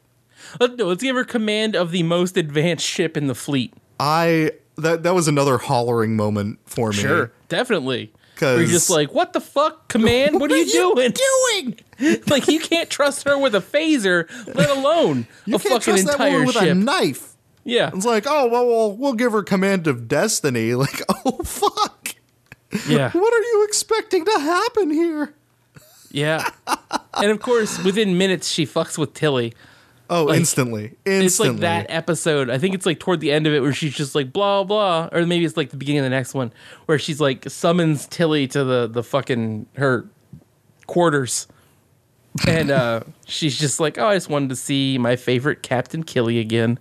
Let's 0.59 1.01
give 1.03 1.15
her 1.15 1.25
command 1.25 1.75
of 1.75 1.91
the 1.91 2.03
most 2.03 2.37
advanced 2.37 2.85
ship 2.85 3.17
in 3.17 3.27
the 3.27 3.35
fleet. 3.35 3.73
I 3.99 4.51
that 4.77 5.03
that 5.03 5.13
was 5.15 5.27
another 5.27 5.57
hollering 5.57 6.15
moment 6.15 6.59
for 6.65 6.89
me. 6.91 6.95
Sure, 6.97 7.31
definitely. 7.49 8.11
'Cause- 8.37 8.55
Where 8.57 8.61
you're 8.63 8.69
just 8.71 8.89
like, 8.89 9.13
what 9.13 9.31
the 9.33 9.39
fuck, 9.41 9.87
command? 9.87 10.39
What, 10.41 10.51
are 10.51 10.57
you, 10.57 10.69
doing? 10.71 11.13
doing? 11.99 12.21
like 12.27 12.47
you 12.49 12.59
can't 12.59 12.89
trust 12.89 13.27
her 13.27 13.37
with 13.37 13.55
a 13.55 13.59
phaser, 13.61 14.29
let 14.53 14.69
alone 14.69 15.25
You 15.45 15.55
a 15.55 15.59
can't 15.59 15.81
fucking 15.83 15.93
trust 16.03 16.05
that 16.05 16.13
entire 16.13 16.31
woman 16.39 16.45
with 16.47 16.55
a 16.57 16.75
knife. 16.75 17.35
yeah, 17.63 17.91
It's 17.93 18.05
like, 18.05 18.25
oh 18.27 18.47
well, 18.47 18.67
well, 18.67 18.91
we'll 18.97 19.13
give 19.13 19.31
her 19.31 19.41
command 19.43 19.87
of 19.87 20.07
destiny. 20.09 20.73
Like, 20.75 21.01
oh 21.25 21.43
fuck, 21.43 22.09
yeah. 22.87 23.09
what 23.11 23.33
are 23.33 23.41
you 23.41 23.65
expecting 23.67 24.25
to 24.25 24.39
happen 24.39 24.91
here? 24.91 25.33
Yeah. 26.15 26.47
and 27.15 27.29
of 27.31 27.39
course, 27.41 27.83
within 27.83 28.17
minutes, 28.17 28.47
she 28.47 28.65
fucks 28.65 28.97
with 28.97 29.13
Tilly. 29.13 29.53
Oh, 30.09 30.25
Like, 30.25 30.37
instantly, 30.37 30.95
instantly. 31.03 31.25
It's 31.25 31.39
like 31.39 31.59
that 31.61 31.87
episode. 31.89 32.49
I 32.49 32.57
think 32.59 32.75
it's 32.75 32.85
like 32.85 32.99
toward 32.99 33.19
the 33.21 33.31
end 33.31 33.47
of 33.47 33.53
it 33.53 33.61
where 33.61 33.73
she's 33.73 33.95
just 33.95 34.13
like 34.15 34.31
blah 34.31 34.63
blah, 34.63 35.09
or 35.11 35.25
maybe 35.25 35.43
it's 35.45 35.57
like 35.57 35.71
the 35.71 35.77
beginning 35.77 35.99
of 35.99 36.03
the 36.05 36.09
next 36.11 36.33
one 36.35 36.53
where 36.85 36.99
she's 36.99 37.19
like 37.19 37.49
summons 37.49 38.05
Tilly 38.07 38.47
to 38.49 38.63
the 38.63 38.87
the 38.87 39.01
fucking 39.03 39.65
her 39.77 40.07
quarters, 40.85 41.47
and 42.47 42.69
uh 42.69 42.99
she's 43.25 43.57
just 43.57 43.79
like, 43.79 43.97
oh, 43.97 44.05
I 44.07 44.13
just 44.15 44.29
wanted 44.29 44.49
to 44.49 44.55
see 44.55 44.97
my 44.99 45.15
favorite 45.15 45.63
Captain 45.63 46.03
Killy 46.03 46.37
again, 46.39 46.77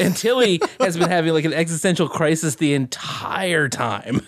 and 0.00 0.16
Tilly 0.16 0.60
has 0.80 0.96
been 0.96 1.10
having 1.10 1.34
like 1.34 1.44
an 1.44 1.52
existential 1.52 2.08
crisis 2.08 2.54
the 2.56 2.72
entire 2.74 3.68
time. 3.68 4.22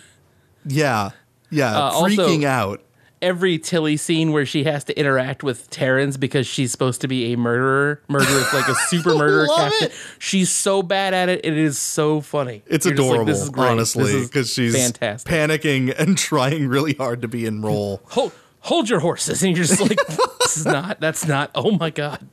Yeah, 0.67 1.11
yeah, 1.51 1.75
Uh, 1.75 1.91
also- 1.91 2.07
freaking 2.29 2.45
out. 2.45 2.83
Every 3.27 3.59
Tilly 3.59 3.97
scene 3.97 4.31
where 4.33 4.47
she 4.47 4.63
has 4.65 4.85
to 4.85 4.99
interact 4.99 5.43
with 5.43 5.69
Terrans 5.71 6.17
because 6.17 6.47
she's 6.47 6.71
supposed 6.71 7.01
to 7.01 7.09
be 7.09 7.33
a 7.33 7.37
murderer, 7.37 8.01
murderer, 8.09 8.45
like 8.55 8.69
a 8.69 8.75
super 8.87 9.15
murderer 9.19 9.49
captain. 9.55 9.89
it. 9.89 9.95
She's 10.19 10.49
so 10.51 10.83
bad 10.83 11.13
at 11.13 11.29
it; 11.29 11.45
it 11.45 11.57
is 11.57 11.79
so 11.79 12.21
funny. 12.21 12.63
It's 12.67 12.87
You're 12.87 12.95
just 12.95 13.03
like, 13.09 13.15
adorable, 13.15 13.33
this 13.33 13.43
is 13.43 13.51
great. 13.51 13.69
honestly, 13.71 14.23
because 14.23 14.53
she's 14.53 14.77
fantastic. 14.77 15.31
panicking 15.31 15.93
and 15.99 16.17
trying 16.31 16.69
really 16.69 16.95
hard 16.95 17.23
to 17.23 17.29
be 17.29 17.45
in 17.47 17.63
role. 17.63 18.01
hold, 18.11 18.33
hold 18.61 18.89
your 18.89 19.01
horses, 19.01 19.43
and 19.43 19.57
you're 19.57 19.67
just 19.67 19.81
like, 19.81 19.99
this 20.41 20.57
is 20.59 20.65
not. 20.65 21.01
That's 21.01 21.27
not. 21.27 21.51
Oh 21.55 21.73
my 21.73 21.91
god. 21.91 22.27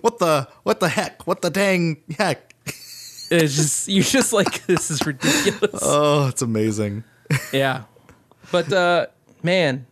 what 0.00 0.18
the 0.18 0.48
what 0.64 0.80
the 0.80 0.88
heck? 0.88 1.26
What 1.26 1.42
the 1.42 1.50
dang 1.50 2.02
heck? 2.18 2.54
It's 3.30 3.56
just 3.56 3.88
you're 3.88 4.04
just 4.04 4.32
like 4.32 4.66
this 4.66 4.90
is 4.90 5.06
ridiculous. 5.06 5.80
Oh, 5.82 6.28
it's 6.28 6.42
amazing. 6.42 7.04
yeah, 7.52 7.84
but 8.52 8.72
uh, 8.72 9.06
man, 9.42 9.86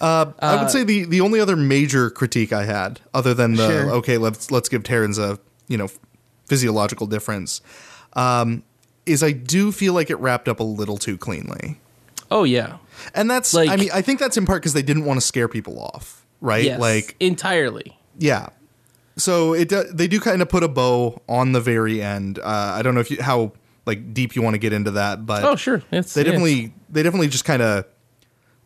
I 0.00 0.58
would 0.60 0.70
say 0.70 0.82
the 0.82 1.04
the 1.04 1.20
only 1.20 1.38
other 1.40 1.54
major 1.56 2.10
critique 2.10 2.52
I 2.52 2.64
had, 2.64 3.00
other 3.14 3.34
than 3.34 3.54
the 3.54 3.68
Sure. 3.68 3.90
okay, 3.96 4.18
let's 4.18 4.50
let's 4.50 4.68
give 4.68 4.82
Terrans 4.82 5.18
a 5.18 5.38
you 5.68 5.76
know 5.78 5.88
physiological 6.46 7.06
difference, 7.06 7.60
um, 8.14 8.62
is 9.04 9.22
I 9.22 9.32
do 9.32 9.72
feel 9.72 9.92
like 9.94 10.10
it 10.10 10.16
wrapped 10.16 10.48
up 10.48 10.60
a 10.60 10.64
little 10.64 10.96
too 10.96 11.16
cleanly, 11.18 11.78
oh 12.30 12.44
yeah, 12.44 12.78
and 13.14 13.30
that's 13.30 13.54
Like- 13.54 13.70
I 13.70 13.76
mean 13.76 13.90
I 13.92 14.02
think 14.02 14.18
that's 14.20 14.36
in 14.36 14.46
part 14.46 14.62
because 14.62 14.72
they 14.72 14.82
didn't 14.82 15.04
want 15.04 15.20
to 15.20 15.26
scare 15.26 15.48
people 15.48 15.78
off, 15.80 16.24
right? 16.40 16.64
yes, 16.64 16.80
Like 16.80 17.16
entirely. 17.20 17.98
yeah. 18.18 18.48
So 19.18 19.54
it 19.54 19.70
do, 19.70 19.82
they 19.84 20.08
do 20.08 20.20
kind 20.20 20.42
of 20.42 20.48
put 20.50 20.62
a 20.62 20.68
bow 20.68 21.22
on 21.26 21.52
the 21.52 21.60
very 21.60 22.02
end. 22.02 22.38
Uh, 22.38 22.42
I 22.76 22.82
don't 22.82 22.94
know 22.94 23.00
if 23.00 23.10
you 23.10 23.22
how 23.22 23.52
like 23.86 24.12
deep 24.12 24.36
you 24.36 24.42
want 24.42 24.52
to 24.54 24.58
get 24.58 24.74
into 24.74 24.90
that, 24.90 25.24
but 25.24 25.42
Oh 25.42 25.56
sure, 25.56 25.82
it's 25.90 26.12
they 26.12 26.22
definitely 26.22 26.74
they 26.90 27.02
definitely 27.02 27.28
just 27.28 27.46
kind 27.46 27.62
of 27.62 27.86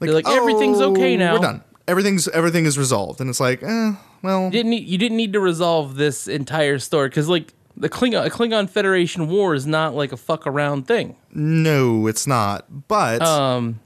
They're 0.00 0.14
like, 0.14 0.28
"Everything's 0.28 0.80
okay 0.80 1.16
now." 1.16 1.34
We're 1.34 1.38
done. 1.40 1.62
Everything's 1.88 2.28
everything 2.28 2.66
is 2.66 2.78
resolved, 2.78 3.20
and 3.20 3.28
it's 3.30 3.40
like, 3.40 3.62
eh, 3.62 3.92
well, 4.22 4.44
you 4.44 4.50
didn't 4.50 4.70
need, 4.70 4.86
you 4.86 4.96
didn't 4.98 5.16
need 5.16 5.32
to 5.32 5.40
resolve 5.40 5.96
this 5.96 6.28
entire 6.28 6.78
story 6.78 7.08
because 7.08 7.28
like 7.28 7.52
the 7.76 7.88
Klingon 7.88 8.28
Klingon 8.30 8.68
Federation 8.70 9.28
War 9.28 9.54
is 9.54 9.66
not 9.66 9.94
like 9.94 10.12
a 10.12 10.16
fuck 10.16 10.46
around 10.46 10.86
thing. 10.86 11.16
no, 11.32 12.06
it's 12.06 12.26
not. 12.26 12.88
But 12.88 13.22
Um, 13.22 13.80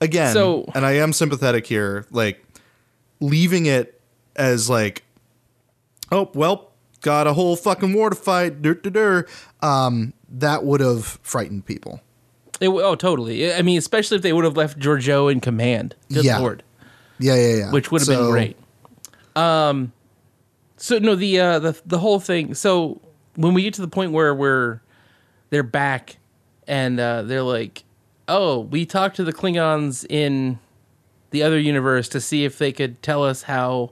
again, 0.00 0.32
so- 0.32 0.70
and 0.74 0.84
I 0.86 0.92
am 0.92 1.12
sympathetic 1.12 1.66
here, 1.66 2.06
like 2.10 2.44
leaving 3.20 3.66
it 3.66 4.00
as 4.36 4.70
like, 4.70 5.02
oh 6.12 6.30
well, 6.34 6.70
got 7.00 7.26
a 7.26 7.32
whole 7.32 7.56
fucking 7.56 7.92
war 7.94 8.10
to 8.10 8.16
fight. 8.16 8.62
Dur, 8.62 8.74
dur, 8.74 8.90
dur. 8.90 9.26
Um, 9.60 10.12
that 10.28 10.64
would 10.64 10.80
have 10.80 11.18
frightened 11.22 11.66
people. 11.66 12.00
It, 12.60 12.68
oh 12.68 12.94
totally. 12.94 13.52
I 13.52 13.62
mean, 13.62 13.78
especially 13.78 14.16
if 14.16 14.22
they 14.22 14.32
would 14.32 14.44
have 14.44 14.56
left 14.56 14.78
Georgiou 14.78 15.30
in 15.30 15.40
command. 15.40 15.94
Good 16.12 16.24
Yeah. 16.24 16.38
lord, 16.38 16.62
Yeah, 17.18 17.34
yeah, 17.34 17.56
yeah. 17.56 17.70
which 17.72 17.90
would 17.90 18.00
have 18.00 18.06
So, 18.06 18.22
been 18.22 18.30
great. 18.30 18.56
Um, 19.36 19.92
so 20.76 20.98
no, 20.98 21.14
the 21.14 21.40
uh, 21.40 21.58
the 21.58 21.80
the 21.84 21.98
whole 21.98 22.20
thing. 22.20 22.54
So 22.54 23.00
when 23.36 23.54
we 23.54 23.62
get 23.62 23.74
to 23.74 23.80
the 23.80 23.88
point 23.88 24.12
where 24.12 24.34
we're 24.34 24.80
they're 25.50 25.62
back 25.62 26.16
and 26.66 26.98
uh, 27.00 27.22
they're 27.22 27.42
like, 27.42 27.84
oh, 28.28 28.60
we 28.60 28.86
talked 28.86 29.16
to 29.16 29.24
the 29.24 29.32
Klingons 29.32 30.06
in 30.08 30.58
the 31.30 31.42
other 31.42 31.58
universe 31.58 32.08
to 32.10 32.20
see 32.20 32.44
if 32.44 32.58
they 32.58 32.72
could 32.72 33.02
tell 33.02 33.24
us 33.24 33.42
how 33.42 33.90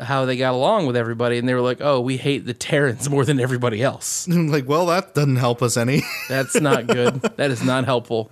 how 0.00 0.24
they 0.24 0.36
got 0.36 0.54
along 0.54 0.86
with 0.86 0.96
everybody, 0.96 1.38
and 1.38 1.48
they 1.48 1.54
were 1.54 1.60
like, 1.60 1.78
"Oh, 1.80 2.00
we 2.00 2.16
hate 2.16 2.46
the 2.46 2.54
Terrans 2.54 3.08
more 3.10 3.24
than 3.24 3.40
everybody 3.40 3.82
else." 3.82 4.26
I'm 4.30 4.48
like, 4.48 4.68
well, 4.68 4.86
that 4.86 5.14
doesn't 5.14 5.36
help 5.36 5.62
us 5.62 5.76
any. 5.76 6.02
That's 6.28 6.60
not 6.60 6.86
good. 6.86 7.20
that 7.36 7.50
is 7.50 7.62
not 7.64 7.84
helpful. 7.84 8.30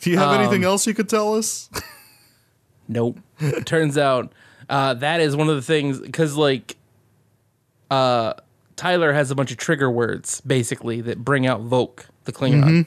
Do 0.00 0.10
you 0.10 0.18
have 0.18 0.30
Um, 0.30 0.40
anything 0.40 0.64
else 0.64 0.86
you 0.86 0.94
could 0.94 1.08
tell 1.08 1.34
us? 1.34 1.68
Nope. 2.88 3.18
It 3.38 3.66
Turns 3.66 3.96
out 3.98 4.32
uh, 4.68 4.94
that 4.94 5.20
is 5.20 5.36
one 5.36 5.48
of 5.48 5.56
the 5.56 5.62
things 5.62 6.00
because 6.00 6.36
like 6.36 6.76
uh, 7.90 8.34
Tyler 8.76 9.12
has 9.12 9.30
a 9.30 9.34
bunch 9.34 9.50
of 9.50 9.56
trigger 9.58 9.90
words 9.90 10.40
basically 10.42 11.00
that 11.02 11.18
bring 11.24 11.46
out 11.46 11.60
Voq, 11.62 12.04
the 12.24 12.32
Klingon, 12.32 12.86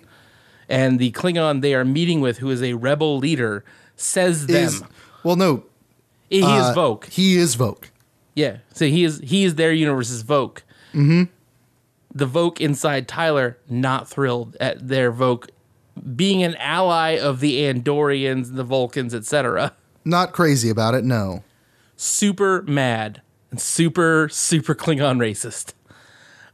and 0.68 0.98
the 1.00 1.12
Klingon 1.12 1.62
they 1.62 1.74
are 1.76 1.86
meeting 1.86 2.20
with, 2.22 2.40
who 2.40 2.50
is 2.50 2.62
a 2.64 2.74
rebel 2.74 3.18
leader, 3.18 3.64
says 3.96 4.48
them. 4.48 4.56
Is 4.66 4.84
well, 5.24 5.36
no, 5.36 5.64
he 6.42 6.44
uh, 6.44 6.70
is 6.70 6.76
Voq. 6.76 7.06
He 7.10 7.38
is 7.38 7.56
Voq. 7.56 7.86
Yeah. 8.36 8.58
So 8.74 8.86
he 8.86 9.04
is 9.04 9.20
he 9.20 9.44
is 9.44 9.56
their 9.56 9.72
universe's 9.72 10.24
Voq. 10.24 10.60
Mm-hmm. 10.94 11.24
The 12.16 12.28
Voq 12.28 12.60
inside 12.60 13.08
Tyler 13.08 13.58
not 13.70 14.08
thrilled 14.08 14.56
at 14.60 14.88
their 14.88 15.12
Voq 15.12 15.50
being 16.16 16.44
an 16.44 16.56
ally 16.56 17.12
of 17.12 17.40
the 17.40 17.62
Andorians, 17.62 18.56
the 18.56 18.64
Vulcans, 18.64 19.14
etc. 19.14 19.74
Not 20.06 20.34
crazy 20.34 20.70
about 20.70 20.96
it. 20.96 21.04
No. 21.04 21.44
Super 21.96 22.64
mad 22.64 23.22
and 23.52 23.62
super 23.62 24.30
super 24.30 24.76
Klingon 24.76 25.18
racist. 25.18 25.74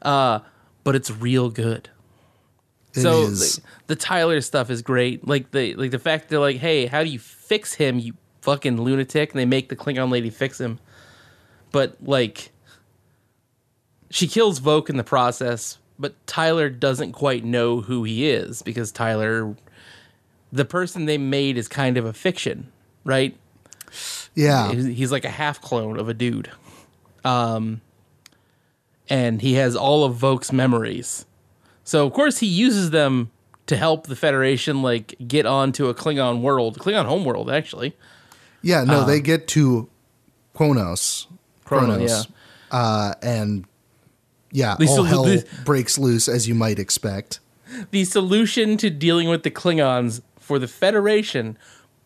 Uh, 0.01 0.39
but 0.83 0.95
it's 0.95 1.11
real 1.11 1.49
good. 1.49 1.89
It 2.93 3.01
so 3.01 3.23
is. 3.23 3.57
The, 3.57 3.61
the 3.87 3.95
Tyler 3.95 4.41
stuff 4.41 4.69
is 4.69 4.81
great. 4.81 5.27
Like 5.27 5.51
the 5.51 5.75
like 5.75 5.91
the 5.91 5.99
fact 5.99 6.29
they're 6.29 6.39
like, 6.39 6.57
hey, 6.57 6.85
how 6.87 7.03
do 7.03 7.09
you 7.09 7.19
fix 7.19 7.73
him, 7.73 7.99
you 7.99 8.13
fucking 8.41 8.81
lunatic? 8.81 9.31
And 9.31 9.39
they 9.39 9.45
make 9.45 9.69
the 9.69 9.75
Klingon 9.75 10.11
lady 10.11 10.29
fix 10.29 10.59
him. 10.59 10.79
But 11.71 11.97
like 12.01 12.51
she 14.09 14.27
kills 14.27 14.59
Voq 14.59 14.89
in 14.89 14.97
the 14.97 15.03
process, 15.03 15.77
but 15.97 16.15
Tyler 16.25 16.69
doesn't 16.69 17.11
quite 17.11 17.43
know 17.43 17.81
who 17.81 18.03
he 18.03 18.29
is 18.29 18.61
because 18.61 18.91
Tyler 18.91 19.55
the 20.51 20.65
person 20.65 21.05
they 21.05 21.17
made 21.17 21.57
is 21.57 21.67
kind 21.67 21.97
of 21.97 22.05
a 22.05 22.13
fiction, 22.13 22.71
right? 23.03 23.37
yeah. 24.35 24.71
He's, 24.71 25.11
like 25.11 25.25
a 25.25 25.29
half 25.29 25.61
clone 25.61 25.99
of 25.99 26.09
a 26.09 26.13
dude. 26.13 26.49
Um, 27.23 27.81
and 29.09 29.41
he 29.41 29.55
has 29.55 29.75
all 29.75 30.03
of 30.03 30.15
Voq's 30.17 30.51
memories. 30.51 31.25
So 31.83 32.05
of 32.05 32.13
course 32.13 32.37
he 32.39 32.47
uses 32.47 32.91
them 32.91 33.31
to 33.65 33.75
help 33.75 34.07
the 34.07 34.15
Federation 34.15 34.81
like 34.81 35.15
get 35.27 35.45
onto 35.45 35.87
a 35.87 35.93
Klingon 35.93 36.41
world, 36.41 36.79
Klingon 36.79 37.05
homeworld 37.05 37.49
actually. 37.49 37.95
Yeah. 38.61 38.83
No, 38.83 39.05
they 39.05 39.21
get 39.21 39.47
to 39.49 39.89
Kronos. 40.53 41.27
Kronos. 41.65 42.27
Uh, 42.71 43.13
and 43.21 43.65
yeah, 44.51 44.75
These 44.79 44.89
all 44.91 45.03
the- 45.03 45.09
hell 45.09 45.23
the- 45.23 45.45
breaks 45.65 45.97
loose 45.97 46.27
as 46.27 46.47
you 46.47 46.55
might 46.55 46.79
expect. 46.79 47.39
The 47.91 48.03
solution 48.05 48.77
to 48.77 48.89
dealing 48.89 49.29
with 49.29 49.43
the 49.43 49.51
Klingons 49.51 50.21
for 50.39 50.57
the 50.57 50.67
Federation, 50.67 51.55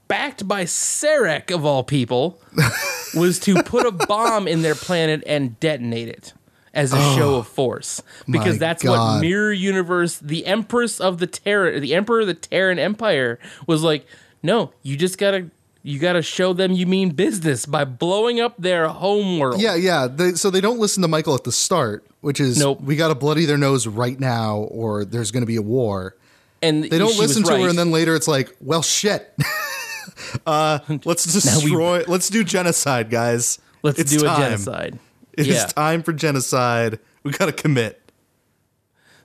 backed 0.09 0.45
by 0.47 0.65
Sarek 0.65 1.51
of 1.53 1.63
all 1.65 1.83
people, 1.83 2.41
was 3.15 3.39
to 3.39 3.63
put 3.63 3.85
a 3.85 3.91
bomb 3.91 4.47
in 4.47 4.61
their 4.61 4.75
planet 4.75 5.23
and 5.25 5.57
detonate 5.61 6.09
it 6.09 6.33
as 6.73 6.91
a 6.91 6.97
show 7.15 7.35
of 7.35 7.47
force. 7.47 8.01
Because 8.29 8.57
that's 8.59 8.83
what 8.83 9.21
Mirror 9.21 9.53
Universe, 9.53 10.17
the 10.17 10.45
Empress 10.45 10.99
of 10.99 11.19
the 11.19 11.27
Terran, 11.27 11.81
the 11.81 11.95
Emperor 11.95 12.21
of 12.21 12.27
the 12.27 12.33
Terran 12.33 12.77
Empire, 12.77 13.39
was 13.65 13.83
like, 13.83 14.05
no, 14.41 14.73
you 14.81 14.97
just 14.97 15.17
gotta. 15.17 15.49
You 15.85 15.99
got 15.99 16.13
to 16.13 16.21
show 16.21 16.53
them 16.53 16.71
you 16.71 16.85
mean 16.87 17.09
business 17.09 17.65
by 17.65 17.83
blowing 17.83 18.39
up 18.39 18.55
their 18.57 18.87
home 18.87 19.37
world. 19.37 19.61
Yeah, 19.61 19.75
yeah. 19.75 20.07
They, 20.07 20.31
so 20.31 20.49
they 20.49 20.61
don't 20.61 20.79
listen 20.79 21.01
to 21.01 21.09
Michael 21.09 21.35
at 21.35 21.43
the 21.43 21.51
start, 21.51 22.05
which 22.21 22.39
is 22.39 22.57
Nope. 22.57 22.79
we 22.81 22.95
got 22.95 23.09
to 23.09 23.15
bloody 23.15 23.43
their 23.45 23.57
nose 23.57 23.85
right 23.85 24.17
now, 24.17 24.59
or 24.59 25.03
there's 25.03 25.31
going 25.31 25.41
to 25.41 25.47
be 25.47 25.57
a 25.57 25.61
war. 25.61 26.15
and 26.61 26.85
They 26.85 26.97
don't 26.97 27.17
listen 27.19 27.43
to 27.43 27.51
right. 27.51 27.61
her, 27.63 27.67
and 27.69 27.77
then 27.77 27.91
later 27.91 28.15
it's 28.15 28.29
like, 28.29 28.55
well, 28.61 28.81
shit. 28.81 29.35
Let's 30.45 31.05
we- 31.05 31.31
destroy. 31.33 32.03
let's 32.07 32.29
do 32.29 32.43
genocide, 32.43 33.09
guys. 33.09 33.59
let's 33.83 33.99
It's 33.99 34.11
do 34.15 34.25
a 34.25 34.35
genocide. 34.37 34.99
It 35.33 35.47
is 35.47 35.55
yeah. 35.55 35.65
time 35.65 36.03
for 36.03 36.13
genocide. 36.13 36.99
We 37.23 37.31
got 37.31 37.45
to 37.47 37.51
commit. 37.53 37.99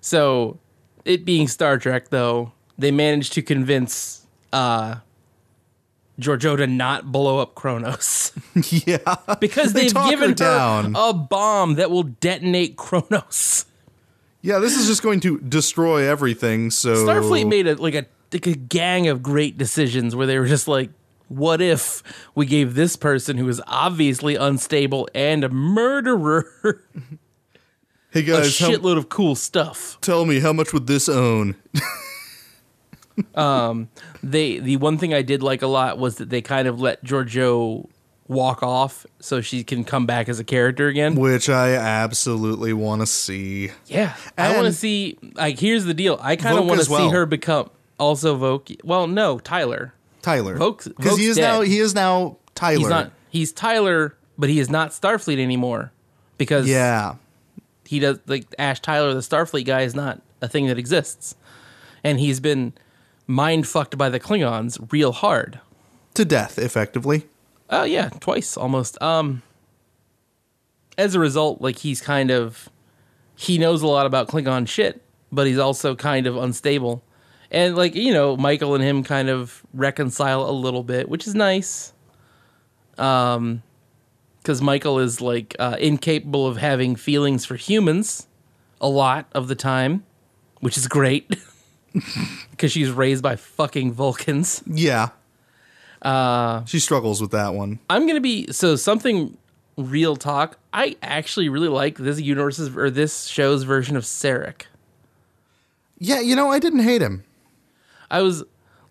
So, 0.00 0.59
it 1.04 1.24
being 1.24 1.48
Star 1.48 1.78
Trek, 1.78 2.09
though, 2.11 2.52
they 2.78 2.90
managed 2.90 3.32
to 3.34 3.42
convince 3.42 4.26
uh, 4.52 4.96
Georgiou 6.20 6.56
to 6.56 6.66
not 6.66 7.12
blow 7.12 7.38
up 7.38 7.54
Kronos 7.54 8.32
yeah. 8.70 8.98
because 9.40 9.72
They 9.74 9.82
they've 9.88 9.92
her 9.96 10.10
given 10.10 10.28
her, 10.30 10.34
down. 10.34 10.94
a 10.96 11.12
bomb 11.12 11.74
that 11.76 11.90
will 11.90 12.02
detonate 12.02 12.76
Kronos. 12.76 13.66
Yeah, 14.42 14.58
this 14.58 14.76
is 14.76 14.86
just 14.86 15.02
going 15.02 15.20
to 15.20 15.38
destroy 15.40 16.08
everything. 16.08 16.70
So 16.70 16.94
Starfleet 17.06 17.48
made 17.48 17.66
a 17.66 17.74
like 17.76 17.94
a 17.94 18.06
like 18.32 18.46
a 18.46 18.54
gang 18.54 19.08
of 19.08 19.22
great 19.22 19.56
decisions 19.58 20.14
where 20.16 20.26
they 20.26 20.38
were 20.38 20.46
just 20.46 20.68
like, 20.68 20.90
what 21.28 21.60
if 21.60 22.02
we 22.34 22.46
gave 22.46 22.74
this 22.74 22.96
person 22.96 23.36
who 23.38 23.48
is 23.48 23.60
obviously 23.66 24.34
unstable 24.36 25.08
and 25.14 25.44
a 25.44 25.48
murderer 25.48 26.84
Hey 28.10 28.20
a 28.20 28.22
guys, 28.22 28.58
how- 28.58 28.70
shitload 28.70 28.96
of 28.96 29.08
cool 29.08 29.34
stuff? 29.34 29.98
tell 30.00 30.24
me 30.24 30.40
how 30.40 30.52
much 30.52 30.72
would 30.72 30.86
this 30.86 31.08
own? 31.08 31.54
Um, 33.34 33.88
they 34.22 34.58
the 34.58 34.76
one 34.76 34.98
thing 34.98 35.14
I 35.14 35.22
did 35.22 35.42
like 35.42 35.62
a 35.62 35.66
lot 35.66 35.98
was 35.98 36.16
that 36.16 36.30
they 36.30 36.42
kind 36.42 36.68
of 36.68 36.80
let 36.80 37.04
Georgiou 37.04 37.88
walk 38.28 38.62
off 38.62 39.06
so 39.20 39.40
she 39.40 39.64
can 39.64 39.84
come 39.84 40.06
back 40.06 40.28
as 40.28 40.38
a 40.38 40.44
character 40.44 40.86
again. 40.88 41.14
Which 41.14 41.48
I 41.48 41.74
absolutely 41.74 42.72
want 42.72 43.00
to 43.00 43.06
see. 43.06 43.70
Yeah, 43.86 44.14
I 44.36 44.54
want 44.54 44.66
to 44.66 44.72
see. 44.72 45.18
Like, 45.34 45.58
here's 45.58 45.84
the 45.84 45.94
deal: 45.94 46.18
I 46.20 46.36
kind 46.36 46.58
of 46.58 46.66
want 46.66 46.78
to 46.78 46.82
as 46.82 46.86
see 46.86 46.92
well. 46.92 47.10
her 47.10 47.26
become 47.26 47.70
also 47.98 48.36
Voq. 48.38 48.78
Well, 48.84 49.06
no, 49.06 49.38
Tyler. 49.38 49.94
Tyler, 50.22 50.56
Voq's- 50.56 50.88
because 50.88 51.16
he 51.16 51.26
is 51.26 51.36
dead. 51.36 51.42
now 51.42 51.60
he 51.62 51.78
is 51.78 51.94
now 51.94 52.36
Tyler. 52.54 52.78
He's 52.78 52.88
not. 52.88 53.12
He's 53.30 53.52
Tyler, 53.52 54.16
but 54.36 54.48
he 54.48 54.58
is 54.58 54.68
not 54.70 54.90
Starfleet 54.90 55.38
anymore 55.38 55.92
because 56.38 56.68
yeah, 56.68 57.16
he 57.84 57.98
does 58.00 58.18
like 58.26 58.46
Ash 58.58 58.80
Tyler, 58.80 59.14
the 59.14 59.20
Starfleet 59.20 59.64
guy, 59.64 59.82
is 59.82 59.94
not 59.94 60.20
a 60.40 60.48
thing 60.48 60.66
that 60.66 60.78
exists, 60.78 61.34
and 62.04 62.18
he's 62.20 62.40
been 62.40 62.72
mind 63.29 63.68
fucked 63.68 63.97
by 63.97 64.09
the 64.09 64.18
Klingons 64.18 64.91
real 64.91 65.12
hard. 65.12 65.61
to 66.14 66.24
death, 66.24 66.59
effectively. 66.59 67.26
Oh 67.70 67.85
yeah, 67.85 68.09
twice 68.18 68.57
almost. 68.57 69.01
Um 69.01 69.43
as 70.97 71.14
a 71.14 71.20
result, 71.20 71.61
like 71.61 71.79
he's 71.79 72.01
kind 72.01 72.31
of 72.33 72.68
he 73.37 73.57
knows 73.59 73.83
a 73.83 73.87
lot 73.87 74.07
about 74.07 74.26
Klingon 74.26 74.66
shit, 74.66 75.01
but 75.31 75.47
he's 75.47 75.59
also 75.59 75.95
kind 75.95 76.26
of 76.26 76.37
unstable. 76.37 77.05
And 77.53 77.76
like, 77.76 77.95
you 77.95 78.12
know, 78.12 78.37
Michael 78.37 78.74
and 78.74 78.83
him 78.83 79.05
kind 79.05 79.29
of 79.29 79.62
reconcile 79.72 80.49
a 80.49 80.51
little 80.51 80.83
bit, 80.83 81.09
which 81.09 81.26
is 81.29 81.35
nice. 81.37 81.93
Um 82.97 83.62
cuz 84.43 84.62
Michael 84.62 84.99
is 84.99 85.20
like 85.20 85.55
uh, 85.59 85.76
incapable 85.79 86.47
of 86.47 86.57
having 86.57 86.97
feelings 86.97 87.45
for 87.45 87.57
humans 87.57 88.26
a 88.81 88.89
lot 88.89 89.26
of 89.33 89.49
the 89.49 89.55
time, 89.55 90.05
which 90.61 90.76
is 90.79 90.89
great. 90.89 91.37
Cuz 92.59 92.72
she's 92.72 92.91
raised 92.91 93.22
by 93.22 93.36
fucking 93.36 93.93
Vulcans. 93.93 94.62
Yeah. 94.66 95.11
Uh, 96.03 96.64
she 96.64 96.78
struggles 96.78 97.20
with 97.20 97.32
that 97.32 97.55
one. 97.55 97.80
I'm 97.91 98.07
gonna 98.07 98.20
be 98.20 98.51
so 98.53 98.76
something 98.76 99.36
real 99.76 100.16
talk. 100.16 100.59
I 100.72 100.97
actually 101.03 101.49
really 101.49 101.68
like 101.68 101.99
this 101.99 102.20
universe's 102.20 102.76
or 102.76 102.91
this 102.91 103.26
show's 103.26 103.62
version 103.62 103.97
of 103.97 104.05
Sarek. 104.05 104.62
Yeah, 105.99 106.20
you 106.20 106.36
know, 106.36 106.51
I 106.51 106.59
didn't 106.59 106.80
hate 106.80 107.03
him. 107.03 107.24
I 108.11 108.22
was 108.22 108.45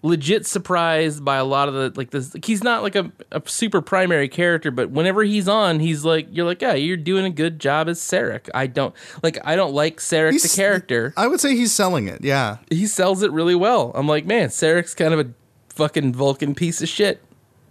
legit 0.04 0.46
surprised 0.46 1.26
by 1.26 1.38
a 1.38 1.44
lot 1.44 1.68
of 1.68 1.74
the 1.74 1.92
like 1.96 2.12
this. 2.12 2.34
Like, 2.34 2.46
he's 2.46 2.64
not 2.64 2.84
like 2.84 2.96
a, 2.96 3.12
a 3.32 3.42
super 3.46 3.82
primary 3.82 4.28
character, 4.30 4.70
but 4.72 4.90
whenever 4.92 5.24
he's 5.24 5.48
on, 5.48 5.80
he's 5.80 6.06
like 6.06 6.28
you're 6.32 6.46
like, 6.46 6.62
yeah, 6.62 6.74
you're 6.74 6.98
doing 6.98 7.26
a 7.26 7.30
good 7.30 7.60
job 7.60 7.88
as 7.90 8.00
Sarek. 8.00 8.50
I 8.54 8.68
don't 8.68 8.94
like 9.24 9.38
I 9.46 9.56
don't 9.56 9.74
like 9.74 9.98
Sarek 9.98 10.32
He's- 10.32 10.44
the 10.44 10.56
character. 10.56 11.14
I 11.18 11.28
would 11.28 11.40
say 11.40 11.56
he's 11.56 11.74
selling 11.74 12.08
it. 12.08 12.24
Yeah. 12.24 12.58
he 12.70 12.86
sells 12.88 13.24
it 13.24 13.32
really 13.32 13.56
well. 13.56 13.92
I'm 13.96 14.08
like, 14.08 14.26
man, 14.26 14.50
Sarek's 14.50 14.94
kind 14.94 15.14
of 15.14 15.20
a 15.20 15.30
fucking 15.70 16.14
Vulcan 16.14 16.56
piece 16.56 16.82
of 16.82 16.90
shit, 16.90 17.24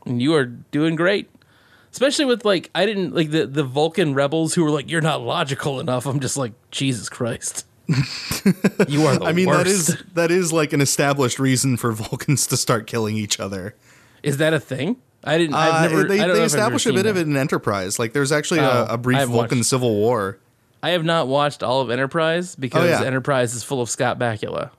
and 0.05 0.23
you 0.23 0.35
are 0.35 0.45
doing 0.47 0.95
great. 0.97 1.31
Especially 1.93 2.25
with 2.27 2.45
like, 2.45 2.71
I 2.75 2.85
didn't 2.87 3.15
like 3.15 3.31
the 3.31 3.47
the 3.47 3.65
Vulcan 3.65 4.15
rebels 4.15 4.55
who 4.55 4.63
were 4.65 4.71
like, 4.71 4.91
you're 4.91 5.01
not 5.01 5.23
logical 5.23 5.81
enough. 5.81 6.07
I'm 6.07 6.21
just 6.21 6.37
like, 6.37 6.53
Jesus 6.71 7.09
Christ, 7.09 7.66
you 8.89 9.07
are 9.07 9.17
the 9.19 9.25
I 9.25 9.33
mean, 9.33 9.47
worst. 9.47 9.65
that 9.65 9.67
is 9.67 10.03
that 10.15 10.31
is 10.31 10.53
like 10.53 10.73
an 10.73 10.81
established 10.81 11.39
reason 11.39 11.77
for 11.77 11.93
Vulcans 11.93 12.47
to 12.49 12.57
start 12.57 12.87
killing 12.87 13.17
each 13.17 13.39
other. 13.41 13.75
is 14.23 14.37
that 14.39 14.53
a 14.55 14.61
thing? 14.61 14.97
I 15.25 15.39
didn't. 15.39 15.55
I've 15.55 15.75
Uh, 15.75 15.83
never. 15.89 16.05
they 16.09 16.21
I 16.21 16.27
don't 16.27 16.35
they 16.35 16.41
know 16.41 16.45
if 16.45 16.53
I've 16.53 16.59
ever 16.61 16.77
establish 16.77 16.87
a 16.87 16.93
bit 16.93 17.07
of 17.07 17.15
that. 17.17 17.21
it 17.23 17.27
in 17.27 17.37
Enterprise. 17.37 17.99
Like, 17.99 18.13
there's 18.13 18.31
actually 18.33 18.61
Oh, 18.61 18.87
a, 18.89 18.95
a 18.95 18.99
brief 18.99 19.19
Vulcan 19.29 19.59
watched- 19.59 19.69
civil 19.71 19.95
war. 19.95 20.39
I 20.83 20.91
have 20.91 21.05
not 21.05 21.27
watched 21.27 21.63
all 21.65 21.81
of 21.81 21.91
Enterprise 21.91 22.55
because 22.55 22.85
Oh, 22.85 22.87
yeah. 22.89 23.03
Enterprise 23.05 23.55
is 23.55 23.65
full 23.65 23.81
of 23.81 23.91
Scott 23.91 24.19
Bakula. 24.21 24.71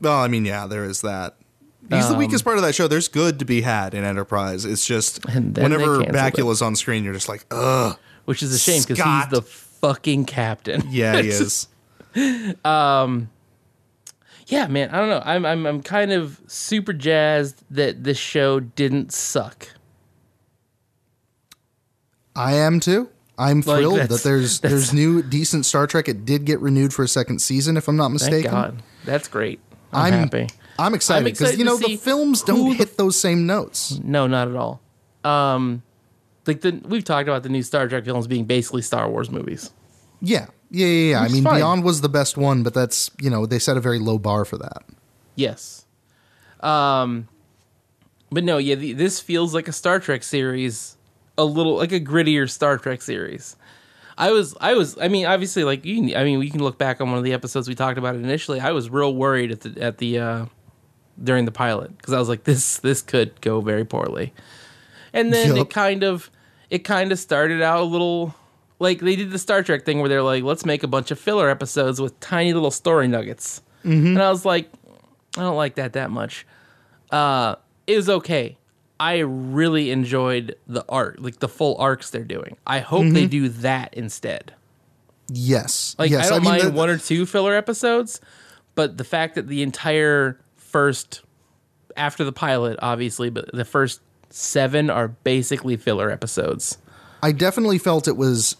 Well, 0.00 0.16
I 0.18 0.28
mean, 0.28 0.44
yeah, 0.44 0.66
there 0.68 0.84
is 0.84 1.00
that. 1.00 1.34
He's 1.90 2.06
the 2.06 2.12
Um, 2.12 2.18
weakest 2.18 2.44
part 2.44 2.58
of 2.58 2.62
that 2.62 2.74
show. 2.76 2.86
There's 2.86 3.08
good 3.08 3.38
to 3.40 3.44
be 3.44 3.62
had 3.62 3.92
in 3.94 4.04
Enterprise. 4.04 4.64
It's 4.64 4.84
just 4.86 5.22
they 5.26 5.32
whenever 5.62 6.02
canceled 6.02 6.02
it. 6.04 6.12
Bakula's 6.12 6.62
on 6.62 6.76
screen, 6.76 7.02
you're 7.02 7.14
just 7.14 7.28
like, 7.28 7.44
ugh. 7.50 7.98
which 8.26 8.42
is 8.42 8.52
a 8.54 8.58
shame 8.58 8.82
because 8.86 8.98
he's 9.02 9.30
the 9.30 9.42
fucking 9.42 10.26
captain. 10.26 10.82
Yeah, 10.90 11.20
he 11.22 11.28
It's 11.28 11.66
is. 12.14 12.54
yeah, 12.64 13.16
man, 14.66 14.90
I 14.90 14.98
don't 14.98 15.08
know. 15.08 15.22
I'm 15.24 15.44
I'm 15.44 15.66
I'm 15.66 15.82
kind 15.82 16.12
of 16.12 16.40
super 16.46 16.92
jazzed 16.92 17.62
that 17.70 18.04
this 18.04 18.18
show 18.18 18.60
didn't 18.60 19.12
suck. 19.12 19.68
I 22.34 22.54
am 22.54 22.80
too. 22.80 23.10
I'm 23.36 23.62
thrilled 23.62 23.98
that's- 23.98 24.22
that 24.22 24.28
there's 24.28 24.60
there's 24.60 24.92
new 24.92 25.22
decent 25.22 25.66
Star 25.66 25.86
Trek. 25.86 26.08
It 26.08 26.24
did 26.24 26.44
get 26.44 26.60
renewed 26.60 26.92
for 26.92 27.04
a 27.04 27.08
second 27.08 27.40
season, 27.40 27.76
if 27.76 27.88
I'm 27.88 27.96
not 27.96 28.08
mistaken. 28.08 28.50
God, 28.50 28.82
that's 29.04 29.28
great. 29.28 29.60
I'm, 29.92 30.12
I'm 30.12 30.20
happy. 30.20 30.48
I'm 30.78 30.94
excited 30.94 31.24
because 31.24 31.58
you 31.58 31.64
know 31.64 31.76
the 31.76 31.96
films 31.96 32.42
don't 32.42 32.74
hit 32.74 32.96
those 32.96 33.18
same 33.18 33.46
notes. 33.46 33.98
No, 34.02 34.26
not 34.26 34.48
at 34.48 34.56
all. 34.56 34.80
Um, 35.24 35.82
like 36.46 36.60
the 36.60 36.80
we've 36.84 37.04
talked 37.04 37.28
about 37.28 37.42
the 37.42 37.48
new 37.48 37.62
Star 37.62 37.88
Trek 37.88 38.04
films 38.04 38.26
being 38.26 38.44
basically 38.44 38.82
Star 38.82 39.08
Wars 39.10 39.30
movies. 39.30 39.72
Yeah, 40.20 40.46
yeah, 40.70 40.86
yeah. 40.86 41.10
yeah. 41.10 41.20
I 41.20 41.28
mean, 41.28 41.44
fine. 41.44 41.56
Beyond 41.56 41.84
was 41.84 42.00
the 42.00 42.08
best 42.08 42.36
one, 42.36 42.62
but 42.62 42.74
that's 42.74 43.10
you 43.20 43.30
know 43.30 43.46
they 43.46 43.58
set 43.58 43.76
a 43.76 43.80
very 43.80 43.98
low 43.98 44.18
bar 44.18 44.44
for 44.44 44.58
that. 44.58 44.84
Yes. 45.34 45.86
Um, 46.60 47.28
but 48.30 48.44
no, 48.44 48.58
yeah, 48.58 48.74
the, 48.74 48.92
this 48.92 49.20
feels 49.20 49.54
like 49.54 49.68
a 49.68 49.72
Star 49.72 50.00
Trek 50.00 50.22
series, 50.22 50.96
a 51.36 51.44
little 51.44 51.76
like 51.76 51.92
a 51.92 52.00
grittier 52.00 52.48
Star 52.50 52.78
Trek 52.78 53.02
series. 53.02 53.56
I 54.18 54.32
was, 54.32 54.56
I 54.60 54.74
was, 54.74 54.98
I 54.98 55.06
mean, 55.06 55.26
obviously, 55.26 55.62
like 55.62 55.84
you, 55.84 56.16
I 56.16 56.24
mean, 56.24 56.40
we 56.40 56.50
can 56.50 56.60
look 56.60 56.76
back 56.76 57.00
on 57.00 57.08
one 57.08 57.18
of 57.18 57.24
the 57.24 57.32
episodes 57.32 57.68
we 57.68 57.76
talked 57.76 57.98
about 57.98 58.16
it 58.16 58.18
initially. 58.18 58.58
I 58.58 58.72
was 58.72 58.90
real 58.90 59.14
worried 59.14 59.52
at 59.52 59.60
the 59.60 59.80
at 59.80 59.98
the 59.98 60.18
uh, 60.18 60.46
during 61.22 61.44
the 61.44 61.52
pilot 61.52 61.96
because 61.96 62.12
I 62.12 62.18
was 62.18 62.28
like, 62.28 62.44
this 62.44 62.78
this 62.78 63.00
could 63.00 63.40
go 63.40 63.60
very 63.60 63.84
poorly, 63.84 64.34
and 65.12 65.32
then 65.32 65.54
Yup. 65.54 65.68
it 65.68 65.70
kind 65.70 66.02
of 66.02 66.30
it 66.68 66.80
kind 66.80 67.12
of 67.12 67.18
started 67.18 67.62
out 67.62 67.80
a 67.80 67.84
little 67.84 68.34
like 68.78 69.00
they 69.00 69.16
did 69.16 69.30
the 69.30 69.38
Star 69.38 69.62
Trek 69.62 69.84
thing 69.84 70.00
where 70.00 70.08
they're 70.08 70.22
like, 70.22 70.42
let's 70.44 70.64
make 70.64 70.82
a 70.82 70.86
bunch 70.88 71.10
of 71.10 71.18
filler 71.18 71.48
episodes 71.50 72.00
with 72.00 72.18
tiny 72.20 72.52
little 72.52 72.70
story 72.70 73.08
nuggets, 73.08 73.62
and 73.84 74.20
I 74.20 74.30
was 74.30 74.44
like, 74.44 74.68
I 75.36 75.40
don't 75.42 75.56
like 75.56 75.76
that 75.76 75.94
that 75.94 76.10
much. 76.10 76.46
Uh, 77.10 77.56
it 77.86 77.96
was 77.96 78.08
okay. 78.08 78.56
I 79.00 79.18
really 79.18 79.90
enjoyed 79.92 80.56
the 80.66 80.84
art, 80.88 81.22
like 81.22 81.38
the 81.38 81.48
full 81.48 81.76
arcs 81.78 82.10
they're 82.10 82.24
doing. 82.24 82.56
I 82.66 82.80
hope 82.80 83.06
they 83.12 83.26
do 83.26 83.48
that 83.48 83.94
instead. 83.94 84.52
Yes, 85.30 85.94
Like 85.98 86.10
yes. 86.10 86.26
I 86.26 86.30
don't 86.30 86.42
mean, 86.42 86.50
mind 86.52 86.62
the- 86.64 86.70
one 86.72 86.88
or 86.88 86.98
two 86.98 87.26
filler 87.26 87.54
episodes, 87.54 88.20
but 88.74 88.96
the 88.98 89.04
fact 89.04 89.34
that 89.36 89.46
the 89.46 89.62
entire 89.62 90.38
first 90.56 91.22
after 91.96 92.24
the 92.24 92.32
pilot, 92.32 92.78
obviously, 92.82 93.28
but 93.30 93.50
the 93.52 93.64
first 93.64 94.00
seven 94.30 94.88
are 94.90 95.08
basically 95.08 95.76
filler 95.76 96.10
episodes. 96.10 96.78
I 97.22 97.32
definitely 97.32 97.78
felt 97.78 98.08
it 98.08 98.16
was 98.16 98.56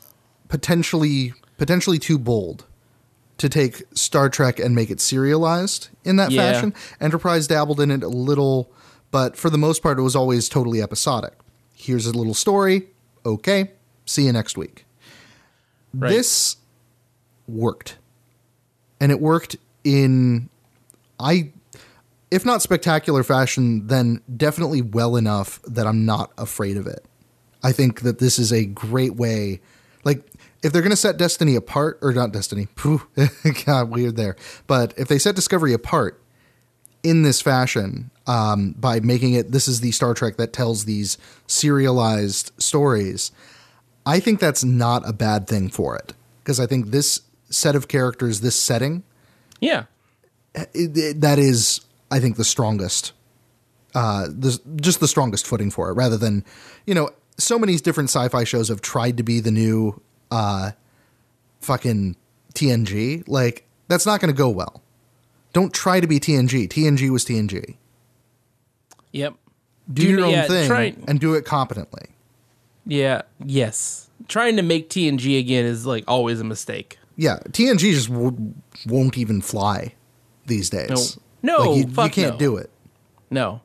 potentially 0.48 1.34
potentially 1.56 1.98
too 1.98 2.18
bold 2.18 2.64
to 3.36 3.48
take 3.48 3.82
Star 3.94 4.28
Trek 4.28 4.58
and 4.60 4.74
make 4.74 4.90
it 4.90 5.00
serialized 5.00 5.88
in 6.04 6.16
that 6.16 6.30
Yeah. 6.30 6.52
fashion. 6.52 6.74
Enterprise 7.00 7.46
dabbled 7.46 7.80
in 7.80 7.90
it 7.90 8.02
a 8.02 8.08
little, 8.08 8.70
but 9.10 9.36
for 9.36 9.50
the 9.50 9.58
most 9.58 9.82
part, 9.82 9.98
it 9.98 10.02
was 10.02 10.14
always 10.16 10.48
totally 10.48 10.80
episodic. 10.82 11.34
Here's 11.74 12.06
a 12.06 12.12
little 12.12 12.34
story. 12.34 12.88
Okay, 13.26 13.72
see 14.06 14.26
you 14.26 14.32
next 14.32 14.56
week. 14.56 14.84
Right. 15.94 16.10
This 16.10 16.56
worked, 17.46 17.96
and 19.00 19.10
it 19.10 19.20
worked 19.20 19.56
in 19.84 20.48
I, 21.20 21.50
if 22.30 22.44
not 22.46 22.62
spectacular 22.62 23.24
fashion, 23.24 23.86
then 23.88 24.20
definitely 24.36 24.82
well 24.82 25.16
enough 25.16 25.60
that 25.66 25.86
I'm 25.86 26.04
not 26.04 26.30
afraid 26.38 26.76
of 26.76 26.86
it. 26.86 27.04
I 27.64 27.72
think 27.72 28.02
that 28.02 28.18
this 28.20 28.38
is 28.38 28.52
a 28.52 28.64
great 28.64 29.16
way. 29.16 29.60
Like, 30.04 30.24
if 30.62 30.72
they're 30.72 30.82
going 30.82 30.90
to 30.90 30.96
set 30.96 31.16
Destiny 31.16 31.54
apart, 31.54 31.98
or 32.02 32.12
not 32.12 32.32
Destiny, 32.32 32.66
phew, 32.76 33.02
God, 33.66 33.90
weird 33.90 34.16
there. 34.16 34.36
But 34.66 34.92
if 34.96 35.08
they 35.08 35.18
set 35.18 35.34
Discovery 35.36 35.72
apart 35.72 36.20
in 37.02 37.22
this 37.22 37.40
fashion, 37.40 38.10
um, 38.26 38.72
by 38.78 39.00
making 39.00 39.32
it 39.34 39.52
this 39.52 39.68
is 39.68 39.80
the 39.80 39.92
Star 39.92 40.14
Trek 40.14 40.36
that 40.36 40.52
tells 40.52 40.84
these 40.84 41.16
serialized 41.46 42.50
stories, 42.58 43.30
I 44.04 44.20
think 44.20 44.40
that's 44.40 44.64
not 44.64 45.08
a 45.08 45.12
bad 45.12 45.46
thing 45.46 45.68
for 45.68 45.96
it. 45.96 46.12
Because 46.42 46.58
I 46.60 46.66
think 46.66 46.86
this 46.88 47.22
set 47.50 47.76
of 47.76 47.88
characters, 47.88 48.40
this 48.40 48.56
setting, 48.56 49.02
Yeah, 49.60 49.84
it, 50.54 50.70
it- 50.96 51.20
that 51.20 51.38
is, 51.38 51.80
I 52.10 52.20
think, 52.20 52.36
the 52.36 52.44
strongest, 52.44 53.12
uh, 53.94 54.26
the, 54.28 54.58
just 54.76 55.00
the 55.00 55.08
strongest 55.08 55.46
footing 55.46 55.70
for 55.70 55.90
it. 55.90 55.94
Rather 55.94 56.16
than, 56.16 56.44
you 56.86 56.94
know, 56.94 57.10
so 57.38 57.58
many 57.58 57.76
different 57.76 58.10
sci-fi 58.10 58.44
shows 58.44 58.68
have 58.68 58.80
tried 58.80 59.16
to 59.18 59.22
be 59.22 59.40
the 59.40 59.50
new, 59.50 60.00
uh, 60.30 60.72
fucking 61.60 62.16
TNG. 62.54 63.24
Like 63.26 63.66
that's 63.88 64.06
not 64.06 64.20
going 64.20 64.32
to 64.32 64.36
go 64.36 64.48
well. 64.48 64.82
Don't 65.52 65.72
try 65.72 66.00
to 66.00 66.06
be 66.06 66.20
TNG. 66.20 66.68
TNG 66.68 67.10
was 67.10 67.24
TNG. 67.24 67.76
yep. 69.12 69.34
Do, 69.90 70.02
Do- 70.02 70.08
your 70.10 70.24
own 70.24 70.30
yeah, 70.30 70.46
thing 70.46 70.68
try- 70.68 70.94
and 71.06 71.18
do 71.18 71.34
it 71.34 71.44
competently. 71.46 72.08
Yeah, 72.86 73.22
yes. 73.44 74.10
Trying 74.28 74.56
to 74.56 74.62
make 74.62 74.90
TNG 74.90 75.38
again 75.38 75.64
is 75.64 75.86
like 75.86 76.04
always 76.06 76.40
a 76.40 76.44
mistake. 76.44 76.98
Yeah, 77.16 77.38
TNG 77.50 77.92
just 77.92 78.08
w- 78.10 78.54
won't 78.86 79.16
even 79.18 79.40
fly 79.40 79.94
these 80.46 80.70
days. 80.70 81.16
No. 81.42 81.56
No, 81.58 81.70
like, 81.70 81.76
you, 81.78 82.02
you 82.04 82.10
can't 82.10 82.34
no. 82.34 82.38
do 82.38 82.56
it. 82.56 82.70
No, 83.30 83.60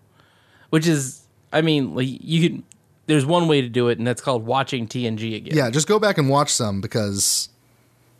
which 0.69 0.87
is, 0.87 1.21
I 1.51 1.61
mean, 1.61 1.95
like 1.95 2.07
you 2.09 2.49
can. 2.49 2.63
There's 3.05 3.25
one 3.25 3.47
way 3.47 3.61
to 3.61 3.67
do 3.69 3.89
it, 3.89 3.97
and 3.97 4.07
that's 4.07 4.21
called 4.21 4.45
watching 4.45 4.87
TNG 4.87 5.35
again. 5.35 5.55
Yeah, 5.57 5.69
just 5.69 5.87
go 5.87 5.99
back 5.99 6.17
and 6.17 6.29
watch 6.29 6.49
some 6.51 6.79
because, 6.81 7.49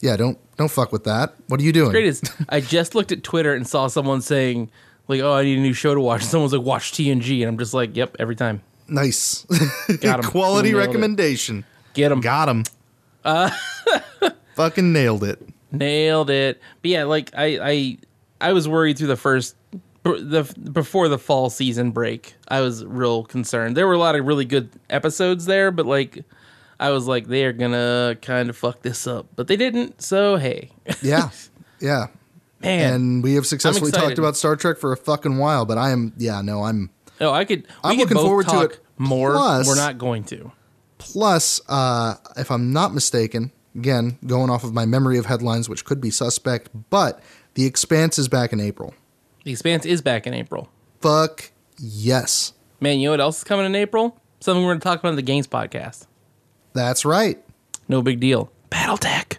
yeah, 0.01 0.17
don't 0.17 0.37
don't 0.57 0.69
fuck 0.71 0.91
with 0.91 1.05
that. 1.05 1.33
What 1.47 1.59
are 1.59 1.63
you 1.63 1.71
doing? 1.71 1.91
great 1.91 2.05
is 2.05 2.21
I 2.49 2.59
just 2.59 2.93
looked 2.95 3.11
at 3.11 3.23
Twitter 3.23 3.53
and 3.53 3.65
saw 3.67 3.87
someone 3.87 4.21
saying 4.21 4.69
like, 5.07 5.21
"Oh, 5.21 5.33
I 5.33 5.43
need 5.43 5.57
a 5.57 5.61
new 5.61 5.73
show 5.73 5.93
to 5.95 6.01
watch." 6.01 6.23
Someone's 6.23 6.53
like, 6.53 6.65
"Watch 6.65 6.91
TNG," 6.91 7.39
and 7.41 7.49
I'm 7.49 7.57
just 7.57 7.73
like, 7.73 7.95
"Yep, 7.95 8.17
every 8.19 8.35
time." 8.35 8.61
Nice. 8.87 9.45
Got 10.01 10.23
'em. 10.25 10.29
Quality 10.29 10.71
Nailed 10.71 10.83
it. 10.83 10.87
recommendation. 10.87 11.65
Get 11.93 12.09
them. 12.09 12.19
Got 12.19 12.49
him. 12.49 12.63
Uh, 13.23 13.49
Fucking 14.55 14.91
nailed 14.93 15.23
it. 15.23 15.41
Nailed 15.71 16.29
it. 16.29 16.59
But 16.81 16.91
yeah, 16.91 17.03
like 17.05 17.31
I 17.35 17.57
I 17.61 17.97
I 18.41 18.53
was 18.53 18.67
worried 18.67 18.97
through 18.97 19.07
the 19.07 19.15
first 19.15 19.55
the 20.03 20.53
before 20.71 21.07
the 21.07 21.17
fall 21.17 21.49
season 21.49 21.91
break. 21.91 22.35
I 22.47 22.61
was 22.61 22.83
real 22.85 23.23
concerned. 23.23 23.77
There 23.77 23.87
were 23.87 23.93
a 23.93 23.97
lot 23.99 24.15
of 24.15 24.25
really 24.25 24.45
good 24.45 24.69
episodes 24.89 25.45
there, 25.45 25.71
but 25.71 25.85
like 25.85 26.23
I 26.79 26.89
was 26.89 27.07
like 27.07 27.27
they 27.27 27.45
are 27.45 27.53
going 27.53 27.71
to 27.71 28.17
kind 28.21 28.49
of 28.49 28.57
fuck 28.57 28.81
this 28.81 29.07
up. 29.07 29.27
But 29.35 29.47
they 29.47 29.55
didn't. 29.55 30.01
So, 30.01 30.35
hey. 30.35 30.71
Yeah. 31.01 31.29
Yeah. 31.79 32.07
Man. 32.61 32.93
And 32.93 33.23
we 33.23 33.35
have 33.35 33.45
successfully 33.45 33.91
talked 33.91 34.17
about 34.17 34.35
Star 34.37 34.55
Trek 34.55 34.77
for 34.77 34.91
a 34.93 34.97
fucking 34.97 35.37
while, 35.37 35.65
but 35.65 35.77
I 35.77 35.91
am, 35.91 36.13
yeah, 36.17 36.41
no, 36.41 36.63
I'm. 36.63 36.89
oh, 37.19 37.31
I 37.31 37.43
could 37.43 37.63
we 37.63 37.67
I'm 37.83 37.91
could 37.97 38.09
looking 38.09 38.17
forward 38.17 38.47
to 38.47 38.61
it. 38.61 38.79
more. 38.97 39.31
Plus- 39.31 39.67
We're 39.67 39.75
not 39.75 39.97
going 39.97 40.23
to. 40.25 40.51
Plus, 40.97 41.59
uh, 41.67 42.15
if 42.37 42.49
I'm 42.49 42.71
not 42.71 42.93
mistaken, 42.93 43.51
again, 43.75 44.17
going 44.25 44.49
off 44.49 44.63
of 44.63 44.73
my 44.73 44.85
memory 44.85 45.17
of 45.17 45.25
headlines, 45.25 45.67
which 45.67 45.83
could 45.83 45.99
be 45.99 46.09
suspect, 46.09 46.69
but 46.89 47.21
The 47.55 47.65
Expanse 47.65 48.17
is 48.17 48.29
back 48.29 48.53
in 48.53 48.61
April. 48.61 48.93
The 49.43 49.51
Expanse 49.51 49.85
is 49.85 50.01
back 50.01 50.25
in 50.27 50.33
April. 50.33 50.69
Fuck 51.01 51.51
yes. 51.77 52.53
Man, 52.79 52.99
you 52.99 53.07
know 53.07 53.11
what 53.11 53.21
else 53.21 53.39
is 53.39 53.43
coming 53.43 53.65
in 53.65 53.75
April? 53.75 54.17
Something 54.39 54.63
we're 54.63 54.71
going 54.71 54.79
to 54.79 54.83
talk 54.83 54.99
about 54.99 55.09
in 55.09 55.15
the 55.15 55.21
Games 55.21 55.47
podcast. 55.47 56.05
That's 56.73 57.05
right. 57.05 57.43
No 57.87 58.01
big 58.01 58.19
deal. 58.19 58.51
BattleTech. 58.71 59.37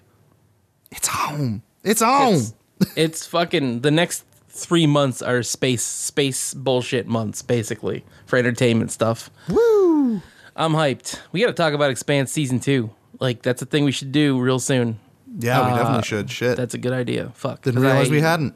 It's 0.90 1.08
home. 1.08 1.62
It's 1.82 2.00
home. 2.02 2.34
It's, 2.34 2.92
it's 2.96 3.26
fucking 3.26 3.80
the 3.80 3.90
next 3.90 4.24
three 4.48 4.86
months 4.86 5.20
are 5.22 5.42
space 5.42 5.82
space 5.82 6.54
bullshit 6.54 7.06
months, 7.06 7.42
basically, 7.42 8.04
for 8.26 8.38
entertainment 8.38 8.92
stuff. 8.92 9.30
Woo. 9.48 10.22
I'm 10.56 10.72
hyped. 10.72 11.18
We 11.32 11.40
got 11.40 11.48
to 11.48 11.52
talk 11.52 11.72
about 11.74 11.90
Expanse 11.90 12.30
season 12.30 12.60
two. 12.60 12.90
Like 13.20 13.42
that's 13.42 13.60
a 13.62 13.66
thing 13.66 13.84
we 13.84 13.92
should 13.92 14.12
do 14.12 14.38
real 14.40 14.58
soon. 14.60 14.98
Yeah, 15.38 15.66
we 15.66 15.72
Uh, 15.72 15.76
definitely 15.78 16.02
should. 16.04 16.30
Shit. 16.30 16.56
That's 16.56 16.74
a 16.74 16.78
good 16.78 16.92
idea. 16.92 17.32
Fuck. 17.34 17.62
didn't 17.62 17.80
realize 17.82 18.08
I- 18.08 18.12
we 18.12 18.20
hadn't. 18.20 18.54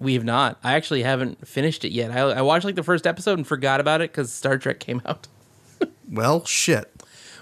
We 0.00 0.14
have 0.14 0.24
not. 0.24 0.58
I 0.64 0.72
actually 0.74 1.02
haven't 1.02 1.46
finished 1.46 1.84
it 1.84 1.92
yet. 1.92 2.10
I, 2.10 2.20
I 2.20 2.42
watched 2.42 2.64
like 2.64 2.74
the 2.74 2.82
first 2.82 3.06
episode 3.06 3.38
and 3.38 3.46
forgot 3.46 3.80
about 3.80 4.00
it 4.00 4.10
because 4.10 4.32
Star 4.32 4.58
Trek 4.58 4.80
came 4.80 5.02
out. 5.06 5.28
Well, 6.12 6.44
shit. 6.44 6.90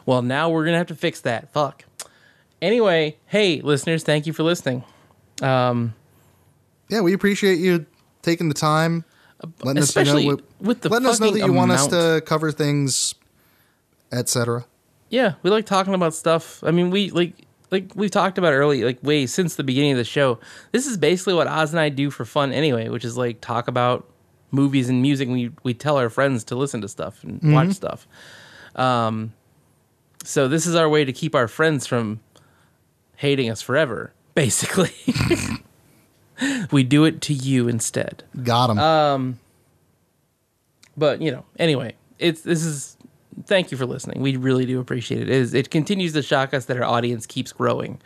Well, 0.05 0.21
now 0.21 0.51
we're 0.51 0.67
gonna 0.67 0.77
have 0.77 0.89
to 0.89 0.95
fix 0.95 1.23
that. 1.23 1.51
Fuck. 1.55 1.85
Anyway, 2.61 3.17
hey 3.27 3.63
listeners, 3.63 4.03
thank 4.03 4.27
you 4.27 4.35
for 4.35 4.43
listening. 4.43 4.85
Um, 5.41 5.95
Yeah, 6.91 7.01
we 7.01 7.15
appreciate 7.15 7.59
you 7.61 7.87
taking 8.21 8.49
the 8.49 8.55
time, 8.55 9.05
letting 9.65 9.83
us 9.83 9.97
know 9.97 10.03
especially 10.03 10.27
what, 10.27 10.43
with 10.61 10.81
the 10.83 10.91
letting 10.91 11.09
us 11.09 11.19
know 11.19 11.31
that 11.31 11.47
you 11.47 11.53
want 11.53 11.71
us 11.73 11.87
to 11.87 12.23
cover 12.27 12.53
things, 12.53 13.15
etc. 14.13 14.67
Yeah, 15.09 15.35
we 15.43 15.49
like 15.51 15.65
talking 15.65 15.95
about 15.95 16.13
stuff. 16.13 16.63
I 16.63 16.71
mean, 16.71 16.91
we 16.91 17.11
like 17.11 17.35
like 17.71 17.93
we've 17.95 18.11
talked 18.11 18.39
about 18.39 18.53
early, 18.53 18.83
like 18.85 18.99
way 19.03 19.27
since 19.27 19.57
the 19.57 19.65
beginning 19.65 19.93
of 19.93 19.99
the 19.99 20.05
show. 20.05 20.39
This 20.73 20.87
is 20.87 20.97
basically 20.97 21.35
what 21.35 21.47
Oz 21.47 21.71
and 21.73 21.81
I 21.81 21.89
do 21.89 22.11
for 22.11 22.25
fun 22.25 22.53
anyway, 22.53 22.89
which 22.89 23.05
is 23.05 23.17
like 23.17 23.41
talk 23.41 23.69
about 23.69 24.07
movies 24.51 24.89
and 24.89 25.03
music. 25.03 25.29
We 25.29 25.51
we 25.63 25.75
tell 25.75 25.97
our 25.99 26.09
friends 26.11 26.45
to 26.45 26.57
listen 26.57 26.81
to 26.83 26.89
stuff 26.89 27.23
and 27.25 27.37
Mm-hmm. 27.41 27.53
watch 27.53 27.71
stuff. 27.73 28.07
Um, 28.77 29.33
so 30.25 30.49
this 30.49 30.67
is 30.67 30.75
our 30.75 30.89
way 30.89 31.05
to 31.05 31.13
keep 31.13 31.35
our 31.35 31.49
friends 31.49 31.87
from 31.87 32.21
hating 33.17 33.51
us 33.51 33.61
forever. 33.63 34.13
Basically, 34.35 34.93
we 36.71 36.83
do 36.85 37.05
it 37.05 37.21
to 37.23 37.35
you 37.35 37.67
instead. 37.69 38.23
Got 38.43 38.71
him. 38.71 38.79
Uh, 38.79 39.33
But 40.97 41.21
you 41.23 41.31
know, 41.33 41.45
anyway, 41.59 41.95
it's 42.19 42.43
this 42.43 42.65
is. 42.65 42.97
Thank 43.47 43.71
you 43.71 43.79
for 43.79 43.87
listening. 43.87 44.21
We 44.21 44.37
really 44.37 44.67
do 44.67 44.81
appreciate 44.81 45.23
it. 45.23 45.29
It, 45.29 45.35
is, 45.37 45.55
it 45.55 45.71
continues 45.71 46.13
to 46.15 46.23
shock 46.23 46.53
us 46.55 46.65
that 46.67 46.77
our 46.77 46.85
audience 46.85 47.27
keeps 47.27 47.53
growing, 47.53 48.01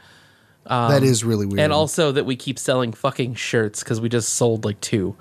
that 0.66 1.02
is 1.02 1.24
really 1.24 1.46
weird. 1.46 1.60
and 1.60 1.72
also 1.72 2.12
that 2.12 2.24
we 2.24 2.36
keep 2.36 2.58
selling 2.58 2.92
fucking 2.92 3.34
shirts 3.34 3.82
because 3.82 4.00
we 4.00 4.08
just 4.08 4.30
sold 4.34 4.64
like 4.64 4.80
two. 4.80 5.16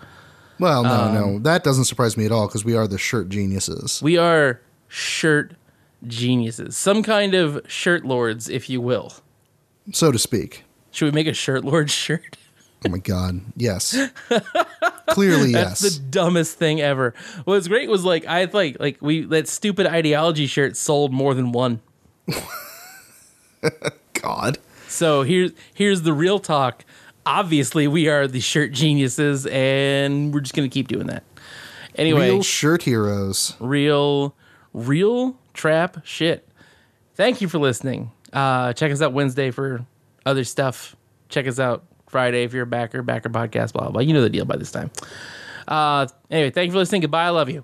well, 0.60 0.84
no, 0.84 0.90
um, 0.92 1.14
no, 1.14 1.40
that 1.40 1.64
doesn't 1.64 1.86
surprise 1.86 2.16
me 2.18 2.26
at 2.26 2.32
all 2.32 2.48
because 2.48 2.64
we 2.66 2.76
are 2.76 2.88
the 2.88 2.98
shirt 2.98 3.30
geniuses. 3.30 4.02
We 4.04 4.18
are 4.18 4.62
shirt 4.88 5.54
geniuses, 6.08 6.76
some 6.78 7.02
kind 7.04 7.34
of 7.34 7.62
shirt 7.68 8.06
lords, 8.06 8.50
if 8.50 8.70
you 8.70 8.82
will. 8.82 9.14
so 9.94 10.12
to 10.12 10.20
speak. 10.20 10.64
Should 10.92 11.06
we 11.06 11.12
make 11.12 11.28
a 11.28 11.34
shirt 11.34 11.64
lord 11.64 11.90
shirt? 12.04 12.38
Oh 12.86 12.90
my 12.90 12.98
god. 13.00 13.42
Yes. 13.56 13.98
Clearly, 15.14 15.52
That's 15.54 15.82
yes. 15.84 15.98
the 15.98 16.04
dumbest 16.10 16.58
thing 16.58 16.82
ever. 16.82 17.14
What 17.44 17.54
was 17.56 17.68
great 17.68 17.90
was 17.90 18.04
like 18.04 18.26
I 18.26 18.46
like 18.46 18.78
like 18.80 19.02
we 19.02 19.22
that 19.26 19.48
stupid 19.48 19.88
ideology 19.88 20.48
shirt 20.48 20.76
sold 20.78 21.12
more 21.14 21.34
than 21.34 21.52
one. 21.52 21.82
God. 24.14 24.58
So 24.88 25.24
here's 25.24 25.52
here's 25.74 26.02
the 26.04 26.14
real 26.14 26.40
talk. 26.40 26.86
Obviously, 27.26 27.88
we 27.88 28.08
are 28.08 28.28
the 28.28 28.40
shirt 28.40 28.72
geniuses, 28.72 29.46
and 29.48 30.34
we're 30.34 30.40
just 30.42 30.54
gonna 30.56 30.70
keep 30.70 30.88
doing 30.88 31.08
that. 31.08 31.24
Anyway, 31.96 32.30
Real 32.32 32.42
shirt 32.44 32.84
heroes. 32.84 33.56
real, 33.60 34.34
real 34.74 35.38
trap 35.54 36.06
shit. 36.06 36.48
Thank 37.16 37.42
you 37.42 37.50
for 37.50 37.60
listening. 37.60 38.12
Uh, 38.32 38.72
check 38.74 38.92
us 38.92 39.02
out 39.02 39.12
Wednesday 39.14 39.52
for 39.52 39.86
other 40.26 40.44
stuff. 40.46 40.96
Check 41.30 41.48
us 41.48 41.60
out 41.60 41.84
Friday 42.12 42.44
if 42.44 42.54
you're 42.54 42.64
a 42.64 42.68
backer, 42.68 43.02
backer 43.02 43.30
podcast, 43.30 43.74
blah, 43.74 43.84
blah, 43.84 43.92
blah. 43.92 44.02
You 44.02 44.14
know 44.14 44.22
the 44.22 44.30
deal 44.30 44.46
by 44.46 44.58
this 44.58 44.72
time. 44.72 44.92
Uh, 45.68 46.08
anyway, 46.30 46.52
thank 46.52 46.68
you 46.68 46.72
for 46.74 46.80
listening. 46.80 47.02
Goodbye. 47.02 47.26
I 47.26 47.30
love 47.30 47.50
you. 47.50 47.64